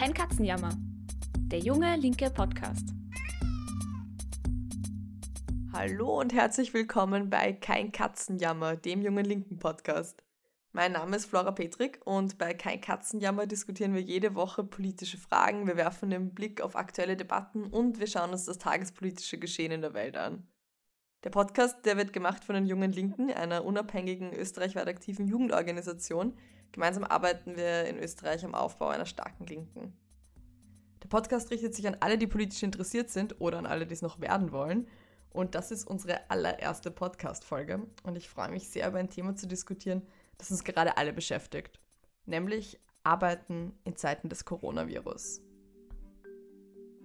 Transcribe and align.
Kein 0.00 0.14
Katzenjammer. 0.14 0.70
Der 1.48 1.58
junge 1.58 1.94
linke 1.96 2.30
Podcast. 2.30 2.88
Hallo 5.74 6.18
und 6.18 6.32
herzlich 6.32 6.72
willkommen 6.72 7.28
bei 7.28 7.52
Kein 7.52 7.92
Katzenjammer, 7.92 8.76
dem 8.76 9.02
jungen 9.02 9.26
linken 9.26 9.58
Podcast. 9.58 10.24
Mein 10.72 10.92
Name 10.92 11.16
ist 11.16 11.26
Flora 11.26 11.52
Petrik 11.52 12.00
und 12.06 12.38
bei 12.38 12.54
Kein 12.54 12.80
Katzenjammer 12.80 13.46
diskutieren 13.46 13.92
wir 13.92 14.00
jede 14.00 14.34
Woche 14.34 14.64
politische 14.64 15.18
Fragen, 15.18 15.66
wir 15.66 15.76
werfen 15.76 16.08
den 16.08 16.32
Blick 16.32 16.62
auf 16.62 16.76
aktuelle 16.76 17.18
Debatten 17.18 17.64
und 17.64 18.00
wir 18.00 18.06
schauen 18.06 18.30
uns 18.30 18.46
das 18.46 18.56
tagespolitische 18.56 19.36
Geschehen 19.36 19.70
in 19.70 19.82
der 19.82 19.92
Welt 19.92 20.16
an. 20.16 20.48
Der 21.24 21.30
Podcast, 21.30 21.84
der 21.84 21.98
wird 21.98 22.14
gemacht 22.14 22.42
von 22.42 22.54
den 22.54 22.64
Jungen 22.64 22.92
Linken, 22.92 23.30
einer 23.30 23.66
unabhängigen 23.66 24.32
österreichweit 24.32 24.88
aktiven 24.88 25.26
Jugendorganisation. 25.26 26.38
Gemeinsam 26.72 27.04
arbeiten 27.04 27.56
wir 27.56 27.84
in 27.86 27.98
Österreich 27.98 28.44
am 28.44 28.54
Aufbau 28.54 28.88
einer 28.88 29.06
starken 29.06 29.46
Linken. 29.46 29.92
Der 31.02 31.08
Podcast 31.08 31.50
richtet 31.50 31.74
sich 31.74 31.86
an 31.88 31.96
alle, 32.00 32.18
die 32.18 32.26
politisch 32.26 32.62
interessiert 32.62 33.10
sind 33.10 33.40
oder 33.40 33.58
an 33.58 33.66
alle, 33.66 33.86
die 33.86 33.94
es 33.94 34.02
noch 34.02 34.20
werden 34.20 34.52
wollen. 34.52 34.86
Und 35.30 35.54
das 35.54 35.70
ist 35.70 35.86
unsere 35.86 36.30
allererste 36.30 36.90
Podcast-Folge. 36.90 37.86
Und 38.02 38.16
ich 38.16 38.28
freue 38.28 38.50
mich 38.50 38.68
sehr, 38.68 38.88
über 38.88 38.98
ein 38.98 39.10
Thema 39.10 39.36
zu 39.36 39.46
diskutieren, 39.46 40.02
das 40.38 40.50
uns 40.50 40.64
gerade 40.64 40.96
alle 40.96 41.12
beschäftigt. 41.12 41.78
Nämlich 42.26 42.78
Arbeiten 43.02 43.78
in 43.84 43.96
Zeiten 43.96 44.28
des 44.28 44.44
Coronavirus. 44.44 45.40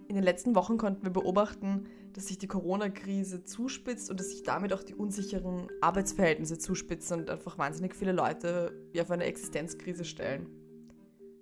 In 0.08 0.14
den 0.14 0.22
letzten 0.22 0.54
Wochen 0.54 0.78
konnten 0.78 1.02
wir 1.02 1.10
beobachten, 1.10 1.88
dass 2.12 2.28
sich 2.28 2.38
die 2.38 2.46
Corona-Krise 2.46 3.44
zuspitzt 3.44 4.08
und 4.08 4.20
dass 4.20 4.30
sich 4.30 4.44
damit 4.44 4.72
auch 4.72 4.84
die 4.84 4.94
unsicheren 4.94 5.68
Arbeitsverhältnisse 5.80 6.58
zuspitzen 6.58 7.20
und 7.20 7.30
einfach 7.30 7.58
wahnsinnig 7.58 7.94
viele 7.96 8.12
Leute 8.12 8.72
wie 8.92 9.00
auf 9.00 9.10
eine 9.10 9.24
Existenzkrise 9.24 10.04
stellen. 10.04 10.46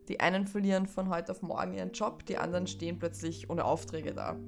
Die 0.08 0.20
einen 0.20 0.46
verlieren 0.46 0.86
von 0.86 1.10
heute 1.10 1.32
auf 1.32 1.42
morgen 1.42 1.74
ihren 1.74 1.92
Job, 1.92 2.24
die 2.24 2.38
anderen 2.38 2.66
stehen 2.66 2.98
plötzlich 2.98 3.50
ohne 3.50 3.64
Aufträge 3.64 4.14
da. 4.14 4.38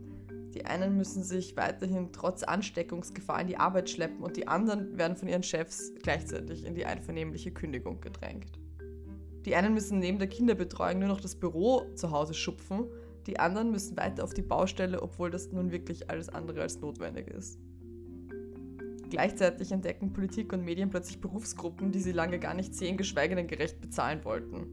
Die 0.55 0.65
einen 0.65 0.97
müssen 0.97 1.23
sich 1.23 1.55
weiterhin 1.59 2.11
trotz 2.13 2.43
Ansteckungsgefahr 2.43 3.43
in 3.43 3.49
die 3.49 3.59
Arbeit 3.59 3.91
schleppen 3.91 4.23
und 4.23 4.39
die 4.39 4.49
anderen 4.49 4.97
werden 4.97 5.17
von 5.17 5.29
ihren 5.29 5.43
Chefs 5.43 5.93
gleichzeitig 6.03 6.65
in 6.65 6.75
die 6.75 6.87
einvernehmliche 6.87 7.53
Kündigung 7.53 8.01
gedrängt. 8.01 8.59
Die 9.45 9.55
einen 9.55 9.75
müssen 9.75 9.99
neben 9.99 10.19
der 10.19 10.29
Kinderbetreuung 10.29 11.01
nur 11.01 11.09
noch 11.09 11.21
das 11.21 11.37
Büro 11.37 11.85
zu 11.95 12.11
Hause 12.11 12.33
schupfen 12.33 12.87
die 13.27 13.39
anderen 13.39 13.71
müssen 13.71 13.97
weiter 13.97 14.25
auf 14.25 14.35
die 14.35 14.43
Baustelle, 14.43 15.03
obwohl 15.03 15.31
das 15.31 15.53
nun 15.53 15.73
wirklich 15.73 16.11
alles 16.11 16.29
andere 16.29 16.63
als 16.63 16.81
notwendig 16.81 17.29
ist. 17.29 17.59
Gleichzeitig 19.11 19.71
entdecken 19.71 20.13
Politik 20.13 20.53
und 20.53 20.65
Medien 20.65 20.91
plötzlich 20.91 21.21
Berufsgruppen, 21.21 21.93
die 21.93 22.01
sie 22.01 22.13
lange 22.13 22.39
gar 22.39 22.55
nicht 22.55 22.75
sehen, 22.75 22.97
geschweige 22.97 23.37
denn 23.37 23.47
gerecht 23.47 23.81
bezahlen 23.81 24.25
wollten. 24.25 24.67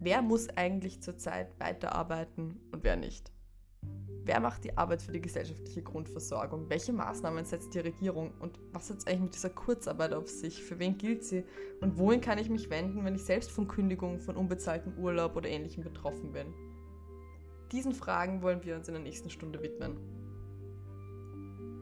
Wer 0.00 0.20
muss 0.20 0.50
eigentlich 0.50 1.00
zurzeit 1.00 1.58
weiterarbeiten 1.58 2.60
und 2.72 2.84
wer 2.84 2.96
nicht? 2.96 3.32
Wer 4.26 4.40
macht 4.40 4.64
die 4.64 4.76
Arbeit 4.76 5.02
für 5.02 5.12
die 5.12 5.20
gesellschaftliche 5.20 5.82
Grundversorgung? 5.82 6.68
Welche 6.70 6.94
Maßnahmen 6.94 7.44
setzt 7.44 7.74
die 7.74 7.80
Regierung? 7.80 8.32
Und 8.38 8.58
was 8.72 8.88
hat 8.88 8.98
es 8.98 9.06
eigentlich 9.06 9.20
mit 9.20 9.34
dieser 9.34 9.50
Kurzarbeit 9.50 10.14
auf 10.14 10.28
sich? 10.28 10.62
Für 10.62 10.78
wen 10.78 10.96
gilt 10.96 11.24
sie? 11.24 11.44
Und 11.82 11.98
wohin 11.98 12.22
kann 12.22 12.38
ich 12.38 12.48
mich 12.48 12.70
wenden, 12.70 13.04
wenn 13.04 13.14
ich 13.14 13.24
selbst 13.24 13.50
von 13.50 13.68
Kündigung, 13.68 14.20
von 14.20 14.36
unbezahltem 14.36 14.96
Urlaub 14.98 15.36
oder 15.36 15.48
ähnlichem 15.48 15.84
betroffen 15.84 16.32
bin? 16.32 16.54
Diesen 17.72 17.92
Fragen 17.92 18.42
wollen 18.42 18.64
wir 18.64 18.76
uns 18.76 18.88
in 18.88 18.94
der 18.94 19.02
nächsten 19.02 19.30
Stunde 19.30 19.62
widmen. 19.62 19.96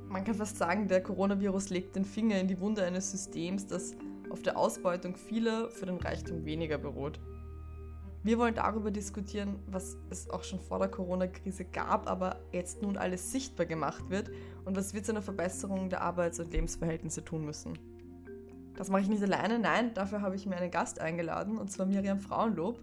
Man 0.09 0.25
kann 0.25 0.35
fast 0.35 0.59
sagen, 0.59 0.89
der 0.89 1.03
Coronavirus 1.03 1.71
legt 1.71 1.97
den 1.97 2.05
Finger 2.05 2.39
in 2.39 2.47
die 2.47 2.61
Wunde 2.61 2.85
eines 2.85 3.11
Systems, 3.11 3.67
das 3.67 3.93
auf 4.31 4.43
der 4.43 4.57
Ausbeutung 4.57 5.17
vieler 5.17 5.71
für 5.71 5.87
den 5.87 5.97
Reichtum 5.97 6.45
weniger 6.45 6.79
beruht. 6.79 7.19
Wir 8.25 8.39
wollen 8.39 8.55
darüber 8.55 8.93
diskutieren, 8.93 9.59
was 9.67 9.97
es 10.11 10.31
auch 10.31 10.45
schon 10.45 10.61
vor 10.61 10.79
der 10.79 10.89
Corona-Krise 10.89 11.65
gab, 11.65 12.09
aber 12.09 12.37
jetzt 12.53 12.81
nun 12.81 12.97
alles 12.97 13.33
sichtbar 13.33 13.67
gemacht 13.67 14.11
wird 14.11 14.31
und 14.65 14.77
was 14.77 14.95
wir 14.95 15.03
zu 15.03 15.11
einer 15.11 15.23
Verbesserung 15.23 15.89
der 15.89 16.03
Arbeits- 16.03 16.39
und 16.39 16.53
Lebensverhältnisse 16.53 17.25
tun 17.25 17.45
müssen. 17.45 17.77
Das 18.77 18.91
mache 18.91 19.03
ich 19.03 19.09
nicht 19.09 19.23
alleine, 19.23 19.59
nein, 19.59 19.92
dafür 19.95 20.23
habe 20.23 20.37
ich 20.37 20.47
mir 20.47 20.57
einen 20.57 20.71
Gast 20.71 21.01
eingeladen, 21.01 21.59
und 21.59 21.71
zwar 21.71 21.87
Miriam 21.87 22.21
Frauenlob. 22.21 22.81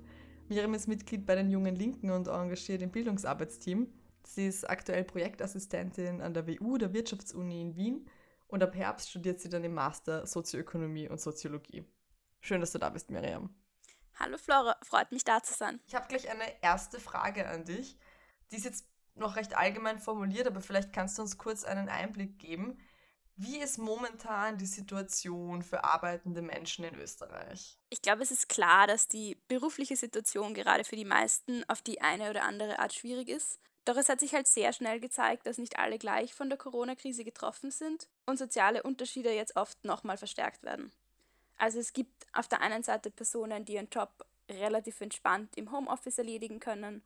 Miriam 0.50 0.74
ist 0.74 0.88
Mitglied 0.88 1.28
bei 1.28 1.36
den 1.36 1.52
Jungen 1.52 1.76
Linken 1.76 2.10
und 2.10 2.28
engagiert 2.28 2.82
im 2.82 2.90
Bildungsarbeitsteam. 2.90 3.88
Sie 4.24 4.48
ist 4.48 4.68
aktuell 4.68 5.04
Projektassistentin 5.04 6.22
an 6.22 6.34
der 6.34 6.48
WU, 6.48 6.80
der 6.80 6.92
Wirtschaftsuni 6.92 7.62
in 7.62 7.76
Wien. 7.76 8.10
Und 8.48 8.64
ab 8.64 8.74
Herbst 8.74 9.12
studiert 9.12 9.40
sie 9.40 9.50
dann 9.50 9.64
im 9.64 9.76
Master 9.76 10.26
Sozioökonomie 10.26 11.08
und 11.08 11.22
Soziologie. 11.22 11.86
Schön, 12.42 12.62
dass 12.62 12.72
du 12.72 12.80
da 12.80 12.90
bist, 12.90 13.12
Miriam. 13.12 13.54
Hallo 14.16 14.40
Flora, 14.40 14.76
freut 14.82 15.12
mich 15.12 15.24
da 15.24 15.44
zu 15.44 15.54
sein. 15.54 15.80
Ich 15.86 15.94
habe 15.94 16.08
gleich 16.08 16.28
eine 16.28 16.62
erste 16.64 17.00
Frage 17.00 17.48
an 17.48 17.66
dich. 17.66 17.96
Die 18.52 18.56
ist 18.56 18.66
jetzt 18.66 18.88
noch 19.14 19.36
recht 19.36 19.56
allgemein 19.56 20.00
formuliert, 20.00 20.48
aber 20.48 20.62
vielleicht 20.62 20.94
kannst 20.94 21.20
du 21.20 21.22
uns 21.22 21.38
kurz 21.38 21.64
einen 21.64 21.90
Einblick 21.90 22.40
geben. 22.40 22.80
Wie 23.42 23.60
ist 23.60 23.78
momentan 23.78 24.58
die 24.58 24.66
Situation 24.66 25.64
für 25.64 25.86
arbeitende 25.86 26.42
Menschen 26.42 26.84
in 26.84 26.96
Österreich? 26.96 27.78
Ich 27.90 28.02
glaube, 28.02 28.22
es 28.22 28.32
ist 28.32 28.50
klar, 28.50 28.86
dass 28.86 29.08
die 29.08 29.38
berufliche 29.48 29.96
Situation 29.96 30.54
gerade 30.54 30.84
für 30.84 30.98
die 30.98 31.06
meisten 31.06 31.64
auf 31.70 31.82
die 31.82 32.02
eine 32.02 32.32
oder 32.32 32.44
andere 32.44 32.80
Art 32.80 32.94
schwierig 32.94 33.30
ist. 33.30 33.62
Doch 33.86 33.96
es 33.96 34.10
hat 34.10 34.20
sich 34.20 34.34
halt 34.34 34.46
sehr 34.46 34.74
schnell 34.74 35.00
gezeigt, 35.00 35.48
dass 35.48 35.58
nicht 35.58 35.80
alle 35.80 35.98
gleich 35.98 36.34
von 36.34 36.50
der 36.50 36.58
Corona-Krise 36.58 37.24
getroffen 37.24 37.72
sind 37.72 38.10
und 38.26 38.38
soziale 38.38 38.84
Unterschiede 38.84 39.32
jetzt 39.32 39.56
oft 39.56 39.86
nochmal 39.86 40.18
verstärkt 40.18 40.64
werden. 40.64 40.92
Also 41.58 41.80
es 41.80 41.94
gibt 41.94 42.28
auf 42.34 42.50
der 42.50 42.60
einen 42.60 42.84
Seite 42.84 43.10
Personen, 43.10 43.64
die 43.64 43.76
ihren 43.76 43.88
Job 43.90 44.26
relativ 44.50 45.00
entspannt 45.00 45.56
im 45.56 45.72
Homeoffice 45.72 46.18
erledigen 46.18 46.60
können 46.60 47.04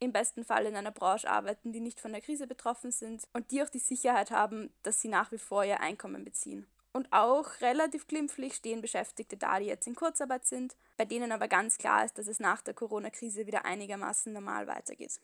im 0.00 0.12
besten 0.12 0.44
Fall 0.44 0.66
in 0.66 0.76
einer 0.76 0.90
Branche 0.90 1.28
arbeiten, 1.28 1.72
die 1.72 1.80
nicht 1.80 2.00
von 2.00 2.12
der 2.12 2.20
Krise 2.20 2.46
betroffen 2.46 2.90
sind 2.92 3.24
und 3.32 3.50
die 3.50 3.62
auch 3.62 3.68
die 3.68 3.78
Sicherheit 3.78 4.30
haben, 4.30 4.72
dass 4.82 5.00
sie 5.00 5.08
nach 5.08 5.32
wie 5.32 5.38
vor 5.38 5.64
ihr 5.64 5.80
Einkommen 5.80 6.24
beziehen. 6.24 6.66
Und 6.92 7.12
auch 7.12 7.60
relativ 7.60 8.08
glimpflich 8.08 8.54
stehen 8.54 8.80
Beschäftigte 8.80 9.36
da, 9.36 9.58
die 9.58 9.66
jetzt 9.66 9.86
in 9.86 9.94
Kurzarbeit 9.94 10.46
sind, 10.46 10.76
bei 10.96 11.04
denen 11.04 11.32
aber 11.32 11.46
ganz 11.46 11.78
klar 11.78 12.04
ist, 12.04 12.18
dass 12.18 12.26
es 12.26 12.40
nach 12.40 12.62
der 12.62 12.74
Corona-Krise 12.74 13.46
wieder 13.46 13.64
einigermaßen 13.64 14.32
normal 14.32 14.66
weitergeht. 14.66 15.20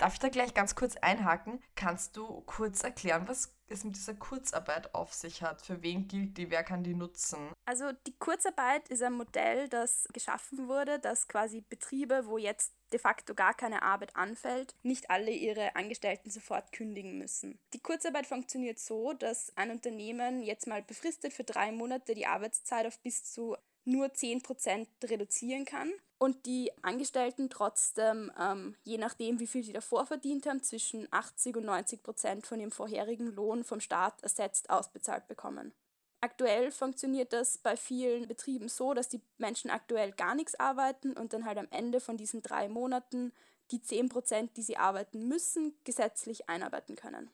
Darf 0.00 0.14
ich 0.14 0.18
da 0.18 0.30
gleich 0.30 0.54
ganz 0.54 0.74
kurz 0.74 0.96
einhaken? 0.96 1.62
Kannst 1.74 2.16
du 2.16 2.40
kurz 2.46 2.82
erklären, 2.82 3.28
was 3.28 3.54
es 3.68 3.84
mit 3.84 3.96
dieser 3.96 4.14
Kurzarbeit 4.14 4.94
auf 4.94 5.12
sich 5.12 5.42
hat? 5.42 5.60
Für 5.60 5.82
wen 5.82 6.08
gilt 6.08 6.38
die? 6.38 6.50
Wer 6.50 6.64
kann 6.64 6.82
die 6.82 6.94
nutzen? 6.94 7.52
Also 7.66 7.92
die 8.06 8.16
Kurzarbeit 8.18 8.88
ist 8.88 9.02
ein 9.02 9.12
Modell, 9.12 9.68
das 9.68 10.08
geschaffen 10.14 10.68
wurde, 10.68 11.00
dass 11.00 11.28
quasi 11.28 11.60
Betriebe, 11.60 12.24
wo 12.24 12.38
jetzt 12.38 12.72
de 12.92 12.98
facto 12.98 13.34
gar 13.34 13.54
keine 13.54 13.82
Arbeit 13.82 14.16
anfällt, 14.16 14.74
nicht 14.82 15.10
alle 15.10 15.30
ihre 15.30 15.76
Angestellten 15.76 16.30
sofort 16.30 16.72
kündigen 16.72 17.18
müssen. 17.18 17.58
Die 17.72 17.80
Kurzarbeit 17.80 18.26
funktioniert 18.26 18.78
so, 18.78 19.12
dass 19.12 19.56
ein 19.56 19.70
Unternehmen 19.70 20.42
jetzt 20.42 20.66
mal 20.66 20.82
befristet 20.82 21.32
für 21.32 21.44
drei 21.44 21.72
Monate 21.72 22.14
die 22.14 22.26
Arbeitszeit 22.26 22.86
auf 22.86 22.98
bis 23.00 23.24
zu 23.24 23.56
nur 23.84 24.06
10% 24.06 24.86
reduzieren 25.04 25.64
kann 25.64 25.90
und 26.18 26.44
die 26.44 26.70
Angestellten 26.82 27.48
trotzdem, 27.48 28.30
ähm, 28.38 28.76
je 28.84 28.98
nachdem, 28.98 29.40
wie 29.40 29.46
viel 29.46 29.64
sie 29.64 29.72
davor 29.72 30.04
verdient 30.06 30.46
haben, 30.46 30.62
zwischen 30.62 31.08
80 31.10 31.56
und 31.56 31.64
90 31.64 32.02
Prozent 32.02 32.46
von 32.46 32.60
ihrem 32.60 32.72
vorherigen 32.72 33.28
Lohn 33.28 33.64
vom 33.64 33.80
Staat 33.80 34.22
ersetzt 34.22 34.68
ausbezahlt 34.68 35.26
bekommen. 35.28 35.72
Aktuell 36.22 36.70
funktioniert 36.70 37.32
das 37.32 37.56
bei 37.58 37.76
vielen 37.76 38.28
Betrieben 38.28 38.68
so, 38.68 38.92
dass 38.92 39.08
die 39.08 39.22
Menschen 39.38 39.70
aktuell 39.70 40.12
gar 40.12 40.34
nichts 40.34 40.54
arbeiten 40.58 41.14
und 41.14 41.32
dann 41.32 41.46
halt 41.46 41.56
am 41.56 41.68
Ende 41.70 42.00
von 42.00 42.18
diesen 42.18 42.42
drei 42.42 42.68
Monaten 42.68 43.32
die 43.70 43.80
10 43.80 44.08
Prozent, 44.08 44.56
die 44.56 44.62
sie 44.62 44.76
arbeiten 44.76 45.28
müssen, 45.28 45.74
gesetzlich 45.84 46.48
einarbeiten 46.48 46.96
können. 46.96 47.30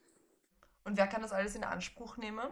Und 0.85 0.97
wer 0.97 1.07
kann 1.07 1.21
das 1.21 1.33
alles 1.33 1.55
in 1.55 1.63
Anspruch 1.63 2.15
nehmen? 2.17 2.47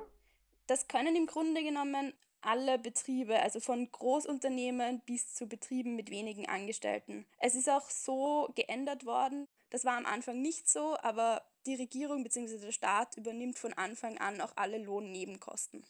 Das 0.67 0.87
können 0.87 1.15
im 1.15 1.27
Grunde 1.27 1.63
genommen 1.63 2.13
alle 2.41 2.77
Betriebe, 2.77 3.39
also 3.39 3.59
von 3.59 3.89
Großunternehmen 3.91 5.01
bis 5.05 5.33
zu 5.33 5.47
Betrieben 5.47 5.95
mit 5.95 6.09
wenigen 6.09 6.47
Angestellten. 6.47 7.25
Es 7.39 7.55
ist 7.55 7.69
auch 7.69 7.89
so 7.89 8.51
geändert 8.55 9.05
worden. 9.05 9.47
Das 9.69 9.85
war 9.85 9.97
am 9.97 10.05
Anfang 10.05 10.41
nicht 10.41 10.69
so, 10.69 10.97
aber 11.01 11.43
die 11.65 11.75
Regierung 11.75 12.23
bzw. 12.23 12.57
der 12.57 12.71
Staat 12.71 13.17
übernimmt 13.17 13.57
von 13.57 13.73
Anfang 13.73 14.17
an 14.17 14.41
auch 14.41 14.53
alle 14.55 14.77
Lohnnebenkosten. 14.77 15.83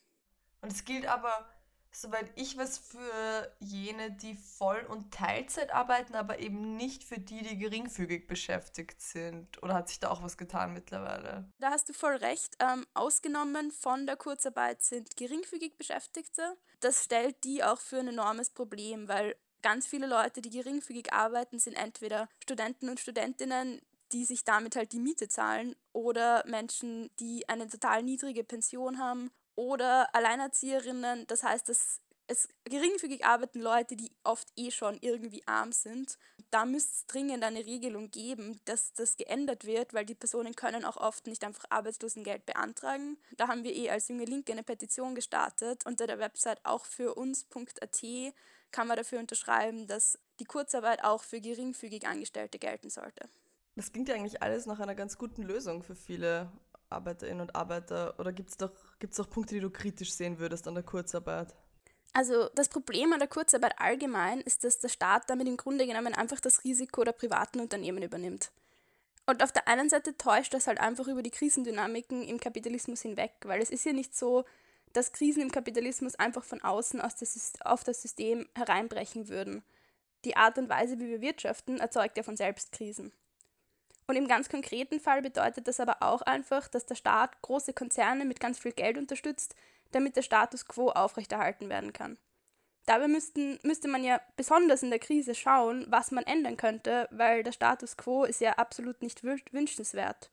Und 0.66 0.72
es 0.72 0.84
gilt 0.84 1.06
aber 1.06 1.46
soweit 1.92 2.32
ich 2.34 2.58
weiß, 2.58 2.80
für 2.80 3.56
jene, 3.60 4.12
die 4.12 4.36
Voll- 4.36 4.88
und 4.90 5.14
Teilzeit 5.14 5.72
arbeiten, 5.72 6.16
aber 6.16 6.40
eben 6.40 6.76
nicht 6.76 7.04
für 7.04 7.20
die, 7.20 7.44
die 7.44 7.60
geringfügig 7.60 8.26
beschäftigt 8.26 9.00
sind. 9.00 9.62
Oder 9.62 9.76
hat 9.76 9.90
sich 9.90 10.00
da 10.00 10.10
auch 10.10 10.24
was 10.24 10.38
getan 10.38 10.74
mittlerweile? 10.74 11.48
Da 11.60 11.70
hast 11.70 11.88
du 11.88 11.94
voll 11.94 12.16
recht. 12.16 12.58
Ähm, 12.60 12.84
ausgenommen 12.96 13.72
von 13.72 14.08
der 14.08 14.18
Kurzarbeit 14.18 14.82
sind 14.82 15.16
geringfügig 15.18 15.78
Beschäftigte. 15.78 16.58
Das 16.80 17.04
stellt 17.04 17.44
die 17.44 17.64
auch 17.64 17.80
für 17.80 18.00
ein 18.00 18.08
enormes 18.08 18.50
Problem, 18.50 19.08
weil 19.08 19.36
ganz 19.62 19.86
viele 19.86 20.08
Leute, 20.08 20.42
die 20.42 20.50
geringfügig 20.50 21.14
arbeiten, 21.14 21.60
sind 21.60 21.76
entweder 21.76 22.28
Studenten 22.42 22.90
und 22.90 23.00
Studentinnen, 23.00 23.84
die 24.14 24.26
sich 24.26 24.44
damit 24.44 24.76
halt 24.76 24.94
die 24.94 25.00
Miete 25.00 25.28
zahlen 25.28 25.76
oder 25.94 26.44
Menschen, 26.48 27.12
die 27.20 27.48
eine 27.48 27.68
total 27.68 28.02
niedrige 28.02 28.44
Pension 28.44 28.98
haben 28.98 29.30
oder 29.56 30.14
Alleinerzieherinnen. 30.14 31.28
Das 31.28 31.44
heißt, 31.44 31.70
das 31.70 32.02
es 32.28 32.48
geringfügig 32.64 33.26
arbeiten 33.26 33.62
Leute, 33.62 33.96
die 33.96 34.12
oft 34.24 34.48
eh 34.56 34.72
schon 34.72 34.98
irgendwie 35.02 35.44
arm 35.46 35.72
sind. 35.72 36.18
Da 36.52 36.66
müsste 36.66 36.92
es 36.92 37.08
dringend 37.08 37.44
eine 37.44 37.66
Regelung 37.66 38.12
geben, 38.12 38.60
dass 38.66 38.94
das 38.94 39.18
geändert 39.18 39.66
wird, 39.66 39.94
weil 39.94 40.06
die 40.06 40.16
Personen 40.16 40.56
können 40.56 40.86
auch 40.86 40.98
oft 40.98 41.28
nicht 41.28 41.44
einfach 41.44 41.66
Arbeitslosengeld 41.70 42.46
beantragen. 42.46 43.18
Da 43.38 43.48
haben 43.48 43.64
wir 43.64 43.76
eh 43.76 43.90
als 43.90 44.08
Junge 44.08 44.26
Linke 44.26 44.52
eine 44.52 44.64
Petition 44.64 45.16
gestartet. 45.16 45.86
Unter 45.86 46.08
der 46.08 46.20
Website 46.20 46.60
auch 46.64 46.86
für 46.86 47.16
uns.at 47.16 48.02
kann 48.72 48.88
man 48.88 48.98
dafür 48.98 49.20
unterschreiben, 49.20 49.88
dass 49.88 50.20
die 50.40 50.46
Kurzarbeit 50.46 51.04
auch 51.04 51.24
für 51.24 51.40
geringfügig 51.40 52.08
Angestellte 52.08 52.60
gelten 52.60 52.90
sollte. 52.90 53.30
Das 53.76 53.92
klingt 53.92 54.10
ja 54.10 54.16
eigentlich 54.16 54.42
alles 54.42 54.66
nach 54.66 54.80
einer 54.80 54.96
ganz 54.96 55.18
guten 55.18 55.44
Lösung 55.44 55.84
für 55.84 55.96
viele 55.96 56.52
Arbeiterinnen 56.90 57.42
und 57.42 57.56
Arbeiter. 57.56 58.20
Oder 58.20 58.32
gibt 58.34 58.50
es 58.52 58.58
doch, 58.58 58.72
gibt's 59.00 59.18
doch 59.18 59.30
Punkte, 59.30 59.56
die 59.56 59.62
du 59.62 59.70
kritisch 59.70 60.14
sehen 60.14 60.40
würdest 60.40 60.68
an 60.68 60.76
der 60.76 60.84
Kurzarbeit? 60.84 61.56
Also 62.14 62.50
das 62.56 62.70
Problem 62.70 63.12
an 63.12 63.20
der 63.20 63.28
Kurzarbeit 63.28 63.74
allgemein 63.78 64.40
ist, 64.42 64.64
dass 64.64 64.80
der 64.80 64.88
Staat 64.88 65.30
damit 65.30 65.48
im 65.48 65.58
Grunde 65.58 65.86
genommen 65.86 66.14
einfach 66.14 66.40
das 66.40 66.64
Risiko 66.64 67.04
der 67.04 67.12
privaten 67.12 67.60
Unternehmen 67.60 68.04
übernimmt. 68.04 68.52
Und 69.26 69.44
auf 69.44 69.52
der 69.52 69.68
einen 69.68 69.90
Seite 69.90 70.16
täuscht 70.18 70.54
das 70.54 70.68
halt 70.68 70.80
einfach 70.80 71.08
über 71.08 71.24
die 71.24 71.32
Krisendynamiken 71.32 72.24
im 72.24 72.40
Kapitalismus 72.40 73.02
hinweg, 73.02 73.32
weil 73.44 73.62
es 73.62 73.70
ist 73.70 73.86
ja 73.86 73.92
nicht 73.92 74.16
so, 74.16 74.46
dass 74.94 75.12
Krisen 75.12 75.42
im 75.42 75.52
Kapitalismus 75.52 76.16
einfach 76.16 76.44
von 76.44 76.62
außen 76.62 77.02
aus 77.02 77.16
das, 77.16 77.54
auf 77.62 77.84
das 77.84 78.02
System 78.02 78.48
hereinbrechen 78.56 79.28
würden. 79.28 79.64
Die 80.24 80.38
Art 80.38 80.58
und 80.58 80.70
Weise, 80.70 81.00
wie 81.00 81.10
wir 81.10 81.22
wirtschaften, 81.22 81.80
erzeugt 81.80 82.18
ja 82.18 82.24
von 82.24 82.38
selbst 82.38 82.72
Krisen. 82.72 83.12
Und 84.08 84.16
im 84.16 84.28
ganz 84.28 84.50
konkreten 84.50 85.00
Fall 85.00 85.22
bedeutet 85.22 85.68
das 85.68 85.80
aber 85.80 85.98
auch 86.02 86.22
einfach, 86.22 86.68
dass 86.68 86.86
der 86.86 86.96
Staat 86.96 87.42
große 87.42 87.74
Konzerne 87.74 88.26
mit 88.26 88.40
ganz 88.40 88.60
viel 88.60 88.72
Geld 88.72 88.98
unterstützt, 88.98 89.56
damit 89.92 90.16
der 90.16 90.22
Status 90.22 90.68
quo 90.68 90.90
aufrechterhalten 90.90 91.70
werden 91.70 91.94
kann. 91.94 92.18
Dabei 92.86 93.08
müssten, 93.08 93.60
müsste 93.64 93.88
man 93.88 94.04
ja 94.04 94.22
besonders 94.36 94.84
in 94.84 94.92
der 94.92 95.00
Krise 95.00 95.34
schauen, 95.34 95.86
was 95.90 96.12
man 96.12 96.24
ändern 96.26 96.56
könnte, 96.56 97.08
weil 97.12 97.42
der 97.42 97.52
Status 97.52 97.98
quo 97.98 98.26
ist 98.26 98.42
ja 98.42 98.54
absolut 98.54 99.02
nicht 99.02 99.24
wünschenswert. 99.24 100.30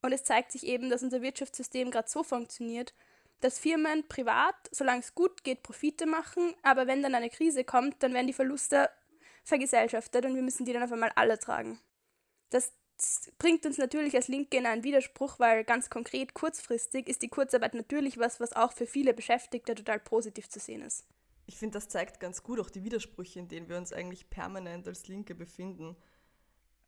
Und 0.00 0.12
es 0.12 0.22
zeigt 0.22 0.52
sich 0.52 0.64
eben, 0.64 0.90
dass 0.90 1.02
unser 1.02 1.22
Wirtschaftssystem 1.22 1.90
gerade 1.90 2.08
so 2.08 2.22
funktioniert, 2.22 2.94
dass 3.40 3.58
Firmen 3.58 4.06
privat, 4.06 4.54
solange 4.70 5.00
es 5.00 5.14
gut 5.14 5.42
geht, 5.42 5.64
Profite 5.64 6.06
machen, 6.06 6.54
aber 6.62 6.86
wenn 6.86 7.02
dann 7.02 7.16
eine 7.16 7.30
Krise 7.30 7.64
kommt, 7.64 8.00
dann 8.02 8.14
werden 8.14 8.28
die 8.28 8.32
Verluste 8.32 8.90
vergesellschaftet 9.42 10.24
und 10.24 10.34
wir 10.36 10.42
müssen 10.42 10.66
die 10.66 10.72
dann 10.72 10.82
auf 10.82 10.92
einmal 10.92 11.12
alle 11.16 11.38
tragen. 11.38 11.80
Das 12.50 12.72
bringt 13.38 13.64
uns 13.66 13.78
natürlich 13.78 14.14
als 14.14 14.28
Linke 14.28 14.56
in 14.56 14.66
einen 14.66 14.84
Widerspruch, 14.84 15.38
weil 15.38 15.64
ganz 15.64 15.90
konkret 15.90 16.34
kurzfristig 16.34 17.08
ist 17.08 17.22
die 17.22 17.28
Kurzarbeit 17.28 17.74
natürlich 17.74 18.18
was, 18.18 18.40
was 18.40 18.52
auch 18.52 18.72
für 18.72 18.86
viele 18.86 19.14
Beschäftigte 19.14 19.74
total 19.74 20.00
positiv 20.00 20.48
zu 20.48 20.58
sehen 20.58 20.82
ist. 20.82 21.06
Ich 21.46 21.56
finde, 21.56 21.78
das 21.78 21.88
zeigt 21.88 22.20
ganz 22.20 22.42
gut 22.42 22.60
auch 22.60 22.70
die 22.70 22.84
Widersprüche, 22.84 23.38
in 23.38 23.48
denen 23.48 23.68
wir 23.68 23.78
uns 23.78 23.92
eigentlich 23.92 24.28
permanent 24.28 24.86
als 24.86 25.08
Linke 25.08 25.34
befinden. 25.34 25.96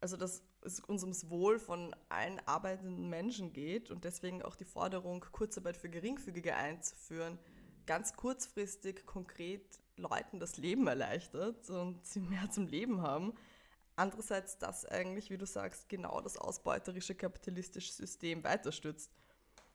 Also, 0.01 0.17
dass 0.17 0.43
es 0.63 0.81
uns 0.81 1.03
ums 1.03 1.31
Wohl 1.31 1.59
von 1.59 1.95
allen 2.09 2.41
arbeitenden 2.47 3.09
Menschen 3.09 3.53
geht 3.53 3.91
und 3.91 4.05
deswegen 4.05 4.43
auch 4.43 4.57
die 4.57 4.65
Forderung, 4.65 5.25
Kurzarbeit 5.33 5.77
für 5.77 5.89
Geringfügige 5.89 6.57
einzuführen, 6.57 7.39
ganz 7.87 8.15
kurzfristig 8.15 9.07
konkret 9.07 9.81
Leuten 9.97 10.41
das 10.41 10.57
Leben 10.57 10.87
erleichtert 10.87 11.69
und 11.71 12.05
sie 12.05 12.21
mehr 12.21 12.51
zum 12.51 12.67
Leben 12.67 13.03
haben 13.03 13.35
andererseits 14.01 14.57
das 14.57 14.87
eigentlich, 14.87 15.31
wie 15.31 15.37
du 15.37 15.47
sagst, 15.47 15.89
genau 15.89 16.21
das 16.23 16.39
ausbeuterische 16.39 17.15
kapitalistische 17.15 17.93
System 17.93 18.43
weiterstützt. 18.43 19.13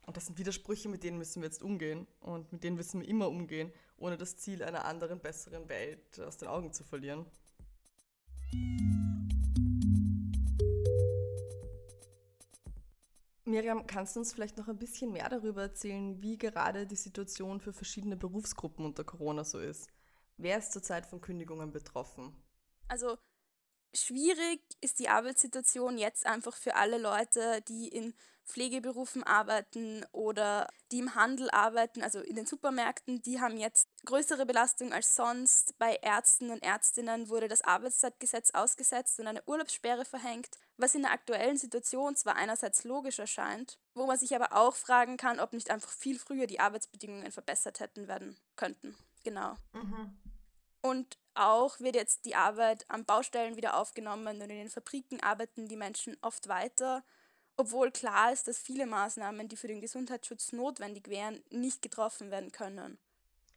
Und 0.02 0.18
das 0.18 0.26
sind 0.26 0.38
Widersprüche, 0.38 0.90
mit 0.90 1.04
denen 1.04 1.18
müssen 1.18 1.42
wir 1.42 1.48
jetzt 1.48 1.64
umgehen 1.64 2.08
und 2.22 2.52
mit 2.52 2.64
denen 2.64 2.76
müssen 2.76 3.02
wir 3.02 3.08
immer 3.08 3.30
umgehen, 3.30 3.72
ohne 3.98 4.18
das 4.18 4.36
Ziel 4.38 4.64
einer 4.64 4.86
anderen, 4.86 5.20
besseren 5.20 5.70
Welt 5.70 6.20
aus 6.20 6.38
den 6.38 6.48
Augen 6.48 6.74
zu 6.74 6.84
verlieren. 6.84 7.26
Miriam, 13.46 13.86
kannst 13.86 14.16
du 14.16 14.22
uns 14.22 14.34
vielleicht 14.34 14.58
noch 14.58 14.68
ein 14.68 14.80
bisschen 14.80 15.12
mehr 15.12 15.30
darüber 15.30 15.62
erzählen, 15.62 16.20
wie 16.22 16.38
gerade 16.38 16.88
die 16.88 16.96
Situation 16.96 17.60
für 17.60 17.74
verschiedene 17.74 18.18
Berufsgruppen 18.18 18.86
unter 18.86 19.04
Corona 19.04 19.44
so 19.44 19.60
ist? 19.60 19.88
Wer 20.38 20.58
ist 20.58 20.74
zurzeit 20.74 21.06
von 21.06 21.22
Kündigungen 21.22 21.72
betroffen? 21.72 22.36
Also 22.88 23.18
Schwierig 23.96 24.62
ist 24.82 25.00
die 25.00 25.08
Arbeitssituation 25.08 25.98
jetzt 25.98 26.26
einfach 26.26 26.56
für 26.56 26.76
alle 26.76 26.98
Leute, 26.98 27.62
die 27.68 27.88
in 27.88 28.14
Pflegeberufen 28.46 29.24
arbeiten 29.24 30.06
oder 30.12 30.68
die 30.92 31.00
im 31.00 31.16
Handel 31.16 31.50
arbeiten, 31.50 32.04
also 32.04 32.20
in 32.20 32.36
den 32.36 32.46
Supermärkten, 32.46 33.22
die 33.22 33.40
haben 33.40 33.58
jetzt 33.58 33.88
größere 34.06 34.46
Belastung 34.46 34.94
als 34.94 35.16
sonst. 35.16 35.78
Bei 35.80 35.96
Ärzten 35.96 36.52
und 36.52 36.62
Ärztinnen 36.62 37.30
wurde 37.30 37.48
das 37.48 37.64
Arbeitszeitgesetz 37.64 38.52
ausgesetzt 38.52 39.20
und 39.20 39.28
eine 39.28 39.44
Urlaubssperre 39.48 40.06
verhängt, 40.06 40.58
was 40.78 40.94
in 40.94 41.02
der 41.02 41.12
aktuellen 41.12 41.58
Situation 41.58 42.16
zwar 42.16 42.36
einerseits 42.36 42.84
logisch 42.84 43.18
erscheint, 43.18 43.80
wo 43.96 44.06
man 44.06 44.20
sich 44.20 44.36
aber 44.36 44.56
auch 44.56 44.76
fragen 44.76 45.18
kann, 45.18 45.40
ob 45.40 45.54
nicht 45.54 45.72
einfach 45.72 45.90
viel 45.90 46.20
früher 46.20 46.48
die 46.48 46.60
Arbeitsbedingungen 46.60 47.32
verbessert 47.32 47.80
hätten 47.80 48.08
werden 48.08 48.38
könnten. 48.56 48.96
Genau. 49.24 49.56
Mhm. 49.74 50.16
Und 50.86 51.18
auch 51.34 51.80
wird 51.80 51.96
jetzt 51.96 52.26
die 52.26 52.36
Arbeit 52.36 52.86
an 52.90 53.06
Baustellen 53.06 53.56
wieder 53.56 53.76
aufgenommen 53.76 54.28
und 54.28 54.42
in 54.42 54.50
den 54.50 54.70
Fabriken 54.70 55.20
arbeiten 55.20 55.68
die 55.68 55.78
Menschen 55.78 56.16
oft 56.22 56.48
weiter, 56.48 57.04
obwohl 57.58 57.90
klar 57.90 58.32
ist, 58.32 58.48
dass 58.48 58.60
viele 58.60 58.86
Maßnahmen, 58.86 59.48
die 59.48 59.56
für 59.56 59.68
den 59.68 59.82
Gesundheitsschutz 59.82 60.52
notwendig 60.52 61.08
wären, 61.08 61.42
nicht 61.50 61.82
getroffen 61.82 62.30
werden 62.30 62.52
können. 62.52 63.00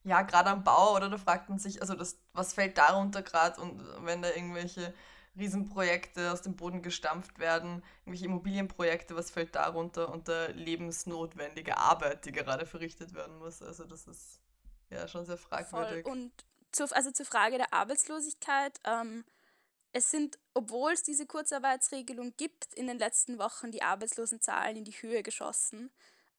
Ja, 0.05 0.23
gerade 0.23 0.49
am 0.49 0.65
Bau, 0.65 0.97
oder 0.97 1.11
da 1.11 1.19
fragt 1.19 1.51
man 1.51 1.59
sich, 1.59 1.83
also 1.83 1.93
das, 1.93 2.19
was 2.33 2.55
fällt 2.55 2.79
darunter 2.79 3.21
gerade 3.21 3.61
und 3.61 3.85
wenn 4.07 4.23
da 4.23 4.31
irgendwelche 4.31 4.95
Riesenprojekte 5.37 6.33
aus 6.33 6.41
dem 6.41 6.57
Boden 6.57 6.81
gestampft 6.81 7.39
werden, 7.39 7.83
irgendwelche 8.01 8.25
Immobilienprojekte, 8.25 9.15
was 9.15 9.31
fällt 9.31 9.55
darunter 9.55 10.11
unter 10.11 10.49
lebensnotwendige 10.55 11.77
Arbeit, 11.77 12.25
die 12.25 12.33
gerade 12.33 12.65
verrichtet 12.65 13.13
werden 13.13 13.37
muss. 13.39 13.61
Also 13.61 13.85
das 13.85 14.07
ist 14.07 14.41
ja 14.89 15.07
schon 15.07 15.27
sehr 15.27 15.37
fragwürdig. 15.37 16.05
Voll. 16.05 16.13
Und 16.13 16.48
zur, 16.73 16.95
also 16.95 17.11
zur 17.11 17.27
Frage 17.27 17.59
der 17.59 17.73
Arbeitslosigkeit. 17.73 18.79
Ähm, 18.85 19.25
es 19.93 20.11
sind, 20.11 20.39
obwohl 20.55 20.93
es 20.93 21.03
diese 21.03 21.27
Kurzarbeitsregelung 21.27 22.35
gibt, 22.37 22.75
in 22.75 22.87
den 22.87 22.99
letzten 22.99 23.39
Wochen 23.39 23.71
die 23.71 23.83
Arbeitslosenzahlen 23.83 24.77
in 24.77 24.85
die 24.85 24.93
Höhe 24.93 25.23
geschossen. 25.23 25.91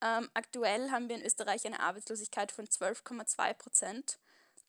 Ähm, 0.02 0.30
aktuell 0.34 0.92
haben 0.92 1.10
wir 1.10 1.16
in 1.18 1.26
Österreich 1.26 1.66
eine 1.66 1.80
Arbeitslosigkeit 1.80 2.52
von 2.52 2.66
12,2 2.66 3.54
Prozent. 3.56 4.20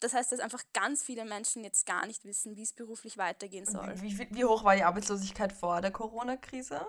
Das 0.01 0.15
heißt, 0.15 0.33
dass 0.33 0.41
einfach 0.41 0.63
ganz 0.73 1.03
viele 1.03 1.25
Menschen 1.25 1.63
jetzt 1.63 1.85
gar 1.85 2.07
nicht 2.07 2.25
wissen, 2.25 2.57
wie 2.57 2.63
es 2.63 2.73
beruflich 2.73 3.19
weitergehen 3.19 3.67
soll. 3.67 3.93
Wie, 4.01 4.19
wie, 4.19 4.29
wie 4.35 4.45
hoch 4.45 4.65
war 4.65 4.75
die 4.75 4.83
Arbeitslosigkeit 4.83 5.53
vor 5.53 5.83
der 5.83 5.91
Corona-Krise? 5.91 6.87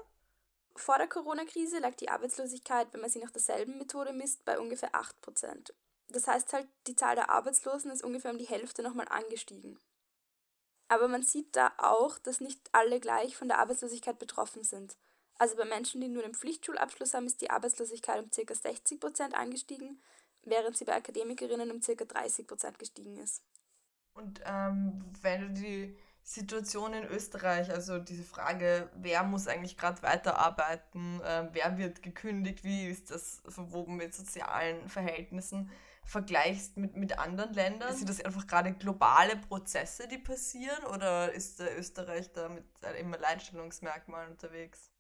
Vor 0.78 0.98
der 0.98 1.08
Corona-Krise 1.08 1.80
lag 1.80 1.96
die 1.96 2.10
Arbeitslosigkeit, 2.10 2.88
wenn 2.94 3.02
man 3.02 3.10
sie 3.10 3.20
nach 3.20 3.32
derselben 3.32 3.78
Methode 3.78 4.14
misst, 4.14 4.46
bei 4.46 4.58
ungefähr 4.58 4.96
8 4.96 5.20
Prozent. 5.20 5.74
Das 6.12 6.28
heißt 6.28 6.54
halt, 6.54 6.68
die 6.88 6.96
Zahl 6.96 7.16
der 7.16 7.30
Arbeitslosen 7.30 7.92
ist 7.92 8.04
ungefähr 8.04 8.32
um 8.32 8.38
die 8.38 8.48
Hälfte 8.48 8.84
nochmal 8.84 9.08
angestiegen. 9.10 9.80
Aber 10.88 11.08
man 11.08 11.24
sieht 11.24 11.56
da 11.56 11.72
auch, 11.78 12.20
dass 12.20 12.42
nicht 12.42 12.60
alle 12.74 13.00
gleich 13.00 13.38
von 13.38 13.48
der 13.48 13.60
Arbeitslosigkeit 13.60 14.20
betroffen 14.20 14.64
sind. 14.64 14.98
Also 15.40 15.56
bei 15.56 15.66
Menschen, 15.66 16.02
die 16.02 16.10
nur 16.10 16.24
den 16.24 16.36
Pflichtschulabschluss 16.36 17.14
haben, 17.14 17.26
ist 17.26 17.42
die 17.42 17.50
Arbeitslosigkeit 17.50 18.22
um 18.22 18.30
ca. 18.30 18.54
60 18.54 19.00
Prozent 19.00 19.34
angestiegen, 19.34 20.02
während 20.44 20.78
sie 20.78 20.86
bei 20.86 20.96
Akademikerinnen 20.96 21.72
um 21.72 21.82
ca. 21.82 21.94
30 21.94 22.46
Prozent 22.46 22.78
gestiegen 22.78 23.18
ist. 23.18 23.42
Und 24.14 24.42
ähm, 24.46 25.04
wenn 25.22 25.42
du 25.42 25.62
die 25.62 25.98
Situation 26.24 26.94
in 26.94 27.06
Österreich, 27.06 27.72
also 27.72 27.98
diese 27.98 28.24
Frage, 28.24 28.90
wer 28.96 29.24
muss 29.24 29.48
eigentlich 29.48 29.78
gerade 29.78 30.04
weiterarbeiten, 30.04 31.22
äh, 31.22 31.48
wer 31.52 31.78
wird 31.78 32.04
gekündigt, 32.04 32.64
wie 32.64 32.88
ist 32.88 33.12
das 33.12 33.42
verwoben 33.48 33.96
mit 33.96 34.14
sozialen 34.14 34.88
Verhältnissen, 34.90 35.72
vergleichst 36.12 36.76
mit, 36.78 36.98
mit 36.98 37.18
anderen 37.18 37.54
Ländern? 37.54 37.96
Sind 37.96 38.10
das 38.10 38.24
einfach 38.24 38.46
gerade 38.46 38.74
globale 38.74 39.38
Prozesse, 39.38 40.08
die 40.08 40.18
passieren 40.18 40.84
oder 40.94 41.32
ist 41.32 41.60
der 41.60 41.78
Österreich 41.80 42.32
da 42.34 42.50
mit 42.50 42.66
einem 42.84 43.14
Alleinstellungsmerkmal 43.14 44.30
unterwegs? 44.30 44.92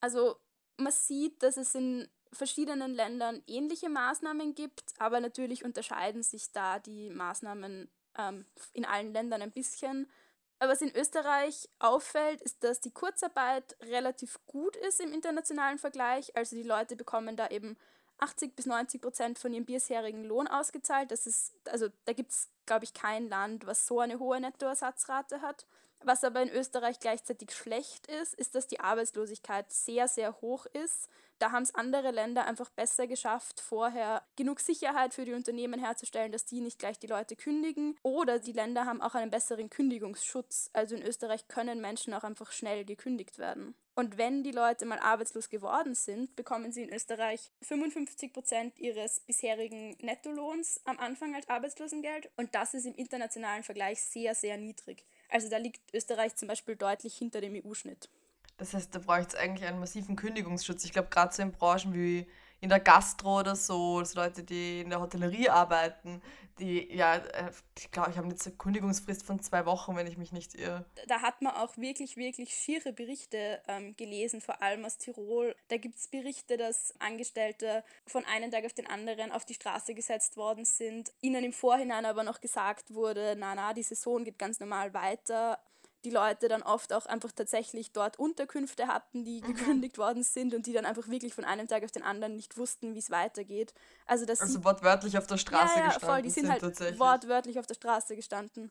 Also 0.00 0.36
man 0.78 0.92
sieht, 0.92 1.42
dass 1.42 1.58
es 1.58 1.74
in 1.74 2.08
verschiedenen 2.32 2.92
Ländern 2.92 3.42
ähnliche 3.46 3.90
Maßnahmen 3.90 4.54
gibt, 4.54 4.94
aber 4.98 5.20
natürlich 5.20 5.64
unterscheiden 5.64 6.22
sich 6.22 6.52
da 6.52 6.78
die 6.78 7.10
Maßnahmen 7.10 7.90
ähm, 8.18 8.46
in 8.72 8.84
allen 8.84 9.12
Ländern 9.12 9.42
ein 9.42 9.52
bisschen. 9.52 10.10
Aber 10.58 10.72
was 10.72 10.80
in 10.80 10.94
Österreich 10.96 11.68
auffällt, 11.78 12.40
ist, 12.40 12.64
dass 12.64 12.80
die 12.80 12.92
Kurzarbeit 12.92 13.76
relativ 13.82 14.38
gut 14.46 14.74
ist 14.76 15.00
im 15.00 15.12
internationalen 15.12 15.78
Vergleich. 15.78 16.34
Also 16.34 16.56
die 16.56 16.62
Leute 16.62 16.96
bekommen 16.96 17.36
da 17.36 17.48
eben 17.48 17.76
80 18.18 18.56
bis 18.56 18.66
90 18.66 19.00
Prozent 19.00 19.38
von 19.38 19.52
ihrem 19.52 19.64
bisherigen 19.64 20.24
Lohn 20.24 20.46
ausgezahlt. 20.46 21.10
Das 21.10 21.26
ist, 21.26 21.54
also 21.66 21.88
da 22.04 22.12
gibt 22.12 22.32
es, 22.32 22.48
glaube 22.64 22.84
ich, 22.84 22.94
kein 22.94 23.28
Land, 23.28 23.66
was 23.66 23.86
so 23.86 24.00
eine 24.00 24.18
hohe 24.18 24.40
Nettoersatzrate 24.40 25.40
hat. 25.42 25.66
Was 26.02 26.24
aber 26.24 26.42
in 26.42 26.50
Österreich 26.50 27.00
gleichzeitig 27.00 27.52
schlecht 27.52 28.06
ist, 28.06 28.34
ist, 28.34 28.54
dass 28.54 28.66
die 28.66 28.80
Arbeitslosigkeit 28.80 29.70
sehr, 29.72 30.08
sehr 30.08 30.40
hoch 30.40 30.66
ist. 30.66 31.08
Da 31.38 31.52
haben 31.52 31.64
es 31.64 31.74
andere 31.74 32.12
Länder 32.12 32.46
einfach 32.46 32.70
besser 32.70 33.06
geschafft, 33.06 33.60
vorher 33.60 34.22
genug 34.36 34.60
Sicherheit 34.60 35.12
für 35.12 35.26
die 35.26 35.34
Unternehmen 35.34 35.78
herzustellen, 35.78 36.32
dass 36.32 36.46
die 36.46 36.60
nicht 36.60 36.78
gleich 36.78 36.98
die 36.98 37.06
Leute 37.06 37.36
kündigen. 37.36 37.98
Oder 38.02 38.38
die 38.38 38.52
Länder 38.52 38.86
haben 38.86 39.02
auch 39.02 39.14
einen 39.14 39.30
besseren 39.30 39.68
Kündigungsschutz. 39.68 40.70
Also 40.72 40.94
in 40.94 41.02
Österreich 41.02 41.46
können 41.48 41.80
Menschen 41.80 42.14
auch 42.14 42.24
einfach 42.24 42.52
schnell 42.52 42.86
gekündigt 42.86 43.38
werden. 43.38 43.74
Und 43.94 44.18
wenn 44.18 44.44
die 44.44 44.52
Leute 44.52 44.86
mal 44.86 44.98
arbeitslos 44.98 45.48
geworden 45.48 45.94
sind, 45.94 46.36
bekommen 46.36 46.72
sie 46.72 46.82
in 46.82 46.92
Österreich 46.92 47.50
55 47.62 48.32
Prozent 48.32 48.78
ihres 48.78 49.20
bisherigen 49.20 49.96
Nettolohns 50.00 50.80
am 50.84 50.98
Anfang 50.98 51.34
als 51.34 51.48
Arbeitslosengeld. 51.48 52.30
Und 52.36 52.54
das 52.54 52.74
ist 52.74 52.86
im 52.86 52.94
internationalen 52.94 53.62
Vergleich 53.62 54.02
sehr, 54.02 54.34
sehr 54.34 54.56
niedrig. 54.58 55.04
Also 55.28 55.48
da 55.48 55.56
liegt 55.56 55.80
Österreich 55.94 56.34
zum 56.36 56.48
Beispiel 56.48 56.76
deutlich 56.76 57.16
hinter 57.16 57.40
dem 57.40 57.54
EU-Schnitt. 57.54 58.08
Das 58.56 58.72
heißt, 58.72 58.94
da 58.94 58.98
bräuchte 59.00 59.36
es 59.36 59.42
eigentlich 59.42 59.68
einen 59.68 59.80
massiven 59.80 60.16
Kündigungsschutz. 60.16 60.84
Ich 60.84 60.92
glaube, 60.92 61.08
gerade 61.08 61.34
so 61.34 61.42
in 61.42 61.52
Branchen 61.52 61.92
wie 61.94 62.26
in 62.66 62.70
der 62.70 62.80
Gastro 62.80 63.38
oder 63.38 63.54
so, 63.54 63.98
also 63.98 64.18
Leute, 64.20 64.42
die 64.42 64.80
in 64.80 64.90
der 64.90 65.00
Hotellerie 65.00 65.48
arbeiten, 65.48 66.20
die, 66.58 66.92
ja, 66.92 67.14
äh, 67.14 67.52
ich 67.78 67.92
glaube, 67.92 68.10
ich 68.10 68.16
habe 68.16 68.26
eine 68.26 68.56
Kündigungsfrist 68.56 69.22
von 69.22 69.40
zwei 69.40 69.66
Wochen, 69.66 69.94
wenn 69.94 70.08
ich 70.08 70.18
mich 70.18 70.32
nicht 70.32 70.56
irre. 70.56 70.84
Da 71.06 71.22
hat 71.22 71.42
man 71.42 71.54
auch 71.54 71.76
wirklich, 71.76 72.16
wirklich 72.16 72.54
schiere 72.54 72.92
Berichte 72.92 73.62
ähm, 73.68 73.94
gelesen, 73.96 74.40
vor 74.40 74.62
allem 74.62 74.84
aus 74.84 74.98
Tirol. 74.98 75.54
Da 75.68 75.76
gibt 75.76 75.94
es 75.94 76.08
Berichte, 76.08 76.56
dass 76.56 76.92
Angestellte 76.98 77.84
von 78.04 78.24
einem 78.24 78.50
Tag 78.50 78.64
auf 78.64 78.72
den 78.72 78.88
anderen 78.88 79.30
auf 79.30 79.44
die 79.44 79.54
Straße 79.54 79.94
gesetzt 79.94 80.36
worden 80.36 80.64
sind, 80.64 81.12
ihnen 81.20 81.44
im 81.44 81.52
Vorhinein 81.52 82.04
aber 82.04 82.24
noch 82.24 82.40
gesagt 82.40 82.92
wurde, 82.92 83.36
na, 83.38 83.54
na, 83.54 83.74
die 83.74 83.84
Saison 83.84 84.24
geht 84.24 84.40
ganz 84.40 84.58
normal 84.58 84.92
weiter 84.92 85.60
die 86.06 86.12
Leute 86.12 86.46
dann 86.46 86.62
oft 86.62 86.92
auch 86.92 87.06
einfach 87.06 87.32
tatsächlich 87.32 87.90
dort 87.90 88.16
Unterkünfte 88.16 88.86
hatten, 88.86 89.24
die 89.24 89.42
mhm. 89.42 89.54
gekündigt 89.54 89.98
worden 89.98 90.22
sind 90.22 90.54
und 90.54 90.66
die 90.66 90.72
dann 90.72 90.86
einfach 90.86 91.08
wirklich 91.08 91.34
von 91.34 91.44
einem 91.44 91.66
Tag 91.66 91.82
auf 91.82 91.90
den 91.90 92.04
anderen 92.04 92.36
nicht 92.36 92.56
wussten, 92.56 92.94
wie 92.94 93.00
es 93.00 93.10
weitergeht. 93.10 93.74
Also, 94.06 94.24
dass 94.24 94.40
also 94.40 94.62
wortwörtlich 94.62 95.18
auf 95.18 95.26
der 95.26 95.36
Straße 95.36 95.74
ja, 95.74 95.80
ja, 95.80 95.86
gestanden 95.86 96.08
voll, 96.08 96.22
die 96.22 96.30
sind, 96.30 96.46
sind 96.46 96.52
halt 96.52 96.98
wortwörtlich 97.00 97.58
auf 97.58 97.66
der 97.66 97.74
Straße 97.74 98.14
gestanden. 98.14 98.70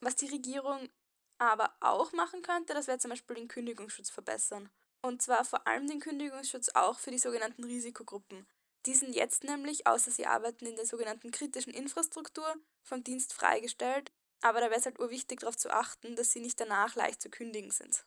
Was 0.00 0.14
die 0.14 0.26
Regierung 0.26 0.90
aber 1.38 1.72
auch 1.80 2.12
machen 2.12 2.42
könnte, 2.42 2.74
das 2.74 2.86
wäre 2.86 2.98
zum 2.98 3.10
Beispiel 3.10 3.36
den 3.36 3.48
Kündigungsschutz 3.48 4.10
verbessern. 4.10 4.68
Und 5.00 5.22
zwar 5.22 5.46
vor 5.46 5.66
allem 5.66 5.86
den 5.86 6.00
Kündigungsschutz 6.00 6.68
auch 6.74 6.98
für 6.98 7.10
die 7.10 7.18
sogenannten 7.18 7.64
Risikogruppen. 7.64 8.46
Die 8.84 8.94
sind 8.94 9.14
jetzt 9.14 9.42
nämlich, 9.42 9.86
außer 9.86 10.10
sie 10.10 10.26
arbeiten 10.26 10.66
in 10.66 10.76
der 10.76 10.86
sogenannten 10.86 11.30
kritischen 11.30 11.72
Infrastruktur, 11.72 12.54
vom 12.82 13.02
Dienst 13.02 13.32
freigestellt 13.32 14.12
aber 14.40 14.60
da 14.60 14.66
wäre 14.66 14.78
es 14.78 14.86
halt 14.86 14.98
urwichtig 14.98 15.40
darauf 15.40 15.56
zu 15.56 15.70
achten, 15.70 16.16
dass 16.16 16.32
sie 16.32 16.40
nicht 16.40 16.60
danach 16.60 16.94
leicht 16.94 17.22
zu 17.22 17.30
kündigen 17.30 17.70
sind. 17.70 18.04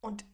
Und 0.00 0.24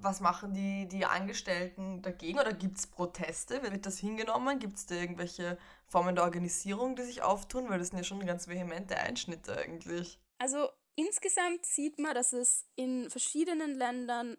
was 0.00 0.20
machen 0.20 0.54
die, 0.54 0.88
die 0.88 1.04
Angestellten 1.04 2.02
dagegen? 2.02 2.38
Oder 2.38 2.52
gibt 2.52 2.78
es 2.78 2.86
Proteste? 2.86 3.62
Wird 3.62 3.86
das 3.86 3.98
hingenommen? 3.98 4.58
Gibt 4.58 4.76
es 4.76 4.86
da 4.86 4.96
irgendwelche 4.96 5.56
Formen 5.86 6.16
der 6.16 6.24
Organisierung, 6.24 6.96
die 6.96 7.02
sich 7.02 7.22
auftun? 7.22 7.68
Weil 7.68 7.78
das 7.78 7.88
sind 7.88 7.98
ja 7.98 8.04
schon 8.04 8.24
ganz 8.26 8.48
vehemente 8.48 8.96
Einschnitte 8.96 9.56
eigentlich. 9.56 10.18
Also 10.38 10.68
insgesamt 10.96 11.64
sieht 11.64 11.98
man, 11.98 12.14
dass 12.14 12.32
es 12.32 12.66
in 12.74 13.08
verschiedenen 13.08 13.74
Ländern 13.74 14.36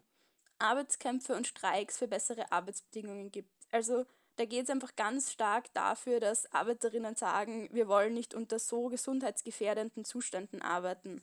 Arbeitskämpfe 0.58 1.34
und 1.34 1.46
Streiks 1.46 1.98
für 1.98 2.08
bessere 2.08 2.52
Arbeitsbedingungen 2.52 3.30
gibt. 3.30 3.50
Also 3.70 4.04
da 4.36 4.44
geht 4.44 4.64
es 4.64 4.70
einfach 4.70 4.96
ganz 4.96 5.32
stark 5.32 5.72
dafür, 5.74 6.20
dass 6.20 6.52
Arbeiterinnen 6.52 7.16
sagen, 7.16 7.68
wir 7.72 7.88
wollen 7.88 8.14
nicht 8.14 8.34
unter 8.34 8.58
so 8.58 8.88
gesundheitsgefährdenden 8.88 10.04
Zuständen 10.04 10.62
arbeiten. 10.62 11.22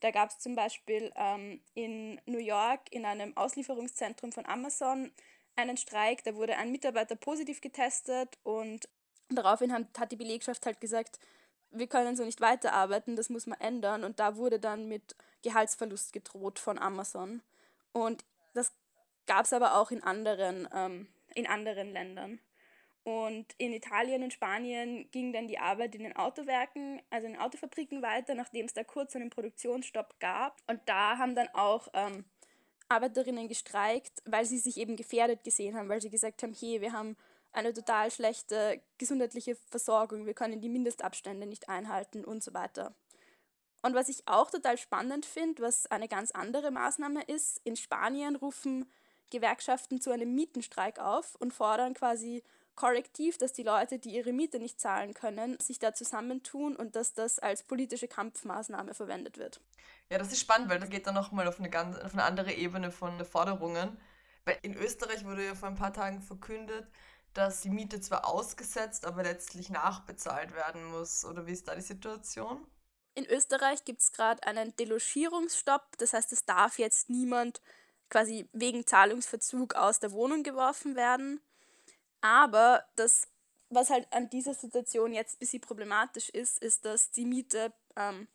Da 0.00 0.10
gab 0.10 0.30
es 0.30 0.38
zum 0.38 0.54
Beispiel 0.54 1.12
ähm, 1.14 1.60
in 1.74 2.20
New 2.26 2.38
York 2.38 2.80
in 2.90 3.04
einem 3.04 3.36
Auslieferungszentrum 3.36 4.32
von 4.32 4.46
Amazon 4.46 5.12
einen 5.56 5.76
Streik, 5.76 6.24
da 6.24 6.34
wurde 6.34 6.56
ein 6.56 6.72
Mitarbeiter 6.72 7.16
positiv 7.16 7.60
getestet 7.60 8.38
und 8.42 8.88
daraufhin 9.28 9.72
hat 9.72 10.12
die 10.12 10.16
Belegschaft 10.16 10.64
halt 10.64 10.80
gesagt, 10.80 11.18
wir 11.70 11.86
können 11.86 12.16
so 12.16 12.24
nicht 12.24 12.40
weiterarbeiten, 12.40 13.16
das 13.16 13.28
muss 13.28 13.46
man 13.46 13.60
ändern 13.60 14.04
und 14.04 14.20
da 14.20 14.36
wurde 14.36 14.58
dann 14.58 14.88
mit 14.88 15.14
Gehaltsverlust 15.42 16.12
gedroht 16.12 16.58
von 16.58 16.78
Amazon. 16.78 17.42
Und 17.92 18.24
das 18.54 18.72
gab 19.26 19.44
es 19.44 19.52
aber 19.52 19.76
auch 19.76 19.90
in 19.90 20.02
anderen, 20.02 20.68
ähm, 20.74 21.08
in 21.34 21.46
anderen 21.46 21.92
Ländern. 21.92 22.40
Und 23.10 23.46
in 23.58 23.72
Italien 23.72 24.22
und 24.22 24.32
Spanien 24.32 25.10
ging 25.10 25.32
dann 25.32 25.48
die 25.48 25.58
Arbeit 25.58 25.96
in 25.96 26.04
den 26.04 26.14
Autowerken, 26.14 27.02
also 27.10 27.26
in 27.26 27.32
den 27.32 27.42
Autofabriken 27.42 28.02
weiter, 28.02 28.36
nachdem 28.36 28.66
es 28.66 28.72
da 28.72 28.84
kurz 28.84 29.16
einen 29.16 29.30
Produktionsstopp 29.30 30.20
gab. 30.20 30.56
Und 30.68 30.80
da 30.86 31.18
haben 31.18 31.34
dann 31.34 31.48
auch 31.48 31.88
ähm, 31.92 32.24
Arbeiterinnen 32.88 33.48
gestreikt, 33.48 34.22
weil 34.26 34.44
sie 34.44 34.58
sich 34.58 34.76
eben 34.76 34.94
gefährdet 34.94 35.42
gesehen 35.42 35.76
haben, 35.76 35.88
weil 35.88 36.00
sie 36.00 36.10
gesagt 36.10 36.44
haben, 36.44 36.54
hey, 36.54 36.80
wir 36.80 36.92
haben 36.92 37.16
eine 37.50 37.72
total 37.72 38.12
schlechte 38.12 38.80
gesundheitliche 38.96 39.56
Versorgung, 39.56 40.24
wir 40.24 40.34
können 40.34 40.60
die 40.60 40.68
Mindestabstände 40.68 41.48
nicht 41.48 41.68
einhalten 41.68 42.24
und 42.24 42.44
so 42.44 42.54
weiter. 42.54 42.94
Und 43.82 43.94
was 43.94 44.08
ich 44.08 44.22
auch 44.28 44.52
total 44.52 44.78
spannend 44.78 45.26
finde, 45.26 45.64
was 45.64 45.86
eine 45.86 46.06
ganz 46.06 46.30
andere 46.30 46.70
Maßnahme 46.70 47.24
ist, 47.24 47.60
in 47.64 47.74
Spanien 47.74 48.36
rufen 48.36 48.88
Gewerkschaften 49.30 50.00
zu 50.00 50.12
einem 50.12 50.32
Mietenstreik 50.32 51.00
auf 51.00 51.34
und 51.36 51.52
fordern 51.52 51.94
quasi 51.94 52.44
Korrektiv, 52.80 53.36
dass 53.36 53.52
die 53.52 53.62
Leute, 53.62 53.98
die 53.98 54.14
ihre 54.14 54.32
Miete 54.32 54.58
nicht 54.58 54.80
zahlen 54.80 55.12
können, 55.12 55.60
sich 55.60 55.78
da 55.78 55.92
zusammentun 55.92 56.76
und 56.76 56.96
dass 56.96 57.12
das 57.12 57.38
als 57.38 57.62
politische 57.62 58.08
Kampfmaßnahme 58.08 58.94
verwendet 58.94 59.36
wird. 59.36 59.60
Ja, 60.08 60.16
das 60.16 60.32
ist 60.32 60.40
spannend, 60.40 60.70
weil 60.70 60.80
das 60.80 60.88
geht 60.88 61.06
dann 61.06 61.14
nochmal 61.14 61.46
auf 61.46 61.58
eine 61.58 61.68
ganz 61.68 61.98
auf 61.98 62.14
eine 62.14 62.24
andere 62.24 62.54
Ebene 62.54 62.90
von 62.90 63.22
Forderungen. 63.26 64.00
Weil 64.46 64.56
in 64.62 64.74
Österreich 64.74 65.26
wurde 65.26 65.44
ja 65.44 65.54
vor 65.54 65.68
ein 65.68 65.74
paar 65.74 65.92
Tagen 65.92 66.22
verkündet, 66.22 66.88
dass 67.34 67.60
die 67.60 67.68
Miete 67.68 68.00
zwar 68.00 68.26
ausgesetzt, 68.26 69.04
aber 69.04 69.24
letztlich 69.24 69.68
nachbezahlt 69.68 70.54
werden 70.54 70.82
muss. 70.86 71.26
Oder 71.26 71.46
wie 71.46 71.52
ist 71.52 71.68
da 71.68 71.74
die 71.74 71.82
Situation? 71.82 72.66
In 73.14 73.26
Österreich 73.26 73.84
gibt 73.84 74.00
es 74.00 74.12
gerade 74.12 74.42
einen 74.44 74.74
Delogierungsstopp, 74.76 75.98
das 75.98 76.14
heißt, 76.14 76.32
es 76.32 76.46
darf 76.46 76.78
jetzt 76.78 77.10
niemand 77.10 77.60
quasi 78.08 78.48
wegen 78.54 78.86
Zahlungsverzug 78.86 79.74
aus 79.74 80.00
der 80.00 80.12
Wohnung 80.12 80.44
geworfen 80.44 80.96
werden. 80.96 81.42
Aber 82.20 82.84
das, 82.96 83.28
was 83.68 83.90
halt 83.90 84.06
an 84.12 84.28
dieser 84.30 84.54
Situation 84.54 85.12
jetzt 85.12 85.36
ein 85.36 85.38
bisschen 85.38 85.60
problematisch 85.60 86.28
ist, 86.30 86.62
ist, 86.62 86.84
dass 86.84 87.10
die 87.10 87.24
Miete 87.24 87.72
ähm, 87.96 88.28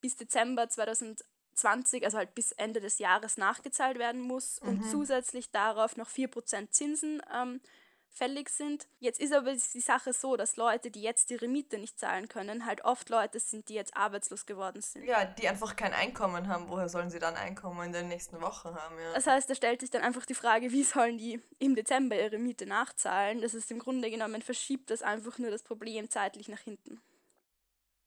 bis 0.00 0.16
Dezember 0.16 0.68
2020, 0.68 2.04
also 2.04 2.18
halt 2.18 2.34
bis 2.34 2.52
Ende 2.52 2.80
des 2.80 2.98
Jahres 2.98 3.36
nachgezahlt 3.36 3.98
werden 3.98 4.20
muss 4.20 4.60
mhm. 4.62 4.68
und 4.68 4.90
zusätzlich 4.90 5.50
darauf 5.50 5.96
noch 5.96 6.10
4% 6.10 6.70
Zinsen 6.70 7.22
ähm, 7.34 7.60
fällig 8.14 8.48
sind. 8.48 8.86
Jetzt 9.00 9.20
ist 9.20 9.32
aber 9.32 9.52
die 9.52 9.80
Sache 9.80 10.12
so, 10.12 10.36
dass 10.36 10.56
Leute, 10.56 10.90
die 10.90 11.02
jetzt 11.02 11.30
ihre 11.30 11.48
Miete 11.48 11.78
nicht 11.78 11.98
zahlen 11.98 12.28
können, 12.28 12.64
halt 12.64 12.84
oft 12.84 13.10
Leute 13.10 13.40
sind, 13.40 13.68
die 13.68 13.74
jetzt 13.74 13.96
arbeitslos 13.96 14.46
geworden 14.46 14.80
sind. 14.80 15.04
Ja, 15.04 15.24
die 15.24 15.48
einfach 15.48 15.76
kein 15.76 15.92
Einkommen 15.92 16.48
haben. 16.48 16.68
Woher 16.68 16.88
sollen 16.88 17.10
sie 17.10 17.18
dann 17.18 17.34
Einkommen 17.34 17.86
in 17.86 17.92
den 17.92 18.08
nächsten 18.08 18.40
Wochen 18.40 18.74
haben? 18.74 18.98
Ja. 18.98 19.14
Das 19.14 19.26
heißt, 19.26 19.50
da 19.50 19.54
stellt 19.54 19.80
sich 19.80 19.90
dann 19.90 20.02
einfach 20.02 20.24
die 20.24 20.34
Frage, 20.34 20.70
wie 20.70 20.84
sollen 20.84 21.18
die 21.18 21.42
im 21.58 21.74
Dezember 21.74 22.16
ihre 22.16 22.38
Miete 22.38 22.66
nachzahlen? 22.66 23.40
Das 23.40 23.52
ist 23.52 23.70
im 23.70 23.80
Grunde 23.80 24.10
genommen, 24.10 24.42
verschiebt 24.42 24.90
das 24.90 25.02
einfach 25.02 25.38
nur 25.38 25.50
das 25.50 25.62
Problem 25.62 26.08
zeitlich 26.08 26.48
nach 26.48 26.60
hinten. 26.60 27.00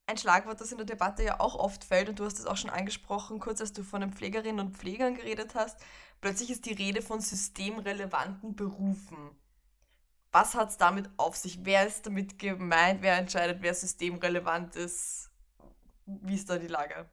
Ein 0.10 0.18
Schlagwort, 0.18 0.62
das 0.62 0.72
in 0.72 0.78
der 0.78 0.86
Debatte 0.86 1.22
ja 1.24 1.42
auch 1.42 1.56
oft 1.56 1.84
fällt, 1.84 2.08
und 2.08 2.20
du 2.20 2.24
hast 2.24 2.40
es 2.40 2.46
auch 2.46 2.56
schon 2.56 2.70
angesprochen, 2.70 3.42
kurz 3.42 3.60
als 3.60 3.74
du 3.74 3.84
von 3.84 4.00
den 4.00 4.14
Pflegerinnen 4.14 4.66
und 4.66 4.78
Pflegern 4.78 5.16
geredet 5.16 5.54
hast, 5.54 5.82
plötzlich 6.22 6.50
ist 6.50 6.66
die 6.66 6.72
Rede 6.72 7.02
von 7.02 7.20
systemrelevanten 7.20 8.56
Berufen. 8.56 9.38
Was 10.31 10.55
hat 10.55 10.69
es 10.69 10.77
damit 10.77 11.10
auf 11.17 11.36
sich? 11.36 11.60
Wer 11.63 11.88
ist 11.88 12.05
damit 12.05 12.38
gemeint? 12.38 13.01
Wer 13.01 13.17
entscheidet, 13.17 13.62
wer 13.62 13.74
systemrelevant 13.74 14.75
ist? 14.75 15.29
Wie 16.05 16.36
ist 16.36 16.50
da 16.50 16.57
die 16.57 16.67
Lage? 16.67 17.10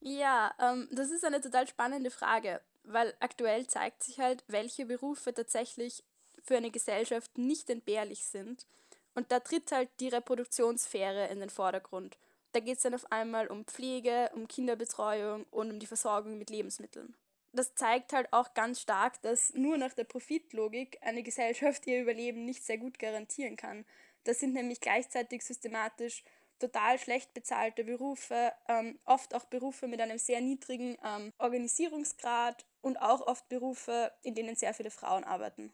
Ja, 0.00 0.54
ähm, 0.60 0.88
das 0.92 1.10
ist 1.10 1.24
eine 1.24 1.40
total 1.40 1.66
spannende 1.66 2.10
Frage, 2.10 2.60
weil 2.84 3.14
aktuell 3.20 3.66
zeigt 3.66 4.02
sich 4.02 4.20
halt, 4.20 4.44
welche 4.48 4.86
Berufe 4.86 5.32
tatsächlich 5.32 6.04
für 6.42 6.56
eine 6.56 6.70
Gesellschaft 6.70 7.38
nicht 7.38 7.70
entbehrlich 7.70 8.24
sind. 8.24 8.66
Und 9.14 9.32
da 9.32 9.40
tritt 9.40 9.72
halt 9.72 9.88
die 10.00 10.08
Reproduktionssphäre 10.08 11.28
in 11.28 11.40
den 11.40 11.50
Vordergrund. 11.50 12.18
Da 12.52 12.60
geht 12.60 12.76
es 12.76 12.82
dann 12.82 12.94
auf 12.94 13.10
einmal 13.10 13.46
um 13.46 13.64
Pflege, 13.64 14.30
um 14.34 14.46
Kinderbetreuung 14.46 15.44
und 15.50 15.70
um 15.70 15.78
die 15.78 15.86
Versorgung 15.86 16.38
mit 16.38 16.50
Lebensmitteln 16.50 17.14
das 17.54 17.74
zeigt 17.74 18.12
halt 18.12 18.32
auch 18.32 18.54
ganz 18.54 18.80
stark, 18.80 19.20
dass 19.22 19.54
nur 19.54 19.76
nach 19.76 19.94
der 19.94 20.04
Profitlogik 20.04 20.98
eine 21.02 21.22
Gesellschaft 21.22 21.86
ihr 21.86 22.02
Überleben 22.02 22.44
nicht 22.44 22.64
sehr 22.64 22.78
gut 22.78 22.98
garantieren 22.98 23.56
kann. 23.56 23.84
Das 24.24 24.40
sind 24.40 24.54
nämlich 24.54 24.80
gleichzeitig 24.80 25.44
systematisch 25.44 26.24
total 26.58 26.98
schlecht 26.98 27.34
bezahlte 27.34 27.84
Berufe, 27.84 28.52
ähm, 28.68 28.98
oft 29.04 29.34
auch 29.34 29.44
Berufe 29.44 29.86
mit 29.86 30.00
einem 30.00 30.18
sehr 30.18 30.40
niedrigen 30.40 30.96
ähm, 31.04 31.32
Organisierungsgrad 31.38 32.64
und 32.80 32.96
auch 32.98 33.26
oft 33.26 33.48
Berufe, 33.48 34.12
in 34.22 34.34
denen 34.34 34.56
sehr 34.56 34.72
viele 34.72 34.90
Frauen 34.90 35.24
arbeiten. 35.24 35.72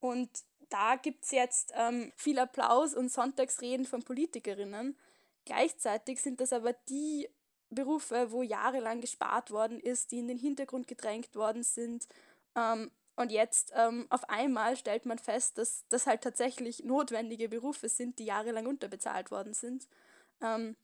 Und 0.00 0.30
da 0.68 0.96
gibt 0.96 1.24
es 1.24 1.30
jetzt 1.30 1.72
ähm, 1.76 2.12
viel 2.16 2.38
Applaus 2.38 2.94
und 2.94 3.10
Sonntagsreden 3.10 3.86
von 3.86 4.02
Politikerinnen. 4.02 4.96
Gleichzeitig 5.44 6.20
sind 6.20 6.40
das 6.40 6.52
aber 6.52 6.72
die 6.88 7.28
Berufe, 7.70 8.30
wo 8.30 8.42
jahrelang 8.42 9.00
gespart 9.00 9.50
worden 9.50 9.80
ist, 9.80 10.12
die 10.12 10.18
in 10.18 10.28
den 10.28 10.38
Hintergrund 10.38 10.88
gedrängt 10.88 11.34
worden 11.34 11.62
sind. 11.62 12.06
Ähm, 12.56 12.90
und 13.16 13.30
jetzt 13.30 13.72
ähm, 13.76 14.06
auf 14.08 14.28
einmal 14.28 14.76
stellt 14.76 15.06
man 15.06 15.18
fest, 15.18 15.58
dass 15.58 15.84
das 15.88 16.06
halt 16.06 16.22
tatsächlich 16.22 16.84
notwendige 16.84 17.48
Berufe 17.48 17.88
sind, 17.88 18.18
die 18.18 18.24
jahrelang 18.24 18.66
unterbezahlt 18.66 19.30
worden 19.30 19.52
sind. 19.54 19.88
Ähm, 20.40 20.76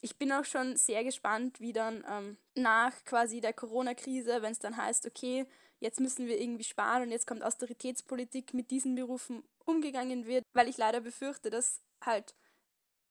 ich 0.00 0.16
bin 0.16 0.32
auch 0.32 0.44
schon 0.44 0.76
sehr 0.76 1.04
gespannt, 1.04 1.60
wie 1.60 1.72
dann 1.72 2.04
ähm, 2.08 2.36
nach 2.54 2.92
quasi 3.04 3.40
der 3.40 3.52
Corona-Krise, 3.52 4.42
wenn 4.42 4.52
es 4.52 4.58
dann 4.58 4.76
heißt, 4.76 5.06
okay, 5.06 5.46
jetzt 5.80 6.00
müssen 6.00 6.26
wir 6.26 6.40
irgendwie 6.40 6.64
sparen 6.64 7.02
und 7.02 7.10
jetzt 7.10 7.26
kommt 7.26 7.42
Austeritätspolitik 7.42 8.54
mit 8.54 8.70
diesen 8.70 8.94
Berufen 8.94 9.42
umgegangen 9.64 10.26
wird, 10.26 10.44
weil 10.52 10.68
ich 10.68 10.76
leider 10.76 11.00
befürchte, 11.00 11.50
dass 11.50 11.80
halt 12.04 12.34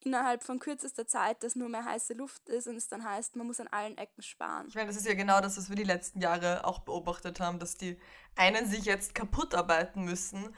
innerhalb 0.03 0.43
von 0.43 0.59
kürzester 0.59 1.07
Zeit 1.07 1.43
das 1.43 1.55
nur 1.55 1.69
mehr 1.69 1.85
heiße 1.85 2.13
Luft 2.13 2.49
ist 2.49 2.67
und 2.67 2.75
es 2.75 2.87
dann 2.87 3.03
heißt, 3.03 3.35
man 3.35 3.47
muss 3.47 3.59
an 3.59 3.67
allen 3.67 3.97
Ecken 3.97 4.21
sparen. 4.21 4.67
Ich 4.67 4.75
meine, 4.75 4.87
das 4.87 4.97
ist 4.97 5.07
ja 5.07 5.13
genau 5.13 5.41
das, 5.41 5.57
was 5.57 5.69
wir 5.69 5.75
die 5.75 5.83
letzten 5.83 6.21
Jahre 6.21 6.65
auch 6.65 6.79
beobachtet 6.79 7.39
haben, 7.39 7.59
dass 7.59 7.77
die 7.77 7.97
einen 8.35 8.65
sich 8.67 8.85
jetzt 8.85 9.15
kaputt 9.15 9.53
arbeiten 9.55 10.03
müssen, 10.03 10.55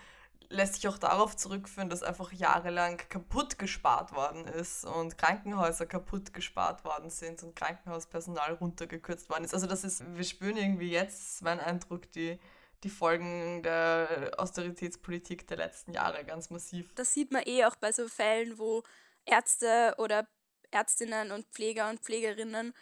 lässt 0.49 0.75
sich 0.75 0.87
auch 0.87 0.97
darauf 0.97 1.35
zurückführen, 1.35 1.89
dass 1.89 2.03
einfach 2.03 2.31
jahrelang 2.31 2.97
kaputt 3.09 3.57
gespart 3.57 4.13
worden 4.13 4.45
ist 4.45 4.85
und 4.85 5.17
Krankenhäuser 5.17 5.85
kaputt 5.85 6.33
gespart 6.33 6.85
worden 6.85 7.09
sind 7.09 7.43
und 7.43 7.55
Krankenhauspersonal 7.55 8.53
runtergekürzt 8.53 9.29
worden 9.29 9.45
ist. 9.45 9.53
Also 9.53 9.67
das 9.67 9.83
ist, 9.83 10.03
wir 10.15 10.23
spüren 10.23 10.57
irgendwie 10.57 10.91
jetzt, 10.91 11.41
mein 11.41 11.59
Eindruck, 11.59 12.11
die 12.11 12.39
die 12.83 12.89
Folgen 12.89 13.63
der 13.63 14.31
Austeritätspolitik 14.37 15.47
der 15.47 15.57
letzten 15.57 15.93
Jahre 15.93 16.23
ganz 16.25 16.49
massiv. 16.49 16.93
Das 16.95 17.13
sieht 17.13 17.31
man 17.31 17.43
eh 17.45 17.65
auch 17.65 17.75
bei 17.77 17.91
so 17.91 18.07
Fällen, 18.07 18.57
wo 18.57 18.83
Ärzte 19.25 19.95
oder 19.97 20.27
Ärztinnen 20.71 21.31
und 21.31 21.45
Pfleger 21.47 21.89
und 21.89 21.99
Pflegerinnen 21.99 22.73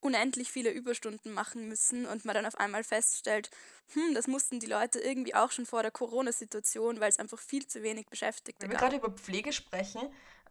unendlich 0.00 0.50
viele 0.50 0.70
Überstunden 0.70 1.32
machen 1.32 1.68
müssen 1.68 2.06
und 2.06 2.24
man 2.24 2.34
dann 2.34 2.46
auf 2.46 2.58
einmal 2.58 2.84
feststellt, 2.84 3.50
hm, 3.94 4.14
das 4.14 4.26
mussten 4.26 4.60
die 4.60 4.66
Leute 4.66 5.00
irgendwie 5.00 5.34
auch 5.34 5.50
schon 5.50 5.66
vor 5.66 5.82
der 5.82 5.90
Corona-Situation, 5.90 7.00
weil 7.00 7.08
es 7.08 7.18
einfach 7.18 7.38
viel 7.38 7.66
zu 7.66 7.82
wenig 7.82 8.06
Beschäftigte 8.06 8.62
Wenn 8.62 8.70
gab. 8.70 8.80
Wenn 8.80 8.90
wir 8.92 8.98
gerade 8.98 9.06
über 9.06 9.18
Pflege 9.18 9.52
sprechen, 9.52 10.02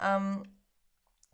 ähm, 0.01 0.43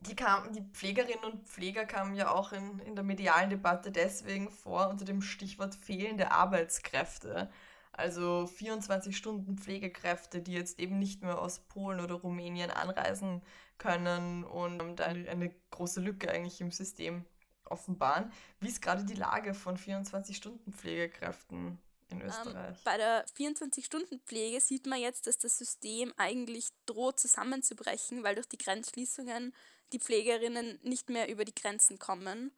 die, 0.01 0.15
kam, 0.15 0.53
die 0.53 0.62
Pflegerinnen 0.62 1.24
und 1.24 1.48
Pfleger 1.48 1.86
kamen 1.86 2.13
ja 2.13 2.29
auch 2.29 2.51
in, 2.51 2.79
in 2.79 2.96
der 2.96 3.03
medialen 3.03 3.50
Debatte 3.50 3.91
deswegen 3.91 4.51
vor 4.51 4.89
unter 4.89 5.05
dem 5.05 5.22
Stichwort 5.22 5.75
fehlende 5.75 6.32
Arbeitskräfte. 6.32 7.50
Also 7.93 8.47
24 8.47 9.15
Stunden 9.15 9.57
Pflegekräfte, 9.57 10.41
die 10.41 10.53
jetzt 10.53 10.79
eben 10.79 10.97
nicht 10.97 11.21
mehr 11.21 11.39
aus 11.39 11.59
Polen 11.59 12.00
oder 12.00 12.15
Rumänien 12.15 12.71
anreisen 12.71 13.43
können 13.77 14.43
und 14.43 15.00
eine, 15.00 15.29
eine 15.29 15.53
große 15.69 16.01
Lücke 16.01 16.31
eigentlich 16.31 16.59
im 16.59 16.71
System 16.71 17.23
offenbaren. 17.65 18.31
Wie 18.59 18.67
ist 18.67 18.81
gerade 18.81 19.03
die 19.03 19.13
Lage 19.13 19.53
von 19.53 19.77
24-Stunden-Pflegekräften 19.77 21.77
in 22.09 22.21
ähm, 22.21 22.27
Österreich? 22.27 22.77
Ähm, 22.77 22.83
bei 22.83 22.97
der 22.97 23.27
24-Stunden-Pflege 23.27 24.59
sieht 24.59 24.88
man 24.88 25.00
jetzt, 25.00 25.27
dass 25.27 25.38
das 25.38 25.59
System 25.59 26.13
eigentlich 26.17 26.69
droht 26.88 27.19
zusammenzubrechen, 27.19 28.23
weil 28.23 28.33
durch 28.33 28.47
die 28.47 28.57
Grenzschließungen 28.57 29.53
die 29.91 30.00
Pflegerinnen 30.00 30.79
nicht 30.81 31.09
mehr 31.09 31.29
über 31.29 31.45
die 31.45 31.53
Grenzen 31.53 32.00
kommen. 32.00 32.51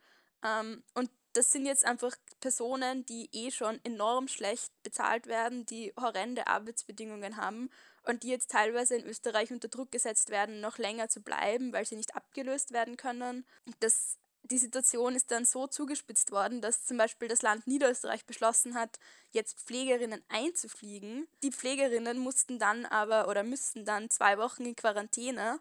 Ähm, 0.44 0.82
und 0.94 1.10
das 1.36 1.52
sind 1.52 1.66
jetzt 1.66 1.86
einfach 1.86 2.16
Personen, 2.40 3.06
die 3.06 3.30
eh 3.34 3.52
schon 3.52 3.80
enorm 3.84 4.28
schlecht 4.28 4.72
bezahlt 4.84 5.28
werden, 5.28 5.66
die 5.66 5.94
horrende 6.00 6.48
Arbeitsbedingungen 6.48 7.38
haben 7.38 7.70
und 8.04 8.24
die 8.24 8.30
jetzt 8.30 8.52
teilweise 8.52 8.96
in 8.96 9.06
Österreich 9.06 9.52
unter 9.52 9.68
Druck 9.68 9.92
gesetzt 9.92 10.30
werden, 10.30 10.62
noch 10.62 10.78
länger 10.78 11.10
zu 11.10 11.22
bleiben, 11.22 11.74
weil 11.74 11.86
sie 11.86 11.98
nicht 11.98 12.16
abgelöst 12.16 12.72
werden 12.72 12.96
können. 12.96 13.46
Das, 13.80 14.18
die 14.44 14.58
Situation 14.58 15.16
ist 15.16 15.32
dann 15.32 15.44
so 15.44 15.68
zugespitzt 15.68 16.32
worden, 16.32 16.62
dass 16.62 16.86
zum 16.86 16.98
Beispiel 16.98 17.28
das 17.28 17.42
Land 17.42 17.68
Niederösterreich 17.68 18.26
beschlossen 18.26 18.76
hat, 18.76 18.98
jetzt 19.32 19.60
Pflegerinnen 19.60 20.24
einzufliegen. 20.30 21.28
Die 21.44 21.52
Pflegerinnen 21.52 22.18
mussten 22.18 22.60
dann 22.60 22.86
aber 22.86 23.28
oder 23.28 23.44
müssten 23.44 23.84
dann 23.84 24.10
zwei 24.10 24.38
Wochen 24.38 24.66
in 24.66 24.76
Quarantäne 24.76 25.60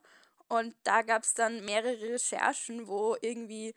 und 0.48 0.74
da 0.84 1.02
gab 1.02 1.24
es 1.24 1.34
dann 1.34 1.64
mehrere 1.64 2.12
Recherchen, 2.12 2.86
wo 2.86 3.16
irgendwie 3.20 3.74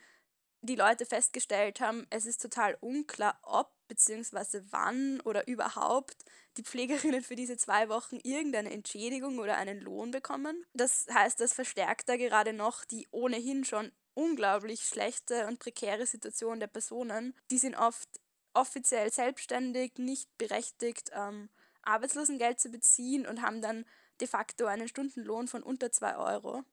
die 0.62 0.76
Leute 0.76 1.06
festgestellt 1.06 1.80
haben, 1.80 2.08
es 2.10 2.26
ist 2.26 2.42
total 2.42 2.78
unklar, 2.82 3.40
ob 3.44 3.72
bzw. 3.88 4.62
wann 4.72 5.22
oder 5.22 5.48
überhaupt 5.48 6.18
die 6.58 6.64
Pflegerinnen 6.64 7.24
für 7.24 7.36
diese 7.36 7.58
zwei 7.58 7.90
Wochen 7.90 8.18
irgendeine 8.24 8.72
Entschädigung 8.72 9.40
oder 9.40 9.58
einen 9.58 9.80
Lohn 9.80 10.12
bekommen. 10.12 10.66
Das 10.74 11.08
heißt, 11.14 11.40
das 11.40 11.54
verstärkt 11.54 12.10
da 12.10 12.18
gerade 12.18 12.54
noch 12.54 12.86
die 12.86 13.08
ohnehin 13.12 13.64
schon 13.64 13.92
unglaublich 14.14 14.82
schlechte 14.82 15.46
und 15.48 15.60
prekäre 15.60 16.06
Situation 16.06 16.60
der 16.60 16.68
Personen. 16.68 17.36
Die 17.52 17.60
sind 17.60 17.76
oft 17.76 18.10
offiziell 18.54 19.12
selbstständig, 19.14 20.00
nicht 20.00 20.36
berechtigt, 20.40 21.12
ähm, 21.14 21.50
Arbeitslosengeld 21.84 22.60
zu 22.60 22.70
beziehen 22.70 23.28
und 23.28 23.44
haben 23.44 23.62
dann 23.62 23.86
de 24.20 24.28
facto 24.28 24.66
einen 24.66 24.88
Stundenlohn 24.88 25.48
von 25.48 25.62
unter 25.62 25.92
zwei 25.92 26.18
Euro. 26.18 26.64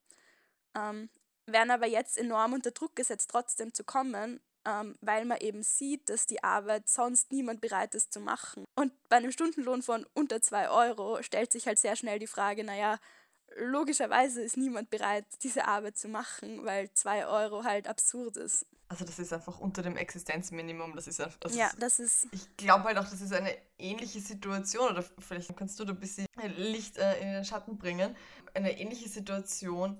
Ähm, 0.74 1.10
werden 1.46 1.70
aber 1.70 1.86
jetzt 1.86 2.18
enorm 2.18 2.52
unter 2.52 2.70
Druck 2.70 2.96
gesetzt, 2.96 3.30
trotzdem 3.30 3.74
zu 3.74 3.84
kommen, 3.84 4.40
ähm, 4.66 4.96
weil 5.00 5.24
man 5.24 5.38
eben 5.38 5.62
sieht, 5.62 6.08
dass 6.08 6.26
die 6.26 6.42
Arbeit 6.42 6.88
sonst 6.88 7.32
niemand 7.32 7.60
bereit 7.60 7.94
ist 7.94 8.12
zu 8.12 8.20
machen. 8.20 8.64
Und 8.74 8.92
bei 9.08 9.16
einem 9.16 9.32
Stundenlohn 9.32 9.82
von 9.82 10.06
unter 10.14 10.40
2 10.40 10.70
Euro 10.70 11.22
stellt 11.22 11.52
sich 11.52 11.66
halt 11.66 11.78
sehr 11.78 11.96
schnell 11.96 12.18
die 12.18 12.26
Frage, 12.26 12.64
naja, 12.64 12.98
logischerweise 13.56 14.42
ist 14.42 14.56
niemand 14.56 14.90
bereit, 14.90 15.26
diese 15.42 15.66
Arbeit 15.66 15.96
zu 15.96 16.08
machen, 16.08 16.64
weil 16.64 16.90
2 16.92 17.26
Euro 17.26 17.64
halt 17.64 17.88
absurd 17.88 18.36
ist. 18.36 18.66
Also 18.88 19.04
das 19.04 19.18
ist 19.18 19.32
einfach 19.32 19.58
unter 19.60 19.82
dem 19.82 19.96
Existenzminimum. 19.96 20.94
Das 20.94 21.06
ist 21.06 21.20
einfach, 21.20 21.38
das 21.38 21.56
ja, 21.56 21.70
das 21.78 21.98
ist. 21.98 22.28
Ich 22.32 22.56
glaube 22.56 22.84
halt 22.84 22.98
auch, 22.98 23.08
das 23.08 23.20
ist 23.20 23.32
eine 23.32 23.56
ähnliche 23.78 24.20
Situation 24.20 24.90
oder 24.90 25.02
vielleicht 25.18 25.56
kannst 25.56 25.80
du 25.80 25.84
da 25.84 25.92
ein 25.92 26.00
bisschen 26.00 26.26
Licht 26.56 26.98
äh, 26.98 27.18
in 27.20 27.32
den 27.32 27.44
Schatten 27.44 27.78
bringen. 27.78 28.14
Eine 28.52 28.78
ähnliche 28.78 29.08
Situation 29.08 29.98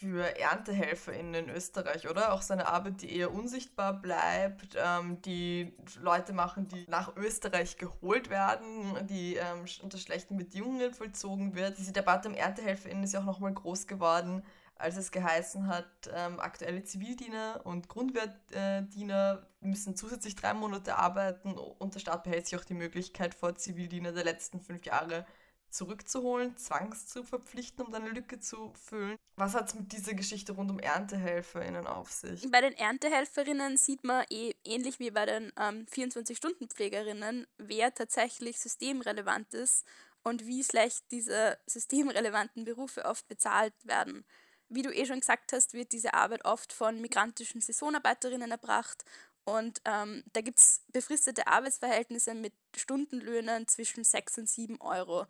für 0.00 0.38
ErntehelferInnen 0.38 1.34
in 1.34 1.50
Österreich, 1.50 2.08
oder? 2.08 2.32
Auch 2.32 2.40
seine 2.40 2.68
Arbeit, 2.68 3.02
die 3.02 3.14
eher 3.14 3.32
unsichtbar 3.32 3.92
bleibt, 3.92 4.76
ähm, 4.82 5.20
die 5.22 5.74
Leute 6.00 6.32
machen, 6.32 6.68
die 6.68 6.86
nach 6.88 7.14
Österreich 7.16 7.76
geholt 7.76 8.30
werden, 8.30 9.06
die 9.08 9.36
ähm, 9.36 9.66
unter 9.82 9.98
schlechten 9.98 10.38
Bedingungen 10.38 10.94
vollzogen 10.94 11.54
wird. 11.54 11.76
Diese 11.76 11.92
Debatte 11.92 12.28
um 12.28 12.34
ErntehelferInnen 12.34 13.04
ist 13.04 13.12
ja 13.12 13.20
auch 13.20 13.26
nochmal 13.26 13.52
groß 13.52 13.86
geworden, 13.86 14.42
als 14.76 14.96
es 14.96 15.12
geheißen 15.12 15.68
hat, 15.68 16.10
ähm, 16.14 16.40
aktuelle 16.40 16.82
Zivildiener 16.82 17.60
und 17.64 17.88
Grundwehrdiener 17.88 19.46
müssen 19.60 19.94
zusätzlich 19.94 20.34
drei 20.34 20.54
Monate 20.54 20.96
arbeiten 20.96 21.52
und 21.52 21.94
der 21.94 22.00
Staat 22.00 22.24
behält 22.24 22.46
sich 22.46 22.58
auch 22.58 22.64
die 22.64 22.72
Möglichkeit 22.72 23.34
vor, 23.34 23.54
Zivildiener 23.54 24.12
der 24.12 24.24
letzten 24.24 24.60
fünf 24.60 24.86
Jahre 24.86 25.26
zurückzuholen, 25.70 26.56
zwangs 26.56 27.06
zu 27.06 27.22
verpflichten, 27.22 27.84
um 27.84 27.94
eine 27.94 28.10
Lücke 28.10 28.40
zu 28.40 28.72
füllen. 28.74 29.16
Was 29.36 29.54
hat 29.54 29.68
es 29.68 29.74
mit 29.74 29.92
dieser 29.92 30.14
Geschichte 30.14 30.52
rund 30.52 30.70
um 30.70 30.78
ErntehelferInnen 30.78 31.86
auf 31.86 32.10
sich? 32.10 32.50
Bei 32.50 32.60
den 32.60 32.74
Erntehelferinnen 32.74 33.76
sieht 33.76 34.04
man 34.04 34.24
eh, 34.30 34.54
ähnlich 34.64 34.98
wie 34.98 35.10
bei 35.10 35.26
den 35.26 35.52
ähm, 35.56 35.86
24-Stunden-Pflegerinnen, 35.86 37.46
wer 37.58 37.94
tatsächlich 37.94 38.58
systemrelevant 38.60 39.54
ist 39.54 39.86
und 40.22 40.46
wie 40.46 40.62
schlecht 40.64 41.04
diese 41.10 41.58
systemrelevanten 41.66 42.64
Berufe 42.64 43.04
oft 43.04 43.26
bezahlt 43.28 43.74
werden. 43.84 44.24
Wie 44.68 44.82
du 44.82 44.94
eh 44.94 45.06
schon 45.06 45.20
gesagt 45.20 45.52
hast, 45.52 45.74
wird 45.74 45.92
diese 45.92 46.14
Arbeit 46.14 46.44
oft 46.44 46.72
von 46.72 47.00
migrantischen 47.00 47.60
Saisonarbeiterinnen 47.60 48.52
erbracht 48.52 49.04
und 49.44 49.80
ähm, 49.84 50.22
da 50.32 50.42
gibt 50.42 50.58
es 50.58 50.82
befristete 50.92 51.46
Arbeitsverhältnisse 51.46 52.34
mit 52.34 52.52
Stundenlöhnen 52.76 53.66
zwischen 53.66 54.04
6 54.04 54.38
und 54.38 54.48
7 54.48 54.80
Euro. 54.80 55.26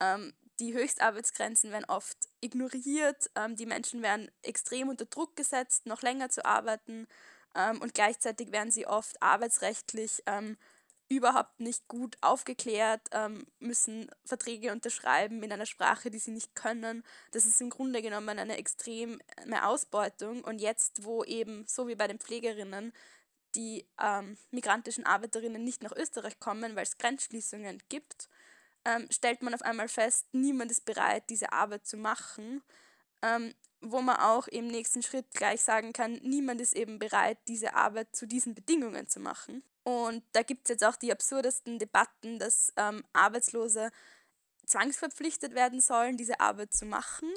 Ähm, 0.00 0.32
die 0.60 0.74
Höchstarbeitsgrenzen 0.74 1.70
werden 1.72 1.86
oft 1.86 2.16
ignoriert, 2.40 3.30
ähm, 3.34 3.56
die 3.56 3.66
Menschen 3.66 4.02
werden 4.02 4.30
extrem 4.42 4.88
unter 4.88 5.06
Druck 5.06 5.34
gesetzt, 5.36 5.86
noch 5.86 6.02
länger 6.02 6.28
zu 6.28 6.44
arbeiten 6.44 7.06
ähm, 7.54 7.80
und 7.80 7.94
gleichzeitig 7.94 8.52
werden 8.52 8.70
sie 8.70 8.86
oft 8.86 9.20
arbeitsrechtlich 9.22 10.22
ähm, 10.26 10.56
überhaupt 11.08 11.60
nicht 11.60 11.88
gut 11.88 12.16
aufgeklärt, 12.20 13.02
ähm, 13.12 13.46
müssen 13.58 14.10
Verträge 14.24 14.72
unterschreiben 14.72 15.42
in 15.42 15.52
einer 15.52 15.66
Sprache, 15.66 16.10
die 16.10 16.18
sie 16.18 16.30
nicht 16.30 16.54
können. 16.54 17.04
Das 17.32 17.44
ist 17.44 17.60
im 17.60 17.70
Grunde 17.70 18.00
genommen 18.00 18.38
eine 18.38 18.56
extreme 18.56 19.18
Ausbeutung. 19.62 20.42
Und 20.42 20.60
jetzt, 20.60 21.04
wo 21.04 21.22
eben, 21.24 21.66
so 21.66 21.86
wie 21.86 21.96
bei 21.96 22.06
den 22.06 22.18
Pflegerinnen, 22.18 22.92
die 23.54 23.86
ähm, 24.00 24.38
migrantischen 24.50 25.04
Arbeiterinnen 25.04 25.62
nicht 25.62 25.82
nach 25.82 25.92
Österreich 25.92 26.40
kommen, 26.40 26.74
weil 26.76 26.84
es 26.84 26.96
Grenzschließungen 26.96 27.82
gibt, 27.90 28.30
ähm, 28.84 29.06
stellt 29.10 29.42
man 29.42 29.54
auf 29.54 29.62
einmal 29.62 29.88
fest, 29.88 30.26
niemand 30.32 30.70
ist 30.70 30.84
bereit, 30.84 31.24
diese 31.30 31.52
Arbeit 31.52 31.86
zu 31.86 31.96
machen, 31.96 32.62
ähm, 33.22 33.54
wo 33.80 34.00
man 34.00 34.16
auch 34.16 34.48
im 34.48 34.68
nächsten 34.68 35.02
Schritt 35.02 35.30
gleich 35.32 35.62
sagen 35.62 35.92
kann, 35.92 36.14
niemand 36.22 36.60
ist 36.60 36.74
eben 36.74 36.98
bereit, 36.98 37.38
diese 37.48 37.74
Arbeit 37.74 38.14
zu 38.14 38.26
diesen 38.26 38.54
Bedingungen 38.54 39.08
zu 39.08 39.20
machen. 39.20 39.62
Und 39.84 40.22
da 40.32 40.42
gibt 40.42 40.66
es 40.66 40.70
jetzt 40.70 40.84
auch 40.84 40.96
die 40.96 41.10
absurdesten 41.10 41.78
Debatten, 41.78 42.38
dass 42.38 42.72
ähm, 42.76 43.04
Arbeitslose 43.12 43.90
zwangsverpflichtet 44.66 45.54
werden 45.54 45.80
sollen, 45.80 46.16
diese 46.16 46.38
Arbeit 46.40 46.72
zu 46.72 46.86
machen. 46.86 47.28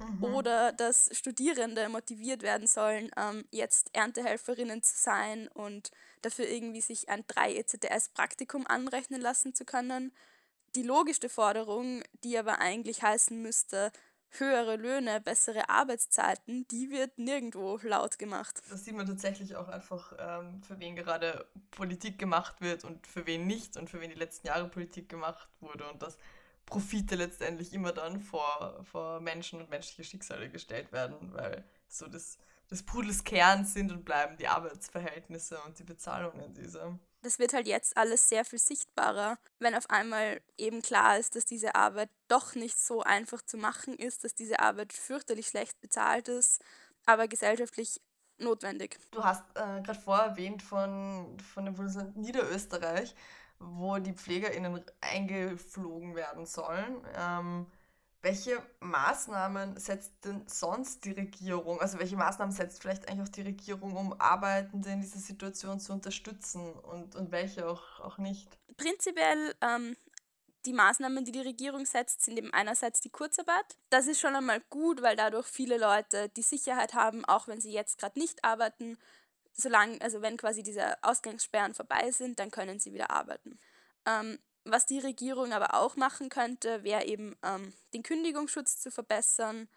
Mhm. 0.00 0.24
Oder 0.24 0.72
dass 0.72 1.10
Studierende 1.16 1.88
motiviert 1.88 2.42
werden 2.42 2.66
sollen, 2.66 3.10
ähm, 3.16 3.44
jetzt 3.52 3.90
Erntehelferinnen 3.94 4.82
zu 4.82 4.96
sein 4.96 5.46
und 5.48 5.92
dafür 6.22 6.48
irgendwie 6.48 6.80
sich 6.80 7.08
ein 7.08 7.24
3 7.28 7.54
ECTS-Praktikum 7.54 8.66
anrechnen 8.66 9.20
lassen 9.20 9.54
zu 9.54 9.64
können. 9.64 10.12
Die 10.74 10.82
logischste 10.82 11.28
Forderung, 11.28 12.02
die 12.24 12.36
aber 12.36 12.58
eigentlich 12.58 13.02
heißen 13.02 13.40
müsste, 13.40 13.92
höhere 14.38 14.76
Löhne, 14.76 15.20
bessere 15.20 15.68
Arbeitszeiten, 15.68 16.66
die 16.68 16.90
wird 16.90 17.18
nirgendwo 17.18 17.78
laut 17.82 18.18
gemacht. 18.18 18.60
Das 18.68 18.84
sieht 18.84 18.96
man 18.96 19.06
tatsächlich 19.06 19.56
auch 19.56 19.68
einfach, 19.68 20.12
ähm, 20.18 20.62
für 20.62 20.78
wen 20.80 20.96
gerade 20.96 21.46
Politik 21.70 22.18
gemacht 22.18 22.60
wird 22.60 22.84
und 22.84 23.06
für 23.06 23.26
wen 23.26 23.46
nicht 23.46 23.76
und 23.76 23.90
für 23.90 24.00
wen 24.00 24.10
die 24.10 24.16
letzten 24.16 24.48
Jahre 24.48 24.68
Politik 24.68 25.08
gemacht 25.08 25.48
wurde 25.60 25.88
und 25.90 26.02
dass 26.02 26.18
Profite 26.66 27.14
letztendlich 27.14 27.72
immer 27.72 27.92
dann 27.92 28.20
vor, 28.20 28.84
vor 28.90 29.20
Menschen 29.20 29.60
und 29.60 29.70
menschliche 29.70 30.04
Schicksale 30.04 30.48
gestellt 30.48 30.92
werden, 30.92 31.32
weil 31.34 31.64
so 31.88 32.06
das, 32.08 32.38
des 32.70 32.84
Pudels 32.84 33.22
Kern 33.24 33.64
sind 33.64 33.92
und 33.92 34.04
bleiben 34.04 34.36
die 34.38 34.48
Arbeitsverhältnisse 34.48 35.60
und 35.66 35.78
die 35.78 35.84
Bezahlungen 35.84 36.54
dieser 36.54 36.98
das 37.24 37.38
wird 37.38 37.54
halt 37.54 37.66
jetzt 37.66 37.96
alles 37.96 38.28
sehr 38.28 38.44
viel 38.44 38.58
sichtbarer, 38.58 39.38
wenn 39.58 39.74
auf 39.74 39.88
einmal 39.90 40.40
eben 40.56 40.82
klar 40.82 41.18
ist, 41.18 41.34
dass 41.36 41.44
diese 41.44 41.74
Arbeit 41.74 42.10
doch 42.28 42.54
nicht 42.54 42.78
so 42.78 43.02
einfach 43.02 43.42
zu 43.42 43.56
machen 43.56 43.94
ist, 43.94 44.24
dass 44.24 44.34
diese 44.34 44.60
Arbeit 44.60 44.92
fürchterlich 44.92 45.48
schlecht 45.48 45.80
bezahlt 45.80 46.28
ist, 46.28 46.62
aber 47.06 47.26
gesellschaftlich 47.26 48.00
notwendig. 48.38 48.98
Du 49.10 49.24
hast 49.24 49.44
äh, 49.54 49.80
gerade 49.82 49.98
vorher 49.98 50.26
erwähnt 50.26 50.62
von, 50.62 51.36
von 51.38 51.64
dem 51.64 51.74
Bundesland 51.74 52.16
Niederösterreich, 52.16 53.14
wo 53.58 53.98
die 53.98 54.12
PflegerInnen 54.12 54.84
eingeflogen 55.00 56.14
werden 56.14 56.46
sollen. 56.46 57.02
Ähm, 57.16 57.66
welche 58.24 58.60
Maßnahmen 58.80 59.78
setzt 59.78 60.24
denn 60.24 60.42
sonst 60.46 61.04
die 61.04 61.12
Regierung, 61.12 61.80
also 61.80 61.98
welche 61.98 62.16
Maßnahmen 62.16 62.52
setzt 62.52 62.80
vielleicht 62.80 63.08
eigentlich 63.08 63.28
auch 63.28 63.32
die 63.32 63.42
Regierung, 63.42 63.96
um 63.96 64.18
Arbeitende 64.18 64.90
in 64.90 65.02
dieser 65.02 65.18
Situation 65.18 65.78
zu 65.78 65.92
unterstützen 65.92 66.72
und, 66.72 67.14
und 67.14 67.30
welche 67.30 67.68
auch, 67.68 68.00
auch 68.00 68.16
nicht? 68.16 68.48
Prinzipiell 68.78 69.54
ähm, 69.60 69.94
die 70.64 70.72
Maßnahmen, 70.72 71.24
die 71.26 71.32
die 71.32 71.40
Regierung 71.40 71.84
setzt, 71.84 72.22
sind 72.22 72.38
eben 72.38 72.52
einerseits 72.52 73.02
die 73.02 73.10
Kurzarbeit. 73.10 73.76
Das 73.90 74.06
ist 74.06 74.20
schon 74.20 74.34
einmal 74.34 74.60
gut, 74.70 75.02
weil 75.02 75.16
dadurch 75.16 75.46
viele 75.46 75.76
Leute 75.76 76.30
die 76.30 76.42
Sicherheit 76.42 76.94
haben, 76.94 77.26
auch 77.26 77.46
wenn 77.46 77.60
sie 77.60 77.72
jetzt 77.72 77.98
gerade 77.98 78.18
nicht 78.18 78.42
arbeiten, 78.42 78.96
solange, 79.52 80.00
also 80.00 80.22
wenn 80.22 80.38
quasi 80.38 80.62
diese 80.62 81.02
Ausgangssperren 81.04 81.74
vorbei 81.74 82.10
sind, 82.10 82.38
dann 82.38 82.50
können 82.50 82.80
sie 82.80 82.94
wieder 82.94 83.10
arbeiten. 83.10 83.58
Ähm, 84.06 84.38
was 84.64 84.86
die 84.86 84.98
Regierung 84.98 85.52
aber 85.52 85.74
auch 85.74 85.96
machen 85.96 86.28
könnte, 86.28 86.82
wäre 86.84 87.04
eben 87.04 87.36
ähm, 87.42 87.72
den 87.92 88.02
Kündigungsschutz 88.02 88.78
zu 88.78 88.90
verbessern, 88.90 89.68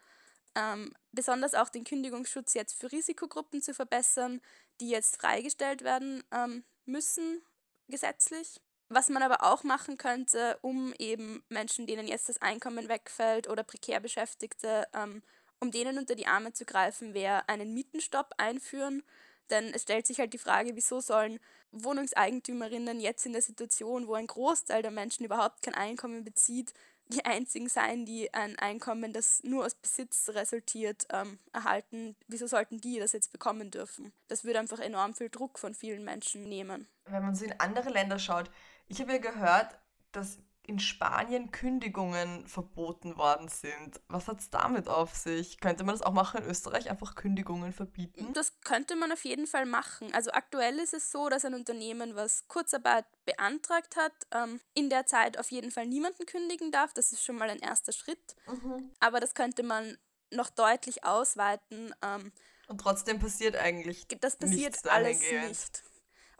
ähm, 0.54 0.92
besonders 1.12 1.54
auch 1.54 1.68
den 1.68 1.84
Kündigungsschutz 1.84 2.54
jetzt 2.54 2.74
für 2.74 2.90
Risikogruppen 2.90 3.62
zu 3.62 3.74
verbessern, 3.74 4.40
die 4.80 4.88
jetzt 4.88 5.20
freigestellt 5.20 5.82
werden 5.82 6.22
ähm, 6.32 6.64
müssen 6.84 7.42
gesetzlich. 7.88 8.60
Was 8.90 9.10
man 9.10 9.22
aber 9.22 9.44
auch 9.44 9.64
machen 9.64 9.98
könnte, 9.98 10.58
um 10.62 10.94
eben 10.98 11.44
Menschen, 11.50 11.86
denen 11.86 12.08
jetzt 12.08 12.30
das 12.30 12.40
Einkommen 12.40 12.88
wegfällt 12.88 13.48
oder 13.48 13.62
prekär 13.62 14.00
Beschäftigte, 14.00 14.88
ähm, 14.94 15.22
um 15.60 15.70
denen 15.70 15.98
unter 15.98 16.14
die 16.14 16.26
Arme 16.26 16.52
zu 16.52 16.64
greifen, 16.64 17.12
wäre 17.12 17.48
einen 17.48 17.74
Mietenstopp 17.74 18.32
einführen. 18.38 19.02
Denn 19.50 19.72
es 19.74 19.82
stellt 19.82 20.06
sich 20.06 20.18
halt 20.18 20.32
die 20.32 20.38
Frage, 20.38 20.76
wieso 20.76 21.00
sollen 21.00 21.38
Wohnungseigentümerinnen 21.72 23.00
jetzt 23.00 23.26
in 23.26 23.32
der 23.32 23.42
Situation, 23.42 24.06
wo 24.06 24.14
ein 24.14 24.26
Großteil 24.26 24.82
der 24.82 24.90
Menschen 24.90 25.24
überhaupt 25.24 25.62
kein 25.62 25.74
Einkommen 25.74 26.24
bezieht, 26.24 26.72
die 27.08 27.24
einzigen 27.24 27.68
sein, 27.68 28.04
die 28.04 28.32
ein 28.34 28.58
Einkommen, 28.58 29.12
das 29.12 29.42
nur 29.42 29.64
aus 29.64 29.74
Besitz 29.74 30.28
resultiert, 30.30 31.06
ähm, 31.10 31.38
erhalten. 31.52 32.16
Wieso 32.26 32.46
sollten 32.46 32.80
die 32.80 32.98
das 32.98 33.12
jetzt 33.12 33.32
bekommen 33.32 33.70
dürfen? 33.70 34.12
Das 34.28 34.44
würde 34.44 34.58
einfach 34.58 34.78
enorm 34.78 35.14
viel 35.14 35.30
Druck 35.30 35.58
von 35.58 35.74
vielen 35.74 36.04
Menschen 36.04 36.48
nehmen. 36.48 36.86
Wenn 37.06 37.22
man 37.22 37.34
so 37.34 37.46
in 37.46 37.58
andere 37.58 37.90
Länder 37.90 38.18
schaut, 38.18 38.50
ich 38.88 39.00
habe 39.00 39.12
ja 39.12 39.18
gehört, 39.18 39.78
dass 40.12 40.38
in 40.68 40.78
Spanien 40.78 41.50
Kündigungen 41.50 42.46
verboten 42.46 43.16
worden 43.16 43.48
sind. 43.48 44.00
Was 44.08 44.28
hat 44.28 44.40
es 44.40 44.50
damit 44.50 44.86
auf 44.86 45.14
sich? 45.14 45.60
Könnte 45.60 45.82
man 45.82 45.94
das 45.94 46.02
auch 46.02 46.12
machen 46.12 46.42
in 46.42 46.50
Österreich, 46.50 46.90
einfach 46.90 47.14
Kündigungen 47.14 47.72
verbieten? 47.72 48.34
Das 48.34 48.60
könnte 48.60 48.94
man 48.94 49.10
auf 49.10 49.24
jeden 49.24 49.46
Fall 49.46 49.64
machen. 49.64 50.12
Also 50.12 50.30
aktuell 50.30 50.78
ist 50.78 50.92
es 50.92 51.10
so, 51.10 51.30
dass 51.30 51.46
ein 51.46 51.54
Unternehmen, 51.54 52.16
was 52.16 52.46
Kurzarbeit 52.48 53.06
beantragt 53.24 53.96
hat, 53.96 54.12
ähm, 54.30 54.60
in 54.74 54.90
der 54.90 55.06
Zeit 55.06 55.38
auf 55.38 55.50
jeden 55.50 55.70
Fall 55.70 55.86
niemanden 55.86 56.26
kündigen 56.26 56.70
darf. 56.70 56.92
Das 56.92 57.12
ist 57.12 57.24
schon 57.24 57.36
mal 57.36 57.48
ein 57.48 57.60
erster 57.60 57.92
Schritt. 57.92 58.36
Mhm. 58.46 58.90
Aber 59.00 59.20
das 59.20 59.34
könnte 59.34 59.62
man 59.62 59.96
noch 60.30 60.50
deutlich 60.50 61.02
ausweiten. 61.02 61.94
Ähm, 62.02 62.30
und 62.68 62.82
trotzdem 62.82 63.18
passiert 63.18 63.56
eigentlich. 63.56 64.06
Das 64.20 64.36
passiert 64.36 64.86
alles 64.86 65.20
nicht. 65.20 65.82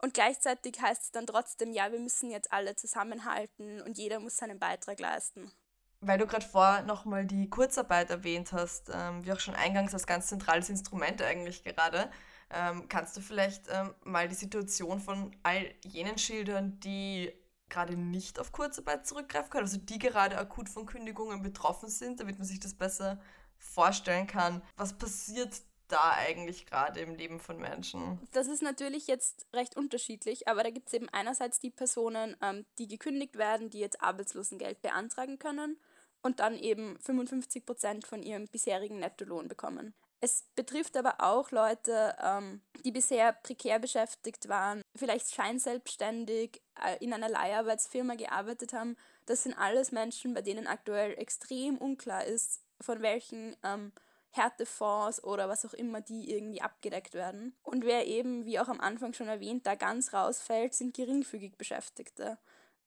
Und 0.00 0.14
gleichzeitig 0.14 0.80
heißt 0.80 1.02
es 1.02 1.11
dann 1.11 1.26
trotzdem, 1.26 1.72
ja, 1.72 1.90
wir 1.90 1.98
müssen 1.98 2.30
jetzt 2.30 2.52
alle 2.52 2.76
zusammenhalten 2.76 3.82
und 3.82 3.98
jeder 3.98 4.20
muss 4.20 4.37
seinen 4.37 4.58
Beitrag 4.58 5.00
leisten. 5.00 5.50
Weil 6.00 6.18
du 6.18 6.26
gerade 6.26 6.46
vor 6.46 6.82
nochmal 6.82 7.26
die 7.26 7.50
Kurzarbeit 7.50 8.11
erwähnt 8.11 8.52
hast, 8.52 8.90
ähm, 8.92 9.24
wie 9.24 9.32
auch 9.32 9.40
schon 9.40 9.56
eingangs 9.56 9.92
als 9.92 10.06
ganz 10.06 10.28
zentrales 10.28 10.70
Instrument 10.70 11.20
eigentlich 11.22 11.64
gerade, 11.64 12.08
ähm, 12.50 12.88
kannst 12.88 13.16
du 13.16 13.20
vielleicht 13.20 13.64
ähm, 13.68 13.92
mal 14.04 14.28
die 14.28 14.37
Situation 14.37 15.00
von 15.00 15.34
all 15.42 15.74
jenen 15.82 16.16
schildern, 16.16 16.78
die 16.80 17.32
gerade 17.68 17.96
nicht 17.96 18.38
auf 18.38 18.52
Kurzarbeit 18.52 19.06
zurückgreifen 19.06 19.50
können, 19.50 19.64
also 19.64 19.78
die 19.78 19.98
gerade 19.98 20.38
akut 20.38 20.68
von 20.68 20.87
Kündigungen 20.87 21.42
betroffen 21.42 21.88
sind, 21.88 22.20
damit 22.20 22.38
man 22.38 22.46
sich 22.46 22.61
das 22.61 22.74
besser 22.74 23.20
vorstellen 23.58 24.26
kann. 24.26 24.62
Was 24.76 24.96
passiert 24.96 25.61
da 25.88 26.12
eigentlich 26.12 26.66
gerade 26.66 27.01
im 27.01 27.14
Leben 27.14 27.40
von 27.40 27.59
Menschen? 27.59 28.18
Das 28.33 28.46
ist 28.46 28.62
natürlich 28.62 29.07
jetzt 29.07 29.46
recht 29.53 29.77
unterschiedlich, 29.77 30.48
aber 30.48 30.62
da 30.62 30.70
gibt 30.70 30.88
es 30.88 30.94
eben 30.94 31.09
einerseits 31.11 31.59
die 31.59 31.70
Personen, 31.70 32.37
ähm, 32.42 32.66
die 32.79 32.88
gekündigt 32.88 33.37
werden, 33.37 33.70
die 33.70 33.81
jetzt 33.81 34.03
Arbeitslosengeld 34.03 34.83
beantragen 34.83 35.38
können 35.38 35.79
und 36.22 36.40
dann 36.40 36.57
eben 36.59 36.98
55 37.01 37.64
Prozent 37.64 38.07
von 38.07 38.22
ihrem 38.22 38.46
bisherigen 38.46 38.98
Nettolohn 38.98 39.48
bekommen. 39.48 39.94
Es 40.20 40.44
betrifft 40.57 40.96
aber 40.96 41.16
auch 41.20 41.53
Leute, 41.53 42.16
ähm, 42.20 42.61
die 42.85 42.90
bisher 42.90 43.33
prekär 43.33 43.79
beschäftigt 43.79 44.48
waren, 44.48 44.83
vielleicht 44.96 45.33
scheinselbstständig 45.33 46.61
äh, 46.85 47.03
in 47.03 47.12
einer 47.12 47.29
Leiharbeitsfirma 47.29 48.16
gearbeitet 48.16 48.72
haben. 48.72 48.96
Das 49.27 49.44
sind 49.44 49.55
alles 49.57 49.92
Menschen, 49.92 50.35
bei 50.35 50.42
denen 50.42 50.66
aktuell 50.66 51.16
extrem 51.18 51.79
unklar 51.79 52.24
ist, 52.24 52.62
von 52.81 53.01
welchen 53.01 53.57
ähm, 53.62 53.92
Härtefonds 54.38 55.22
oder 55.22 55.48
was 55.48 55.66
auch 55.66 55.74
immer, 55.74 56.01
die 56.01 56.33
irgendwie 56.33 56.62
abgedeckt 56.62 57.14
werden. 57.14 57.55
Und 57.62 57.85
wer 57.85 58.07
eben, 58.07 58.44
wie 58.44 58.59
auch 58.59 58.68
am 58.68 58.81
Anfang 58.81 59.12
schon 59.12 59.29
erwähnt, 59.29 59.66
da 59.66 59.74
ganz 59.74 60.12
rausfällt, 60.12 60.74
sind 60.74 60.96
geringfügig 60.96 61.57
Beschäftigte, 61.59 62.38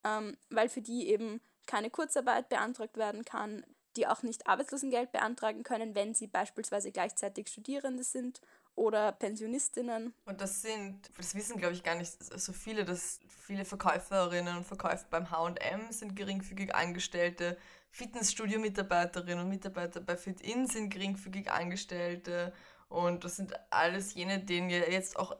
ähm, 0.04 0.38
weil 0.50 0.70
für 0.70 0.82
die 0.82 1.10
eben 1.10 1.42
keine 1.68 1.90
Kurzarbeit 1.90 2.50
beantragt 2.50 2.98
werden 2.98 3.24
kann, 3.26 3.64
die 3.98 4.08
auch 4.08 4.24
nicht 4.24 4.48
Arbeitslosengeld 4.48 5.12
beantragen 5.12 5.64
können, 5.64 5.96
wenn 5.96 6.14
sie 6.14 6.28
beispielsweise 6.28 6.92
gleichzeitig 6.92 7.50
Studierende 7.50 8.04
sind 8.04 8.42
oder 8.76 9.12
Pensionistinnen. 9.12 10.14
Und 10.26 10.42
das 10.42 10.62
sind, 10.62 11.10
das 11.18 11.36
wissen 11.36 11.58
glaube 11.58 11.74
ich 11.74 11.84
gar 11.84 11.96
nicht 11.96 12.12
so 12.12 12.54
viele, 12.54 12.86
dass 12.86 13.20
viele 13.28 13.66
Verkäuferinnen 13.66 14.58
und 14.58 14.66
Verkäufer 14.66 15.06
beim 15.10 15.30
HM 15.30 15.92
sind 15.92 16.16
geringfügig 16.16 16.74
Angestellte, 16.74 17.58
Fitnessstudio-Mitarbeiterinnen 17.92 19.44
und 19.44 19.50
Mitarbeiter 19.50 20.00
bei 20.00 20.16
FitIn 20.16 20.68
sind 20.68 20.90
geringfügig 20.90 21.52
Angestellte 21.52 22.54
und 22.88 23.24
das 23.24 23.36
sind 23.36 23.54
alles 23.70 24.14
jene, 24.14 24.40
denen 24.40 24.70
ja 24.70 24.80
jetzt 24.80 25.18
auch 25.18 25.36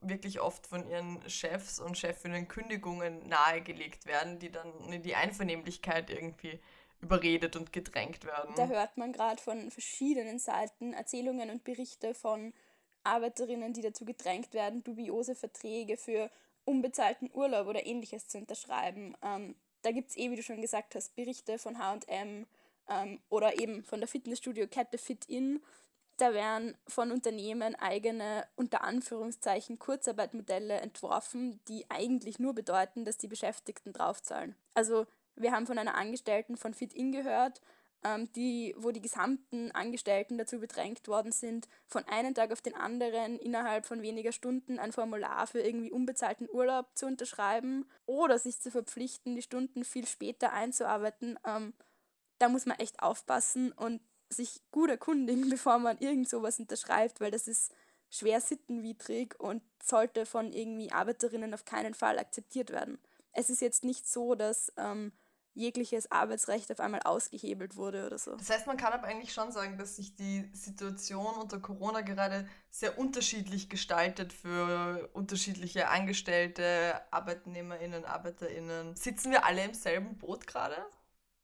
wirklich 0.00 0.40
oft 0.40 0.66
von 0.66 0.88
ihren 0.88 1.28
Chefs 1.28 1.80
und 1.80 1.96
Chefinnen 1.96 2.48
Kündigungen 2.48 3.26
nahegelegt 3.28 4.06
werden, 4.06 4.38
die 4.38 4.50
dann 4.50 4.72
in 4.90 5.02
die 5.02 5.14
Einvernehmlichkeit 5.14 6.10
irgendwie 6.10 6.60
überredet 7.00 7.56
und 7.56 7.72
gedrängt 7.72 8.24
werden. 8.24 8.54
Da 8.56 8.66
hört 8.66 8.96
man 8.96 9.12
gerade 9.12 9.40
von 9.40 9.70
verschiedenen 9.70 10.38
Seiten 10.38 10.92
Erzählungen 10.92 11.50
und 11.50 11.64
Berichte 11.64 12.14
von 12.14 12.52
Arbeiterinnen, 13.04 13.72
die 13.72 13.82
dazu 13.82 14.04
gedrängt 14.04 14.52
werden, 14.54 14.84
dubiose 14.84 15.34
Verträge 15.34 15.96
für 15.96 16.30
unbezahlten 16.64 17.30
Urlaub 17.32 17.66
oder 17.66 17.86
ähnliches 17.86 18.28
zu 18.28 18.38
unterschreiben. 18.38 19.16
Ähm, 19.22 19.54
da 19.82 19.92
gibt 19.92 20.10
es 20.10 20.16
eh, 20.16 20.30
wie 20.30 20.36
du 20.36 20.42
schon 20.42 20.60
gesagt 20.60 20.94
hast, 20.94 21.14
Berichte 21.16 21.58
von 21.58 21.78
HM 21.78 22.46
ähm, 22.88 23.20
oder 23.28 23.58
eben 23.58 23.82
von 23.82 24.00
der 24.00 24.08
Fitnessstudio-Kette 24.08 24.98
Fit-In. 24.98 25.62
Da 26.18 26.34
werden 26.34 26.76
von 26.86 27.12
Unternehmen 27.12 27.74
eigene, 27.76 28.46
unter 28.56 28.84
Anführungszeichen, 28.84 29.78
Kurzarbeitmodelle 29.78 30.74
entworfen, 30.80 31.60
die 31.66 31.86
eigentlich 31.88 32.38
nur 32.38 32.54
bedeuten, 32.54 33.06
dass 33.06 33.16
die 33.16 33.28
Beschäftigten 33.28 33.94
draufzahlen. 33.94 34.54
Also 34.74 35.06
wir 35.34 35.52
haben 35.52 35.66
von 35.66 35.78
einer 35.78 35.94
Angestellten 35.94 36.58
von 36.58 36.74
Fit-In 36.74 37.12
gehört, 37.12 37.62
ähm, 37.62 37.70
die, 38.34 38.74
wo 38.78 38.92
die 38.92 39.02
gesamten 39.02 39.70
Angestellten 39.72 40.38
dazu 40.38 40.58
bedrängt 40.58 41.06
worden 41.06 41.32
sind, 41.32 41.68
von 41.86 42.04
einem 42.04 42.34
Tag 42.34 42.50
auf 42.50 42.62
den 42.62 42.74
anderen 42.74 43.38
innerhalb 43.38 43.84
von 43.84 44.00
weniger 44.00 44.32
Stunden 44.32 44.78
ein 44.78 44.92
Formular 44.92 45.46
für 45.46 45.60
irgendwie 45.60 45.92
unbezahlten 45.92 46.48
Urlaub 46.50 46.86
zu 46.94 47.06
unterschreiben 47.06 47.88
oder 48.06 48.38
sich 48.38 48.60
zu 48.60 48.70
verpflichten, 48.70 49.36
die 49.36 49.42
Stunden 49.42 49.84
viel 49.84 50.06
später 50.06 50.52
einzuarbeiten. 50.52 51.38
Ähm, 51.46 51.74
da 52.38 52.48
muss 52.48 52.64
man 52.64 52.78
echt 52.78 53.02
aufpassen 53.02 53.72
und 53.72 54.00
sich 54.30 54.62
gut 54.70 54.88
erkundigen, 54.88 55.48
bevor 55.50 55.78
man 55.78 55.98
irgend 55.98 56.28
sowas 56.28 56.58
unterschreibt, 56.58 57.20
weil 57.20 57.30
das 57.30 57.48
ist 57.48 57.72
schwer 58.08 58.40
sittenwidrig 58.40 59.38
und 59.38 59.62
sollte 59.82 60.26
von 60.26 60.52
irgendwie 60.52 60.90
Arbeiterinnen 60.90 61.54
auf 61.54 61.64
keinen 61.64 61.94
Fall 61.94 62.18
akzeptiert 62.18 62.70
werden. 62.70 62.98
Es 63.32 63.50
ist 63.50 63.60
jetzt 63.60 63.84
nicht 63.84 64.08
so, 64.08 64.34
dass 64.34 64.72
ähm, 64.76 65.12
jegliches 65.60 66.10
Arbeitsrecht 66.10 66.72
auf 66.72 66.80
einmal 66.80 67.02
ausgehebelt 67.04 67.76
wurde 67.76 68.06
oder 68.06 68.18
so. 68.18 68.34
Das 68.36 68.50
heißt, 68.50 68.66
man 68.66 68.76
kann 68.76 68.92
aber 68.92 69.06
eigentlich 69.06 69.32
schon 69.32 69.52
sagen, 69.52 69.78
dass 69.78 69.96
sich 69.96 70.16
die 70.16 70.50
Situation 70.52 71.34
unter 71.36 71.60
Corona 71.60 72.00
gerade 72.00 72.48
sehr 72.70 72.98
unterschiedlich 72.98 73.68
gestaltet 73.68 74.32
für 74.32 75.08
unterschiedliche 75.12 75.88
Angestellte, 75.88 77.00
Arbeitnehmerinnen, 77.10 78.04
Arbeiterinnen. 78.04 78.96
Sitzen 78.96 79.30
wir 79.30 79.44
alle 79.44 79.64
im 79.64 79.74
selben 79.74 80.16
Boot 80.18 80.46
gerade? 80.46 80.76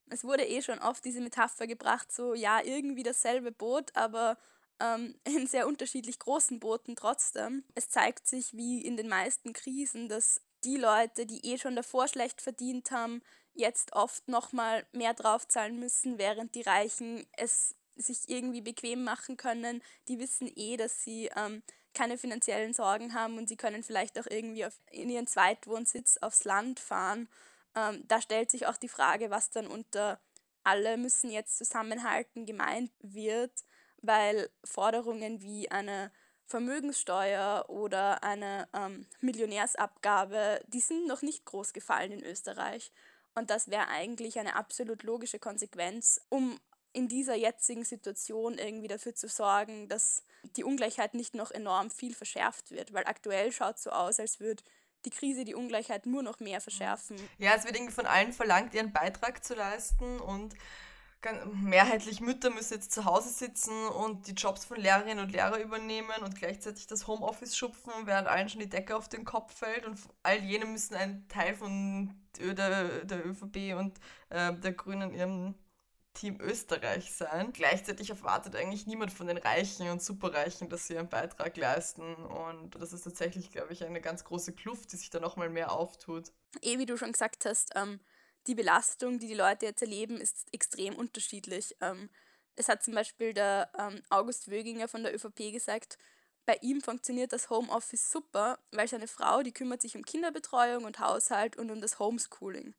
Es 0.08 0.24
wurde 0.24 0.44
eh 0.44 0.62
schon 0.62 0.78
oft 0.78 1.04
diese 1.04 1.20
Metapher 1.20 1.66
gebracht, 1.66 2.12
so 2.12 2.34
ja, 2.34 2.60
irgendwie 2.62 3.02
dasselbe 3.02 3.52
Boot, 3.52 3.94
aber 3.94 4.38
ähm, 4.80 5.14
in 5.24 5.46
sehr 5.46 5.66
unterschiedlich 5.66 6.18
großen 6.18 6.60
Booten 6.60 6.96
trotzdem. 6.96 7.64
Es 7.74 7.88
zeigt 7.88 8.26
sich, 8.26 8.54
wie 8.54 8.80
in 8.82 8.96
den 8.96 9.08
meisten 9.08 9.52
Krisen, 9.52 10.08
dass 10.08 10.40
die 10.64 10.76
Leute, 10.76 11.26
die 11.26 11.44
eh 11.44 11.58
schon 11.58 11.76
davor 11.76 12.08
schlecht 12.08 12.40
verdient 12.40 12.90
haben, 12.90 13.22
jetzt 13.56 13.94
oft 13.94 14.28
nochmal 14.28 14.86
mehr 14.92 15.14
draufzahlen 15.14 15.78
müssen, 15.78 16.18
während 16.18 16.54
die 16.54 16.62
Reichen 16.62 17.26
es 17.36 17.74
sich 17.96 18.28
irgendwie 18.28 18.60
bequem 18.60 19.04
machen 19.04 19.36
können. 19.36 19.82
Die 20.08 20.18
wissen 20.18 20.50
eh, 20.54 20.76
dass 20.76 21.02
sie 21.02 21.30
ähm, 21.34 21.62
keine 21.94 22.18
finanziellen 22.18 22.74
Sorgen 22.74 23.14
haben 23.14 23.38
und 23.38 23.48
sie 23.48 23.56
können 23.56 23.82
vielleicht 23.82 24.18
auch 24.18 24.26
irgendwie 24.26 24.66
auf, 24.66 24.78
in 24.90 25.08
ihren 25.08 25.26
Zweitwohnsitz 25.26 26.18
aufs 26.18 26.44
Land 26.44 26.78
fahren. 26.78 27.28
Ähm, 27.74 28.04
da 28.06 28.20
stellt 28.20 28.50
sich 28.50 28.66
auch 28.66 28.76
die 28.76 28.88
Frage, 28.88 29.30
was 29.30 29.50
dann 29.50 29.66
unter 29.66 30.20
alle 30.62 30.98
müssen 30.98 31.30
jetzt 31.30 31.56
zusammenhalten 31.56 32.44
gemeint 32.44 32.90
wird, 33.00 33.52
weil 34.02 34.50
Forderungen 34.64 35.40
wie 35.40 35.70
eine 35.70 36.12
Vermögenssteuer 36.46 37.64
oder 37.68 38.22
eine 38.22 38.68
ähm, 38.72 39.06
Millionärsabgabe, 39.20 40.60
die 40.68 40.80
sind 40.80 41.06
noch 41.06 41.22
nicht 41.22 41.44
groß 41.44 41.72
gefallen 41.72 42.12
in 42.12 42.22
Österreich. 42.22 42.92
Und 43.36 43.50
das 43.50 43.70
wäre 43.70 43.88
eigentlich 43.88 44.38
eine 44.38 44.56
absolut 44.56 45.02
logische 45.02 45.38
Konsequenz, 45.38 46.20
um 46.30 46.58
in 46.92 47.06
dieser 47.06 47.34
jetzigen 47.34 47.84
Situation 47.84 48.56
irgendwie 48.56 48.88
dafür 48.88 49.14
zu 49.14 49.28
sorgen, 49.28 49.88
dass 49.88 50.24
die 50.56 50.64
Ungleichheit 50.64 51.12
nicht 51.12 51.34
noch 51.34 51.50
enorm 51.50 51.90
viel 51.90 52.14
verschärft 52.14 52.70
wird. 52.70 52.94
Weil 52.94 53.04
aktuell 53.06 53.52
schaut 53.52 53.78
so 53.78 53.90
aus, 53.90 54.18
als 54.18 54.40
würde 54.40 54.62
die 55.04 55.10
Krise 55.10 55.44
die 55.44 55.54
Ungleichheit 55.54 56.06
nur 56.06 56.22
noch 56.22 56.40
mehr 56.40 56.62
verschärfen. 56.62 57.16
Ja, 57.38 57.54
es 57.54 57.64
wird 57.64 57.76
irgendwie 57.76 57.92
von 57.92 58.06
allen 58.06 58.32
verlangt, 58.32 58.72
ihren 58.72 58.92
Beitrag 58.92 59.44
zu 59.44 59.54
leisten 59.54 60.18
und 60.20 60.54
mehrheitlich 61.54 62.20
Mütter 62.20 62.50
müssen 62.50 62.74
jetzt 62.74 62.92
zu 62.92 63.04
Hause 63.04 63.30
sitzen 63.30 63.86
und 63.88 64.26
die 64.26 64.32
Jobs 64.32 64.64
von 64.64 64.78
Lehrerinnen 64.78 65.24
und 65.24 65.32
Lehrern 65.32 65.60
übernehmen 65.60 66.22
und 66.22 66.38
gleichzeitig 66.38 66.86
das 66.86 67.06
Homeoffice 67.06 67.56
schupfen, 67.56 67.92
während 68.04 68.28
allen 68.28 68.48
schon 68.48 68.60
die 68.60 68.68
Decke 68.68 68.96
auf 68.96 69.08
den 69.08 69.24
Kopf 69.24 69.54
fällt 69.54 69.84
und 69.86 69.98
all 70.22 70.38
jene 70.38 70.66
müssen 70.66 70.94
ein 70.94 71.26
Teil 71.28 71.54
von 71.54 72.14
der, 72.38 73.04
der 73.04 73.26
ÖVP 73.26 73.74
und 73.76 73.98
äh, 74.30 74.52
der 74.54 74.72
Grünen 74.72 75.14
ihrem 75.14 75.54
Team 76.16 76.40
Österreich 76.40 77.12
sein. 77.12 77.52
Gleichzeitig 77.52 78.10
erwartet 78.10 78.56
eigentlich 78.56 78.86
niemand 78.86 79.12
von 79.12 79.26
den 79.26 79.36
Reichen 79.36 79.88
und 79.90 80.02
Superreichen, 80.02 80.68
dass 80.68 80.86
sie 80.86 80.98
einen 80.98 81.08
Beitrag 81.08 81.56
leisten. 81.56 82.14
Und 82.14 82.74
das 82.74 82.92
ist 82.92 83.02
tatsächlich, 83.02 83.50
glaube 83.50 83.72
ich, 83.72 83.84
eine 83.84 84.00
ganz 84.00 84.24
große 84.24 84.52
Kluft, 84.52 84.92
die 84.92 84.96
sich 84.96 85.10
da 85.10 85.20
nochmal 85.20 85.50
mehr 85.50 85.72
auftut. 85.72 86.32
Eh, 86.62 86.78
wie 86.78 86.86
du 86.86 86.96
schon 86.96 87.12
gesagt 87.12 87.44
hast, 87.44 87.72
ähm, 87.76 88.00
die 88.46 88.54
Belastung, 88.54 89.18
die 89.18 89.28
die 89.28 89.34
Leute 89.34 89.66
jetzt 89.66 89.82
erleben, 89.82 90.20
ist 90.20 90.46
extrem 90.52 90.94
unterschiedlich. 90.94 91.76
Ähm, 91.80 92.10
es 92.56 92.68
hat 92.68 92.82
zum 92.82 92.94
Beispiel 92.94 93.34
der 93.34 93.70
ähm, 93.78 94.02
August 94.08 94.50
Wöginger 94.50 94.88
von 94.88 95.02
der 95.02 95.14
ÖVP 95.14 95.52
gesagt, 95.52 95.98
bei 96.46 96.56
ihm 96.62 96.80
funktioniert 96.80 97.32
das 97.32 97.50
Homeoffice 97.50 98.10
super, 98.10 98.58
weil 98.70 98.86
seine 98.86 99.08
Frau, 99.08 99.42
die 99.42 99.52
kümmert 99.52 99.82
sich 99.82 99.96
um 99.96 100.04
Kinderbetreuung 100.04 100.84
und 100.84 101.00
Haushalt 101.00 101.56
und 101.56 101.70
um 101.70 101.80
das 101.80 101.98
Homeschooling. 101.98 102.74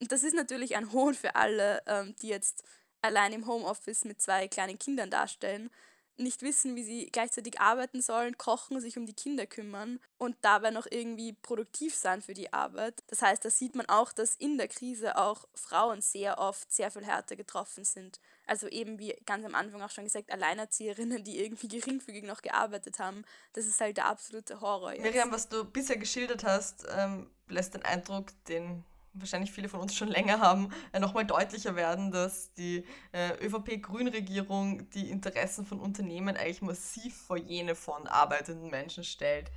Und 0.00 0.12
das 0.12 0.22
ist 0.22 0.34
natürlich 0.34 0.76
ein 0.76 0.92
Hohn 0.92 1.14
für 1.14 1.36
alle, 1.36 1.82
ähm, 1.86 2.16
die 2.22 2.28
jetzt 2.28 2.64
allein 3.02 3.32
im 3.32 3.46
Homeoffice 3.46 4.04
mit 4.04 4.20
zwei 4.20 4.48
kleinen 4.48 4.78
Kindern 4.78 5.10
darstellen 5.10 5.70
nicht 6.16 6.42
wissen, 6.42 6.76
wie 6.76 6.82
sie 6.82 7.06
gleichzeitig 7.06 7.60
arbeiten 7.60 8.02
sollen, 8.02 8.38
kochen, 8.38 8.80
sich 8.80 8.98
um 8.98 9.06
die 9.06 9.14
Kinder 9.14 9.46
kümmern 9.46 9.98
und 10.18 10.36
dabei 10.42 10.70
noch 10.70 10.86
irgendwie 10.90 11.32
produktiv 11.32 11.94
sein 11.94 12.22
für 12.22 12.34
die 12.34 12.52
Arbeit. 12.52 13.02
Das 13.08 13.22
heißt, 13.22 13.44
da 13.44 13.50
sieht 13.50 13.74
man 13.74 13.86
auch, 13.86 14.12
dass 14.12 14.34
in 14.36 14.58
der 14.58 14.68
Krise 14.68 15.16
auch 15.16 15.46
Frauen 15.54 16.00
sehr 16.00 16.38
oft 16.38 16.72
sehr 16.72 16.90
viel 16.90 17.04
härter 17.04 17.36
getroffen 17.36 17.84
sind. 17.84 18.20
Also 18.46 18.68
eben 18.68 18.98
wie 18.98 19.14
ganz 19.26 19.44
am 19.44 19.54
Anfang 19.54 19.82
auch 19.82 19.90
schon 19.90 20.04
gesagt, 20.04 20.32
Alleinerzieherinnen, 20.32 21.24
die 21.24 21.42
irgendwie 21.42 21.68
geringfügig 21.80 22.24
noch 22.24 22.42
gearbeitet 22.42 22.98
haben. 22.98 23.24
Das 23.52 23.66
ist 23.66 23.80
halt 23.80 23.96
der 23.96 24.06
absolute 24.06 24.60
Horror. 24.60 24.92
Jetzt. 24.92 25.02
Miriam, 25.02 25.32
was 25.32 25.48
du 25.48 25.64
bisher 25.64 25.96
geschildert 25.96 26.44
hast, 26.44 26.86
ähm, 26.96 27.30
lässt 27.48 27.74
den 27.74 27.82
Eindruck, 27.82 28.32
den 28.48 28.84
wahrscheinlich 29.14 29.52
viele 29.52 29.68
von 29.68 29.80
uns 29.80 29.94
schon 29.94 30.08
länger 30.08 30.40
haben, 30.40 30.70
äh, 30.92 31.00
nochmal 31.00 31.24
deutlicher 31.24 31.76
werden, 31.76 32.10
dass 32.10 32.52
die 32.54 32.84
äh, 33.12 33.44
ÖVP-Grün-Regierung 33.44 34.88
die 34.90 35.10
Interessen 35.10 35.66
von 35.66 35.80
Unternehmen 35.80 36.36
eigentlich 36.36 36.62
massiv 36.62 37.16
vor 37.16 37.36
jene 37.36 37.74
von 37.74 38.06
arbeitenden 38.06 38.70
Menschen 38.70 39.04
stellt. 39.04 39.50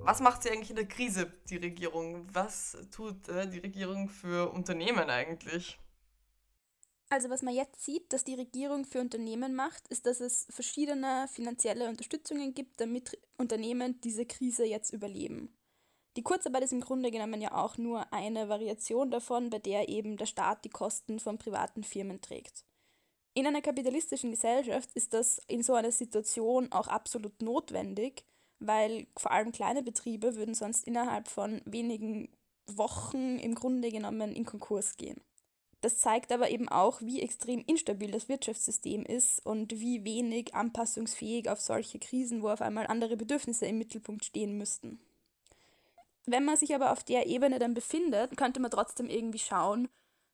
Was 0.00 0.20
macht 0.20 0.44
sie 0.44 0.50
eigentlich 0.50 0.70
in 0.70 0.76
der 0.76 0.86
Krise, 0.86 1.32
die 1.50 1.56
Regierung? 1.56 2.26
Was 2.32 2.76
tut 2.92 3.28
äh, 3.28 3.48
die 3.48 3.58
Regierung 3.58 4.08
für 4.08 4.52
Unternehmen 4.52 5.10
eigentlich? 5.10 5.78
Also 7.08 7.30
was 7.30 7.42
man 7.42 7.54
jetzt 7.54 7.84
sieht, 7.84 8.12
dass 8.12 8.24
die 8.24 8.34
Regierung 8.34 8.84
für 8.84 9.00
Unternehmen 9.00 9.54
macht, 9.54 9.86
ist, 9.88 10.06
dass 10.06 10.20
es 10.20 10.46
verschiedene 10.50 11.26
finanzielle 11.28 11.88
Unterstützungen 11.88 12.52
gibt, 12.54 12.80
damit 12.80 13.18
Unternehmen 13.36 14.00
diese 14.00 14.26
Krise 14.26 14.64
jetzt 14.64 14.92
überleben. 14.92 15.55
Die 16.16 16.22
Kurzarbeit 16.22 16.62
ist 16.62 16.72
im 16.72 16.80
Grunde 16.80 17.10
genommen 17.10 17.42
ja 17.42 17.52
auch 17.52 17.76
nur 17.76 18.10
eine 18.10 18.48
Variation 18.48 19.10
davon, 19.10 19.50
bei 19.50 19.58
der 19.58 19.90
eben 19.90 20.16
der 20.16 20.24
Staat 20.24 20.64
die 20.64 20.70
Kosten 20.70 21.20
von 21.20 21.36
privaten 21.36 21.84
Firmen 21.84 22.22
trägt. 22.22 22.64
In 23.34 23.46
einer 23.46 23.60
kapitalistischen 23.60 24.30
Gesellschaft 24.30 24.90
ist 24.94 25.12
das 25.12 25.42
in 25.46 25.62
so 25.62 25.74
einer 25.74 25.92
Situation 25.92 26.72
auch 26.72 26.88
absolut 26.88 27.42
notwendig, 27.42 28.24
weil 28.60 29.06
vor 29.18 29.30
allem 29.30 29.52
kleine 29.52 29.82
Betriebe 29.82 30.36
würden 30.36 30.54
sonst 30.54 30.86
innerhalb 30.86 31.28
von 31.28 31.60
wenigen 31.66 32.30
Wochen 32.66 33.38
im 33.38 33.54
Grunde 33.54 33.90
genommen 33.90 34.32
in 34.34 34.46
Konkurs 34.46 34.96
gehen. 34.96 35.20
Das 35.82 35.98
zeigt 35.98 36.32
aber 36.32 36.50
eben 36.50 36.70
auch, 36.70 37.02
wie 37.02 37.20
extrem 37.20 37.62
instabil 37.66 38.10
das 38.10 38.30
Wirtschaftssystem 38.30 39.04
ist 39.04 39.44
und 39.44 39.78
wie 39.78 40.02
wenig 40.04 40.54
anpassungsfähig 40.54 41.50
auf 41.50 41.60
solche 41.60 41.98
Krisen, 41.98 42.42
wo 42.42 42.48
auf 42.48 42.62
einmal 42.62 42.86
andere 42.86 43.18
Bedürfnisse 43.18 43.66
im 43.66 43.76
Mittelpunkt 43.76 44.24
stehen 44.24 44.56
müssten. 44.56 44.98
Wenn 46.26 46.44
man 46.44 46.56
sich 46.56 46.74
aber 46.74 46.90
auf 46.90 47.04
der 47.04 47.26
Ebene 47.26 47.58
dann 47.58 47.74
befindet, 47.74 48.36
könnte 48.36 48.60
man 48.60 48.70
trotzdem 48.70 49.08
irgendwie 49.08 49.38
schauen, 49.38 49.88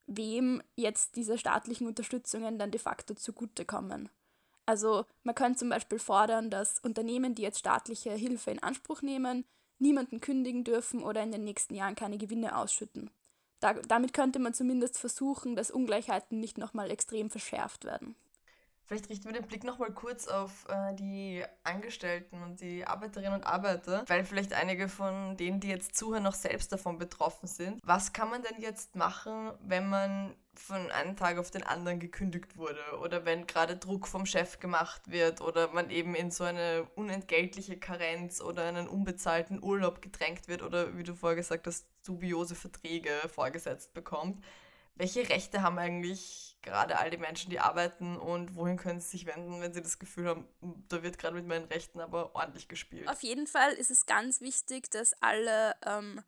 wem 0.07 0.63
jetzt 0.75 1.17
diese 1.17 1.39
staatlichen 1.39 1.87
Unterstützungen 1.87 2.59
dann 2.59 2.71
de 2.71 2.81
facto 2.81 3.15
zugutekommen. 3.15 4.09
Also 4.65 5.05
man 5.23 5.35
könnte 5.35 5.59
zum 5.59 5.69
Beispiel 5.69 5.99
fordern, 5.99 6.51
dass 6.51 6.79
Unternehmen, 6.79 7.35
die 7.35 7.43
jetzt 7.43 7.59
staatliche 7.59 8.13
Hilfe 8.13 8.51
in 8.51 8.63
Anspruch 8.63 9.03
nehmen, 9.03 9.45
niemanden 9.79 10.21
kündigen 10.21 10.65
dürfen 10.65 11.03
oder 11.03 11.23
in 11.23 11.33
den 11.33 11.45
nächsten 11.45 11.75
Jahren 11.75 11.95
keine 11.95 12.19
Gewinne 12.19 12.57
ausschütten. 12.57 13.11
Da, 13.61 13.75
damit 13.75 14.13
könnte 14.13 14.39
man 14.39 14.55
zumindest 14.55 14.99
versuchen, 14.99 15.57
dass 15.57 15.71
Ungleichheiten 15.71 16.41
nicht 16.41 16.59
nochmal 16.59 16.91
extrem 16.91 17.31
verschärft 17.31 17.85
werden. 17.85 18.17
Vielleicht 18.85 19.09
richten 19.09 19.27
wir 19.27 19.33
den 19.33 19.47
Blick 19.47 19.65
nochmal 19.65 19.93
kurz 19.93 20.29
auf 20.29 20.67
äh, 20.69 20.95
die 20.95 21.45
Angestellten 21.63 22.43
und 22.43 22.61
die 22.61 22.85
Arbeiterinnen 22.85 23.35
und 23.35 23.47
Arbeiter, 23.47 24.05
weil 24.09 24.25
vielleicht 24.25 24.53
einige 24.53 24.89
von 24.89 25.37
denen, 25.37 25.61
die 25.61 25.69
jetzt 25.69 25.97
zuhören, 25.97 26.25
noch 26.25 26.35
selbst 26.35 26.73
davon 26.73 26.99
betroffen 26.99 27.47
sind. 27.47 27.81
Was 27.85 28.13
kann 28.13 28.29
man 28.29 28.43
denn 28.43 28.61
jetzt 28.61 28.97
machen, 28.97 29.53
wenn 29.61 29.89
man 29.89 30.35
von 30.55 30.91
einem 30.91 31.17
Tag 31.17 31.39
auf 31.39 31.51
den 31.51 31.63
anderen 31.63 31.99
gekündigt 31.99 32.57
wurde 32.57 32.83
oder 33.01 33.25
wenn 33.25 33.47
gerade 33.47 33.77
Druck 33.77 34.07
vom 34.07 34.27
Chef 34.27 34.61
gemacht 34.61 35.01
wird 35.07 35.41
oder 35.41 35.69
man 35.73 35.89
eben 35.91 36.15
in 36.15 36.31
so 36.31 36.45
eine 36.45 36.87
unentgeltliche 36.95 37.79
Karenz 37.79 38.41
oder 38.41 38.65
einen 38.65 38.87
unbezahlten 38.87 39.63
Urlaub 39.63 40.03
gedrängt 40.03 40.49
wird 40.49 40.63
oder 40.63 40.97
wie 40.99 41.05
du 41.05 41.15
vorher 41.15 41.37
gesagt 41.37 41.67
hast, 41.67 41.87
dubiose 42.07 42.55
Verträge 42.55 43.13
vorgesetzt 43.29 43.95
bekommt? 43.95 44.45
Welche 44.95 45.29
Rechte 45.29 45.63
haben 45.63 45.79
eigentlich 45.79 46.59
gerade 46.63 46.99
all 46.99 47.11
die 47.11 47.19
Menschen, 47.19 47.51
die 47.51 47.59
arbeiten 47.59 48.17
und 48.17 48.55
wohin 48.55 48.77
können 48.77 49.01
sie 49.01 49.11
sich 49.11 49.27
wenden, 49.27 49.61
wenn 49.61 49.73
sie 49.73 49.83
das 49.83 49.99
Gefühl 49.99 50.29
haben, 50.29 50.49
hm, 50.61 50.85
da 50.89 51.03
wird 51.03 51.19
gerade 51.19 51.35
mit 51.35 51.47
meinen 51.47 51.65
Rechten 51.65 52.01
aber 52.01 52.35
ordentlich 52.35 52.69
gespielt? 52.69 53.09
Auf 53.09 53.23
jeden 53.23 53.47
Fall 53.47 53.73
ist 53.73 53.91
es 53.91 54.07
ganz 54.07 54.41
wichtig, 54.41 54.91
dass 54.91 55.15
alle, 55.21 55.75
ähm, 55.85 56.23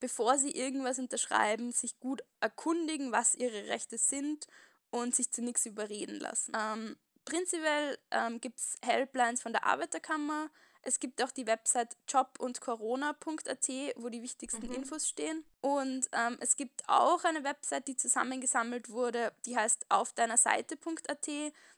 bevor 0.00 0.38
sie 0.38 0.50
irgendwas 0.50 0.98
unterschreiben, 0.98 1.72
sich 1.72 1.98
gut 2.00 2.22
erkundigen, 2.40 3.12
was 3.12 3.34
ihre 3.34 3.68
Rechte 3.68 3.98
sind 3.98 4.46
und 4.90 5.14
sich 5.14 5.30
zu 5.30 5.42
nichts 5.42 5.66
überreden 5.66 6.18
lassen. 6.18 6.52
Ähm, 6.58 6.96
prinzipiell 7.24 7.98
ähm, 8.10 8.40
gibt 8.40 8.58
es 8.58 8.76
Helplines 8.84 9.42
von 9.42 9.52
der 9.52 9.64
Arbeiterkammer. 9.64 10.50
Es 10.86 11.00
gibt 11.00 11.20
auch 11.20 11.32
die 11.32 11.48
Website 11.48 11.96
jobundcorona.at, 12.06 13.68
wo 13.96 14.08
die 14.08 14.22
wichtigsten 14.22 14.68
mhm. 14.68 14.72
Infos 14.72 15.08
stehen. 15.08 15.44
Und 15.60 16.08
ähm, 16.12 16.38
es 16.38 16.54
gibt 16.54 16.88
auch 16.88 17.24
eine 17.24 17.42
Website, 17.42 17.88
die 17.88 17.96
zusammengesammelt 17.96 18.88
wurde, 18.88 19.32
die 19.46 19.56
heißt 19.56 19.86
auf 19.88 20.12
deiner 20.12 20.36
Seite.at. 20.36 21.28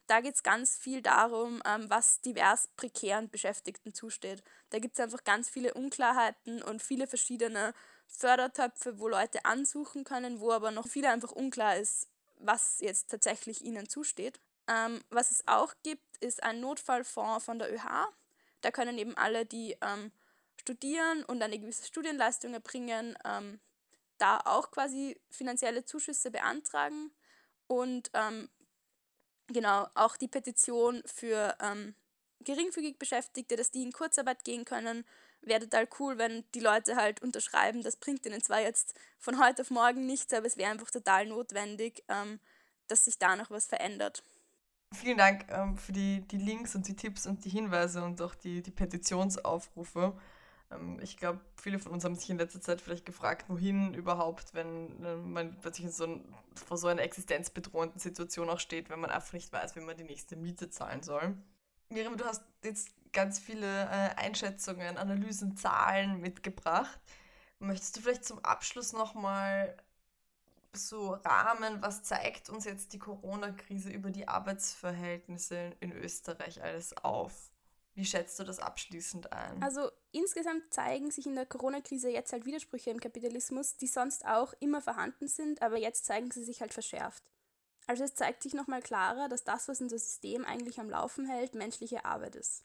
Da 0.08 0.20
geht 0.20 0.34
es 0.34 0.42
ganz 0.42 0.76
viel 0.76 1.00
darum, 1.00 1.62
ähm, 1.64 1.88
was 1.88 2.20
divers 2.20 2.68
prekären 2.76 3.30
Beschäftigten 3.30 3.94
zusteht. 3.94 4.42
Da 4.68 4.78
gibt 4.78 4.98
es 4.98 5.00
einfach 5.02 5.24
ganz 5.24 5.48
viele 5.48 5.72
Unklarheiten 5.72 6.60
und 6.60 6.82
viele 6.82 7.06
verschiedene 7.06 7.72
Fördertöpfe, 8.08 8.98
wo 8.98 9.08
Leute 9.08 9.46
ansuchen 9.46 10.04
können, 10.04 10.38
wo 10.40 10.52
aber 10.52 10.70
noch 10.70 10.86
viel 10.86 11.06
einfach 11.06 11.32
unklar 11.32 11.78
ist, 11.78 12.08
was 12.40 12.80
jetzt 12.80 13.10
tatsächlich 13.10 13.64
ihnen 13.64 13.88
zusteht. 13.88 14.38
Ähm, 14.66 15.00
was 15.08 15.30
es 15.30 15.48
auch 15.48 15.72
gibt, 15.82 16.18
ist 16.18 16.42
ein 16.42 16.60
Notfallfonds 16.60 17.42
von 17.42 17.58
der 17.58 17.72
ÖH. 17.72 18.12
Da 18.60 18.70
können 18.70 18.98
eben 18.98 19.16
alle, 19.16 19.46
die 19.46 19.76
ähm, 19.80 20.12
studieren 20.56 21.24
und 21.24 21.42
eine 21.42 21.58
gewisse 21.58 21.86
Studienleistung 21.86 22.52
erbringen, 22.54 23.16
ähm, 23.24 23.60
da 24.18 24.40
auch 24.44 24.70
quasi 24.70 25.18
finanzielle 25.30 25.84
Zuschüsse 25.84 26.30
beantragen. 26.30 27.12
Und 27.66 28.10
ähm, 28.14 28.48
genau, 29.46 29.86
auch 29.94 30.16
die 30.16 30.28
Petition 30.28 31.02
für 31.06 31.56
ähm, 31.60 31.94
geringfügig 32.40 32.98
Beschäftigte, 32.98 33.56
dass 33.56 33.70
die 33.70 33.82
in 33.82 33.92
Kurzarbeit 33.92 34.44
gehen 34.44 34.64
können, 34.64 35.04
wäre 35.40 35.60
total 35.60 35.88
cool, 35.98 36.18
wenn 36.18 36.44
die 36.54 36.60
Leute 36.60 36.96
halt 36.96 37.22
unterschreiben. 37.22 37.82
Das 37.82 37.96
bringt 37.96 38.26
ihnen 38.26 38.42
zwar 38.42 38.60
jetzt 38.60 38.94
von 39.18 39.38
heute 39.38 39.62
auf 39.62 39.70
morgen 39.70 40.06
nichts, 40.06 40.32
aber 40.32 40.46
es 40.46 40.56
wäre 40.56 40.70
einfach 40.70 40.90
total 40.90 41.26
notwendig, 41.26 42.04
ähm, 42.08 42.40
dass 42.88 43.04
sich 43.04 43.18
da 43.18 43.36
noch 43.36 43.50
was 43.50 43.66
verändert. 43.66 44.22
Vielen 44.94 45.18
Dank 45.18 45.46
ähm, 45.50 45.76
für 45.76 45.92
die, 45.92 46.22
die 46.22 46.38
Links 46.38 46.74
und 46.74 46.88
die 46.88 46.96
Tipps 46.96 47.26
und 47.26 47.44
die 47.44 47.50
Hinweise 47.50 48.02
und 48.02 48.20
auch 48.22 48.34
die, 48.34 48.62
die 48.62 48.70
Petitionsaufrufe. 48.70 50.18
Ähm, 50.70 50.98
ich 51.02 51.16
glaube, 51.16 51.40
viele 51.56 51.78
von 51.78 51.92
uns 51.92 52.04
haben 52.04 52.14
sich 52.14 52.30
in 52.30 52.38
letzter 52.38 52.60
Zeit 52.60 52.80
vielleicht 52.80 53.04
gefragt, 53.04 53.48
wohin 53.48 53.92
überhaupt, 53.94 54.54
wenn 54.54 55.04
äh, 55.04 55.16
man 55.16 55.58
plötzlich 55.60 55.90
so 55.92 56.04
ein, 56.04 56.34
vor 56.54 56.78
so 56.78 56.88
einer 56.88 57.02
existenzbedrohenden 57.02 58.00
Situation 58.00 58.48
auch 58.48 58.60
steht, 58.60 58.88
wenn 58.88 59.00
man 59.00 59.10
einfach 59.10 59.34
nicht 59.34 59.52
weiß, 59.52 59.76
wie 59.76 59.80
man 59.80 59.96
die 59.96 60.04
nächste 60.04 60.36
Miete 60.36 60.70
zahlen 60.70 61.02
soll. 61.02 61.36
Miriam, 61.90 62.16
du 62.16 62.24
hast 62.24 62.42
jetzt 62.64 62.90
ganz 63.12 63.38
viele 63.38 63.66
äh, 63.66 64.14
Einschätzungen, 64.16 64.96
Analysen, 64.96 65.56
Zahlen 65.56 66.20
mitgebracht. 66.20 67.00
Möchtest 67.58 67.96
du 67.96 68.00
vielleicht 68.00 68.24
zum 68.24 68.44
Abschluss 68.44 68.92
nochmal 68.92 69.76
so 70.72 71.12
Rahmen, 71.12 71.82
was 71.82 72.02
zeigt 72.02 72.50
uns 72.50 72.64
jetzt 72.64 72.92
die 72.92 72.98
Corona-Krise 72.98 73.90
über 73.90 74.10
die 74.10 74.28
Arbeitsverhältnisse 74.28 75.76
in 75.80 75.92
Österreich 75.92 76.62
alles 76.62 76.96
auf? 76.96 77.50
Wie 77.94 78.04
schätzt 78.04 78.38
du 78.38 78.44
das 78.44 78.60
abschließend 78.60 79.32
ein? 79.32 79.60
Also 79.60 79.90
insgesamt 80.12 80.72
zeigen 80.72 81.10
sich 81.10 81.26
in 81.26 81.34
der 81.34 81.46
Corona-Krise 81.46 82.10
jetzt 82.10 82.32
halt 82.32 82.46
Widersprüche 82.46 82.90
im 82.90 83.00
Kapitalismus, 83.00 83.76
die 83.76 83.88
sonst 83.88 84.24
auch 84.24 84.54
immer 84.60 84.80
vorhanden 84.80 85.26
sind, 85.26 85.62
aber 85.62 85.78
jetzt 85.78 86.04
zeigen 86.04 86.30
sie 86.30 86.44
sich 86.44 86.60
halt 86.60 86.72
verschärft. 86.72 87.24
Also 87.88 88.04
es 88.04 88.14
zeigt 88.14 88.42
sich 88.42 88.54
nochmal 88.54 88.82
klarer, 88.82 89.28
dass 89.28 89.44
das, 89.44 89.66
was 89.66 89.80
unser 89.80 89.98
System 89.98 90.44
eigentlich 90.44 90.78
am 90.78 90.90
Laufen 90.90 91.26
hält, 91.26 91.54
menschliche 91.54 92.04
Arbeit 92.04 92.36
ist. 92.36 92.64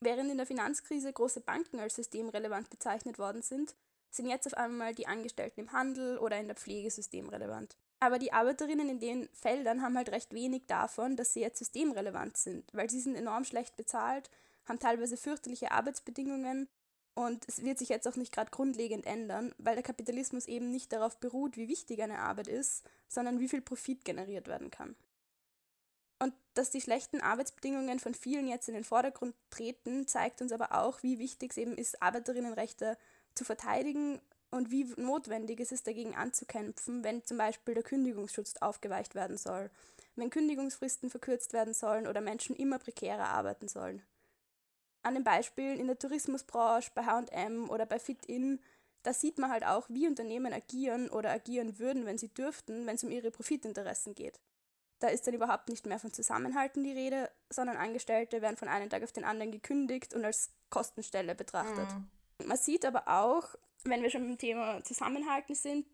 Während 0.00 0.30
in 0.30 0.36
der 0.36 0.46
Finanzkrise 0.46 1.12
große 1.12 1.40
Banken 1.40 1.80
als 1.80 1.96
systemrelevant 1.96 2.70
bezeichnet 2.70 3.18
worden 3.18 3.42
sind, 3.42 3.74
sind 4.14 4.26
jetzt 4.26 4.46
auf 4.46 4.54
einmal 4.54 4.94
die 4.94 5.06
Angestellten 5.06 5.60
im 5.60 5.72
Handel 5.72 6.18
oder 6.18 6.38
in 6.38 6.46
der 6.46 6.56
Pflege 6.56 6.90
systemrelevant. 6.90 7.76
Aber 8.00 8.18
die 8.18 8.32
Arbeiterinnen 8.32 8.88
in 8.88 9.00
den 9.00 9.28
Feldern 9.32 9.82
haben 9.82 9.96
halt 9.96 10.10
recht 10.10 10.32
wenig 10.34 10.66
davon, 10.66 11.16
dass 11.16 11.32
sie 11.32 11.40
jetzt 11.40 11.58
systemrelevant 11.58 12.36
sind, 12.36 12.72
weil 12.72 12.90
sie 12.90 13.00
sind 13.00 13.16
enorm 13.16 13.44
schlecht 13.44 13.76
bezahlt, 13.76 14.30
haben 14.66 14.78
teilweise 14.78 15.16
fürchterliche 15.16 15.72
Arbeitsbedingungen 15.72 16.68
und 17.14 17.46
es 17.48 17.62
wird 17.62 17.78
sich 17.78 17.88
jetzt 17.88 18.08
auch 18.08 18.16
nicht 18.16 18.32
gerade 18.32 18.50
grundlegend 18.50 19.06
ändern, 19.06 19.54
weil 19.58 19.74
der 19.74 19.84
Kapitalismus 19.84 20.46
eben 20.46 20.70
nicht 20.70 20.92
darauf 20.92 21.18
beruht, 21.18 21.56
wie 21.56 21.68
wichtig 21.68 22.02
eine 22.02 22.18
Arbeit 22.18 22.48
ist, 22.48 22.84
sondern 23.08 23.38
wie 23.38 23.48
viel 23.48 23.62
Profit 23.62 24.04
generiert 24.04 24.48
werden 24.48 24.70
kann. 24.70 24.96
Und 26.18 26.34
dass 26.54 26.70
die 26.70 26.80
schlechten 26.80 27.20
Arbeitsbedingungen 27.20 27.98
von 27.98 28.14
vielen 28.14 28.48
jetzt 28.48 28.68
in 28.68 28.74
den 28.74 28.84
Vordergrund 28.84 29.34
treten, 29.50 30.06
zeigt 30.06 30.40
uns 30.40 30.52
aber 30.52 30.72
auch, 30.72 31.02
wie 31.02 31.18
wichtig 31.18 31.52
es 31.52 31.56
eben 31.56 31.76
ist, 31.76 32.02
Arbeiterinnenrechte 32.02 32.96
zu 33.34 33.44
verteidigen 33.44 34.20
und 34.50 34.70
wie 34.70 34.84
notwendig 34.96 35.60
es 35.60 35.72
ist, 35.72 35.86
dagegen 35.86 36.14
anzukämpfen, 36.14 37.02
wenn 37.02 37.24
zum 37.24 37.38
Beispiel 37.38 37.74
der 37.74 37.82
Kündigungsschutz 37.82 38.56
aufgeweicht 38.60 39.14
werden 39.14 39.36
soll, 39.36 39.70
wenn 40.16 40.30
Kündigungsfristen 40.30 41.10
verkürzt 41.10 41.52
werden 41.52 41.74
sollen 41.74 42.06
oder 42.06 42.20
Menschen 42.20 42.54
immer 42.54 42.78
prekärer 42.78 43.26
arbeiten 43.26 43.68
sollen. 43.68 44.02
An 45.02 45.14
den 45.14 45.24
Beispielen 45.24 45.78
in 45.78 45.86
der 45.86 45.98
Tourismusbranche, 45.98 46.92
bei 46.94 47.02
HM 47.02 47.68
oder 47.68 47.84
bei 47.84 47.98
FitIn, 47.98 48.60
da 49.02 49.12
sieht 49.12 49.38
man 49.38 49.50
halt 49.50 49.66
auch, 49.66 49.88
wie 49.90 50.06
Unternehmen 50.06 50.52
agieren 50.52 51.10
oder 51.10 51.30
agieren 51.30 51.78
würden, 51.78 52.06
wenn 52.06 52.16
sie 52.16 52.28
dürften, 52.28 52.86
wenn 52.86 52.94
es 52.94 53.04
um 53.04 53.10
ihre 53.10 53.30
Profitinteressen 53.30 54.14
geht. 54.14 54.40
Da 55.00 55.08
ist 55.08 55.26
dann 55.26 55.34
überhaupt 55.34 55.68
nicht 55.68 55.84
mehr 55.84 55.98
von 55.98 56.12
Zusammenhalten 56.12 56.82
die 56.82 56.92
Rede, 56.92 57.30
sondern 57.50 57.76
Angestellte 57.76 58.40
werden 58.40 58.56
von 58.56 58.68
einem 58.68 58.88
Tag 58.88 59.02
auf 59.02 59.12
den 59.12 59.24
anderen 59.24 59.52
gekündigt 59.52 60.14
und 60.14 60.24
als 60.24 60.50
Kostenstelle 60.70 61.34
betrachtet. 61.34 61.90
Mhm. 61.90 62.08
Man 62.44 62.58
sieht 62.58 62.84
aber 62.84 63.08
auch, 63.08 63.54
wenn 63.84 64.02
wir 64.02 64.10
schon 64.10 64.26
beim 64.26 64.38
Thema 64.38 64.82
Zusammenhalten 64.84 65.54
sind, 65.54 65.86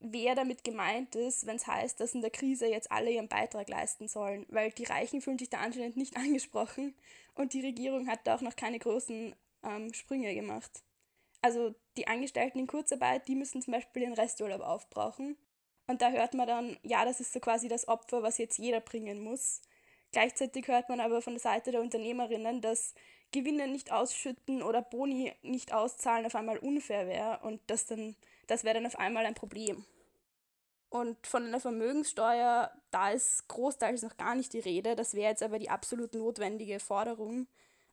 wer 0.00 0.34
damit 0.34 0.64
gemeint 0.64 1.14
ist, 1.14 1.46
wenn 1.46 1.56
es 1.56 1.66
heißt, 1.66 2.00
dass 2.00 2.14
in 2.14 2.22
der 2.22 2.30
Krise 2.30 2.66
jetzt 2.66 2.90
alle 2.90 3.10
ihren 3.10 3.28
Beitrag 3.28 3.68
leisten 3.68 4.08
sollen, 4.08 4.46
weil 4.48 4.70
die 4.72 4.84
Reichen 4.84 5.20
fühlen 5.20 5.38
sich 5.38 5.50
da 5.50 5.58
anscheinend 5.58 5.96
nicht 5.96 6.16
angesprochen 6.18 6.94
und 7.34 7.52
die 7.52 7.60
Regierung 7.60 8.08
hat 8.08 8.20
da 8.24 8.36
auch 8.36 8.40
noch 8.40 8.56
keine 8.56 8.78
großen 8.78 9.34
ähm, 9.62 9.92
Sprünge 9.94 10.34
gemacht. 10.34 10.82
Also 11.40 11.74
die 11.96 12.06
Angestellten 12.06 12.58
in 12.58 12.66
Kurzarbeit, 12.66 13.26
die 13.28 13.34
müssen 13.34 13.62
zum 13.62 13.72
Beispiel 13.72 14.02
den 14.02 14.14
Resturlaub 14.14 14.60
aufbrauchen. 14.60 15.36
Und 15.88 16.00
da 16.00 16.10
hört 16.10 16.34
man 16.34 16.46
dann, 16.46 16.78
ja, 16.84 17.04
das 17.04 17.20
ist 17.20 17.32
so 17.32 17.40
quasi 17.40 17.66
das 17.66 17.88
Opfer, 17.88 18.22
was 18.22 18.38
jetzt 18.38 18.58
jeder 18.58 18.80
bringen 18.80 19.22
muss. 19.22 19.60
Gleichzeitig 20.12 20.68
hört 20.68 20.88
man 20.88 21.00
aber 21.00 21.20
von 21.20 21.34
der 21.34 21.40
Seite 21.40 21.72
der 21.72 21.80
Unternehmerinnen, 21.80 22.60
dass 22.60 22.94
Gewinne 23.32 23.66
nicht 23.66 23.90
ausschütten 23.90 24.62
oder 24.62 24.82
Boni 24.82 25.32
nicht 25.42 25.72
auszahlen 25.72 26.26
auf 26.26 26.34
einmal 26.34 26.58
unfair 26.58 27.06
wäre 27.06 27.40
und 27.42 27.60
das 27.66 27.86
dann, 27.86 28.14
das 28.46 28.64
wäre 28.64 28.74
dann 28.74 28.86
auf 28.86 28.98
einmal 28.98 29.26
ein 29.26 29.34
Problem. 29.34 29.84
Und 30.90 31.26
von 31.26 31.46
einer 31.46 31.58
Vermögenssteuer, 31.58 32.70
da 32.90 33.10
ist 33.10 33.48
großteils 33.48 34.02
noch 34.02 34.18
gar 34.18 34.34
nicht 34.34 34.52
die 34.52 34.58
Rede. 34.58 34.94
Das 34.94 35.14
wäre 35.14 35.30
jetzt 35.30 35.42
aber 35.42 35.58
die 35.58 35.70
absolut 35.70 36.14
notwendige 36.14 36.80
Forderung, 36.80 37.46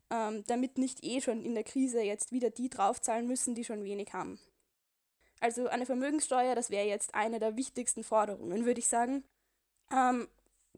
ähm, 0.09 0.43
damit 0.47 0.77
nicht 0.77 1.01
eh 1.03 1.21
schon 1.21 1.41
in 1.41 1.55
der 1.55 1.63
Krise 1.63 2.01
jetzt 2.01 2.33
wieder 2.33 2.49
die 2.49 2.69
draufzahlen 2.69 3.25
müssen, 3.25 3.55
die 3.55 3.63
schon 3.63 3.85
wenig 3.85 4.11
haben. 4.11 4.37
Also 5.39 5.67
eine 5.67 5.85
Vermögenssteuer, 5.85 6.55
das 6.55 6.69
wäre 6.69 6.87
jetzt 6.87 7.15
eine 7.15 7.39
der 7.39 7.55
wichtigsten 7.55 8.03
Forderungen, 8.03 8.65
würde 8.65 8.79
ich 8.79 8.89
sagen. 8.89 9.23
Ähm, 9.91 10.27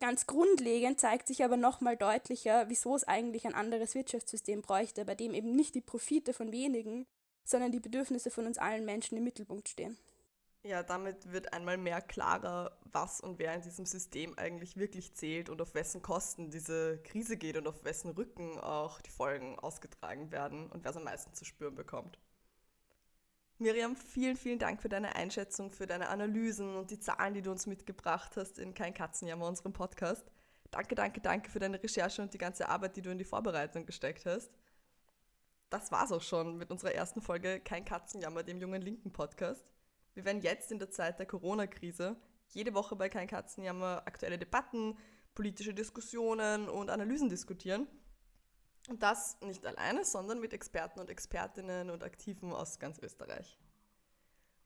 Ganz 0.02 0.26
grundlegend 0.26 1.00
zeigt 1.00 1.28
sich 1.28 1.44
aber 1.44 1.58
nochmal 1.58 1.96
deutlicher, 1.96 2.68
wieso 2.70 2.96
es 2.96 3.04
eigentlich 3.04 3.46
ein 3.46 3.54
anderes 3.54 3.94
Wirtschaftssystem 3.94 4.64
bräuchte, 4.64 5.06
bei 5.06 5.14
dem 5.14 5.36
eben 5.36 5.56
nicht 5.56 5.76
die 5.76 5.82
Profite 5.82 6.34
von 6.34 6.52
wenigen, 6.52 7.06
sondern 7.44 7.72
die 7.72 7.80
Bedürfnisse 7.80 8.32
von 8.32 8.48
uns 8.48 8.58
allen 8.58 8.84
Menschen 8.84 9.16
im 9.16 9.24
Mittelpunkt 9.24 9.70
stehen. 9.70 9.96
Ja, 10.64 10.82
damit 10.82 11.32
wird 11.32 11.54
einmal 11.54 11.78
mehr 11.78 12.02
klarer, 12.02 12.76
was 12.92 13.22
und 13.22 13.38
wer 13.38 13.54
in 13.54 13.62
diesem 13.62 13.86
System 13.86 14.36
eigentlich 14.40 14.76
wirklich 14.76 15.14
zählt 15.14 15.50
und 15.50 15.62
auf 15.62 15.76
wessen 15.76 16.02
Kosten 16.02 16.50
diese 16.50 16.98
Krise 17.04 17.38
geht 17.38 17.56
und 17.58 17.68
auf 17.68 17.84
wessen 17.84 18.10
Rücken 18.10 18.60
auch 18.60 19.02
die 19.02 19.12
Folgen 19.12 19.60
ausgetragen 19.60 20.32
werden 20.32 20.72
und 20.72 20.84
wer 20.84 20.90
es 20.90 20.98
am 20.98 21.04
meisten 21.04 21.36
zu 21.36 21.46
spüren 21.46 21.76
bekommt. 21.76 22.18
Miriam, 23.62 23.96
vielen, 23.96 24.36
vielen 24.36 24.58
Dank 24.58 24.82
für 24.82 24.90
deine 24.90 25.16
Einschätzung, 25.16 25.72
für 25.72 25.86
deine 25.86 26.10
Analysen 26.10 26.76
und 26.76 26.90
die 26.90 26.98
Zahlen, 26.98 27.36
die 27.36 27.44
du 27.44 27.52
uns 27.52 27.68
mitgebracht 27.68 28.36
hast 28.36 28.58
in 28.58 28.74
Kein 28.74 28.92
Katzenjammer, 28.92 29.48
unserem 29.48 29.72
Podcast. 29.72 30.26
Danke, 30.72 30.96
danke, 30.96 31.22
danke 31.22 31.52
für 31.52 31.60
deine 31.60 31.82
Recherche 31.82 32.24
und 32.24 32.34
die 32.34 32.40
ganze 32.40 32.70
Arbeit, 32.70 32.96
die 32.96 33.04
du 33.04 33.12
in 33.12 33.20
die 33.20 33.24
Vorbereitung 33.24 33.86
gesteckt 33.86 34.26
hast. 34.26 34.50
Das 35.70 35.92
war's 35.92 36.12
auch 36.12 36.24
schon 36.24 36.58
mit 36.58 36.72
unserer 36.72 36.94
ersten 36.96 37.22
Folge 37.22 37.60
Kein 37.60 37.86
Katzenjammer, 37.86 38.42
dem 38.42 38.58
jungen 38.58 38.82
linken 38.82 39.14
Podcast. 39.14 39.64
Wir 40.16 40.26
werden 40.26 40.42
jetzt 40.42 40.72
in 40.72 40.80
der 40.80 40.90
Zeit 40.90 41.20
der 41.20 41.28
Corona-Krise 41.28 42.16
jede 42.48 42.74
Woche 42.74 42.96
bei 42.96 43.10
Kein 43.10 43.28
Katzenjammer 43.28 44.02
aktuelle 44.08 44.40
Debatten, 44.40 44.98
politische 45.36 45.76
Diskussionen 45.76 46.68
und 46.68 46.90
Analysen 46.90 47.30
diskutieren. 47.30 47.86
Und 48.92 49.04
das 49.04 49.40
nicht 49.40 49.66
alleine, 49.66 50.04
sondern 50.04 50.42
mit 50.42 50.52
Experten 50.52 51.00
und 51.00 51.10
Expertinnen 51.10 51.90
und 51.92 52.04
Aktiven 52.04 52.52
aus 52.52 52.78
ganz 52.78 53.00
Österreich. 53.00 53.58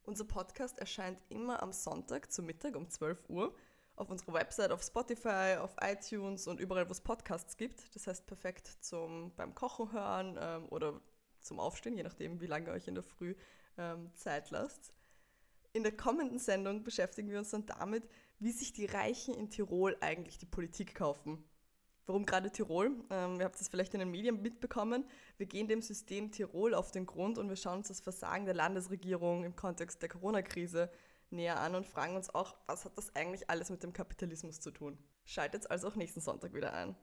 Unser 0.02 0.24
Podcast 0.24 0.80
erscheint 0.80 1.22
immer 1.28 1.62
am 1.62 1.70
Sonntag 1.70 2.32
zu 2.32 2.42
Mittag 2.42 2.74
um 2.74 2.90
12 2.90 3.30
Uhr 3.30 3.54
auf 3.94 4.10
unserer 4.10 4.32
Website, 4.32 4.72
auf 4.72 4.82
Spotify, 4.82 5.58
auf 5.60 5.76
iTunes 5.80 6.48
und 6.48 6.58
überall, 6.58 6.88
wo 6.88 6.90
es 6.90 7.00
Podcasts 7.00 7.56
gibt. 7.56 7.94
Das 7.94 8.08
heißt 8.08 8.26
perfekt 8.26 8.66
zum 8.80 9.32
beim 9.36 9.54
Kochen 9.54 9.92
hören 9.92 10.36
ähm, 10.40 10.66
oder 10.70 11.00
zum 11.38 11.60
Aufstehen, 11.60 11.96
je 11.96 12.02
nachdem, 12.02 12.40
wie 12.40 12.46
lange 12.46 12.66
ihr 12.66 12.72
euch 12.72 12.88
in 12.88 12.96
der 12.96 13.04
Früh 13.04 13.36
ähm, 13.78 14.12
Zeit 14.16 14.50
lasst. 14.50 14.92
In 15.72 15.84
der 15.84 15.96
kommenden 15.96 16.40
Sendung 16.40 16.82
beschäftigen 16.82 17.30
wir 17.30 17.38
uns 17.38 17.50
dann 17.50 17.66
damit, 17.66 18.08
wie 18.40 18.50
sich 18.50 18.72
die 18.72 18.86
Reichen 18.86 19.34
in 19.34 19.50
Tirol 19.50 19.96
eigentlich 20.00 20.36
die 20.36 20.46
Politik 20.46 20.96
kaufen 20.96 21.48
Warum 22.06 22.24
gerade 22.24 22.52
Tirol? 22.52 22.92
Ähm, 23.10 23.40
ihr 23.40 23.44
habt 23.44 23.58
das 23.58 23.68
vielleicht 23.68 23.92
in 23.94 24.00
den 24.00 24.10
Medien 24.10 24.40
mitbekommen. 24.40 25.04
Wir 25.38 25.46
gehen 25.46 25.66
dem 25.66 25.82
System 25.82 26.30
Tirol 26.30 26.72
auf 26.72 26.92
den 26.92 27.04
Grund 27.04 27.36
und 27.36 27.48
wir 27.48 27.56
schauen 27.56 27.78
uns 27.78 27.88
das 27.88 28.00
Versagen 28.00 28.44
der 28.44 28.54
Landesregierung 28.54 29.44
im 29.44 29.56
Kontext 29.56 30.00
der 30.02 30.08
Corona-Krise 30.08 30.88
näher 31.30 31.58
an 31.58 31.74
und 31.74 31.84
fragen 31.84 32.14
uns 32.14 32.32
auch, 32.32 32.56
was 32.66 32.84
hat 32.84 32.96
das 32.96 33.14
eigentlich 33.16 33.50
alles 33.50 33.70
mit 33.70 33.82
dem 33.82 33.92
Kapitalismus 33.92 34.60
zu 34.60 34.70
tun? 34.70 34.96
Schaltet 35.24 35.68
also 35.68 35.88
auch 35.88 35.96
nächsten 35.96 36.20
Sonntag 36.20 36.54
wieder 36.54 36.72
ein. 36.72 36.94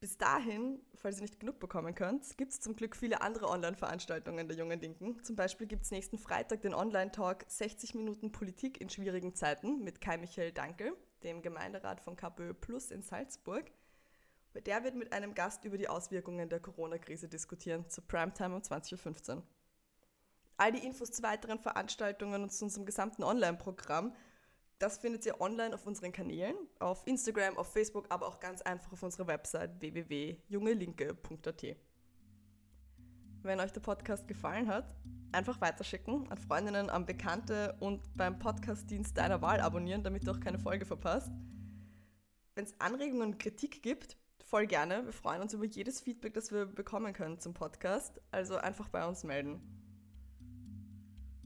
Bis 0.00 0.16
dahin, 0.16 0.80
falls 0.94 1.18
ihr 1.18 1.22
nicht 1.22 1.38
genug 1.38 1.60
bekommen 1.60 1.94
könnt, 1.94 2.38
gibt 2.38 2.52
es 2.52 2.60
zum 2.60 2.74
Glück 2.74 2.96
viele 2.96 3.20
andere 3.20 3.48
Online-Veranstaltungen 3.48 4.48
der 4.48 4.56
Jungen 4.56 4.80
Linken. 4.80 5.22
Zum 5.22 5.36
Beispiel 5.36 5.66
gibt 5.66 5.82
es 5.82 5.90
nächsten 5.90 6.16
Freitag 6.16 6.62
den 6.62 6.72
Online-Talk 6.72 7.44
60 7.46 7.94
Minuten 7.94 8.32
Politik 8.32 8.80
in 8.80 8.88
schwierigen 8.88 9.34
Zeiten 9.34 9.84
mit 9.84 10.00
Kai 10.00 10.16
Michael 10.16 10.52
Dankel, 10.52 10.96
dem 11.22 11.42
Gemeinderat 11.42 12.00
von 12.00 12.16
KPÖ 12.16 12.54
Plus 12.54 12.90
in 12.90 13.02
Salzburg. 13.02 13.70
Bei 14.52 14.60
der 14.60 14.82
wird 14.82 14.96
mit 14.96 15.12
einem 15.12 15.34
Gast 15.34 15.64
über 15.64 15.78
die 15.78 15.88
Auswirkungen 15.88 16.48
der 16.48 16.60
Corona-Krise 16.60 17.28
diskutieren, 17.28 17.88
zur 17.88 18.06
Primetime 18.06 18.56
um 18.56 18.62
20.15 18.62 19.36
Uhr. 19.36 19.42
All 20.56 20.72
die 20.72 20.84
Infos 20.84 21.12
zu 21.12 21.22
weiteren 21.22 21.58
Veranstaltungen 21.58 22.42
und 22.42 22.52
zu 22.52 22.64
unserem 22.64 22.84
gesamten 22.84 23.22
Online-Programm, 23.22 24.14
das 24.78 24.98
findet 24.98 25.24
ihr 25.26 25.40
online 25.40 25.74
auf 25.74 25.86
unseren 25.86 26.10
Kanälen, 26.10 26.56
auf 26.78 27.06
Instagram, 27.06 27.56
auf 27.58 27.72
Facebook, 27.72 28.06
aber 28.08 28.26
auch 28.26 28.40
ganz 28.40 28.60
einfach 28.62 28.92
auf 28.92 29.02
unserer 29.02 29.26
Website 29.26 29.80
www.jungelinke.at. 29.80 31.76
Wenn 33.42 33.60
euch 33.60 33.72
der 33.72 33.80
Podcast 33.80 34.26
gefallen 34.26 34.68
hat, 34.68 34.94
einfach 35.32 35.60
weiterschicken 35.60 36.30
an 36.30 36.38
Freundinnen, 36.38 36.90
an 36.90 37.06
Bekannte 37.06 37.76
und 37.80 38.02
beim 38.16 38.38
Podcastdienst 38.38 39.16
deiner 39.16 39.40
Wahl 39.40 39.60
abonnieren, 39.60 40.02
damit 40.02 40.26
du 40.26 40.32
auch 40.32 40.40
keine 40.40 40.58
Folge 40.58 40.84
verpasst. 40.84 41.30
Wenn 42.54 42.64
es 42.64 42.78
Anregungen 42.80 43.32
und 43.32 43.38
Kritik 43.38 43.82
gibt, 43.82 44.18
voll 44.50 44.66
gerne. 44.66 45.04
Wir 45.04 45.12
freuen 45.12 45.40
uns 45.40 45.54
über 45.54 45.64
jedes 45.64 46.00
Feedback, 46.00 46.34
das 46.34 46.50
wir 46.50 46.66
bekommen 46.66 47.12
können 47.12 47.38
zum 47.38 47.54
Podcast. 47.54 48.20
Also 48.32 48.56
einfach 48.56 48.88
bei 48.88 49.06
uns 49.06 49.22
melden. 49.22 49.60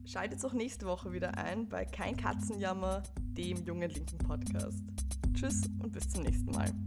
Schaltet 0.05 0.43
auch 0.43 0.53
nächste 0.53 0.85
Woche 0.87 1.13
wieder 1.13 1.37
ein 1.37 1.69
bei 1.69 1.85
Kein 1.85 2.17
Katzenjammer, 2.17 3.03
dem 3.19 3.63
jungen 3.63 3.89
linken 3.89 4.17
Podcast. 4.17 4.83
Tschüss 5.33 5.61
und 5.81 5.91
bis 5.91 6.09
zum 6.09 6.23
nächsten 6.23 6.51
Mal. 6.51 6.84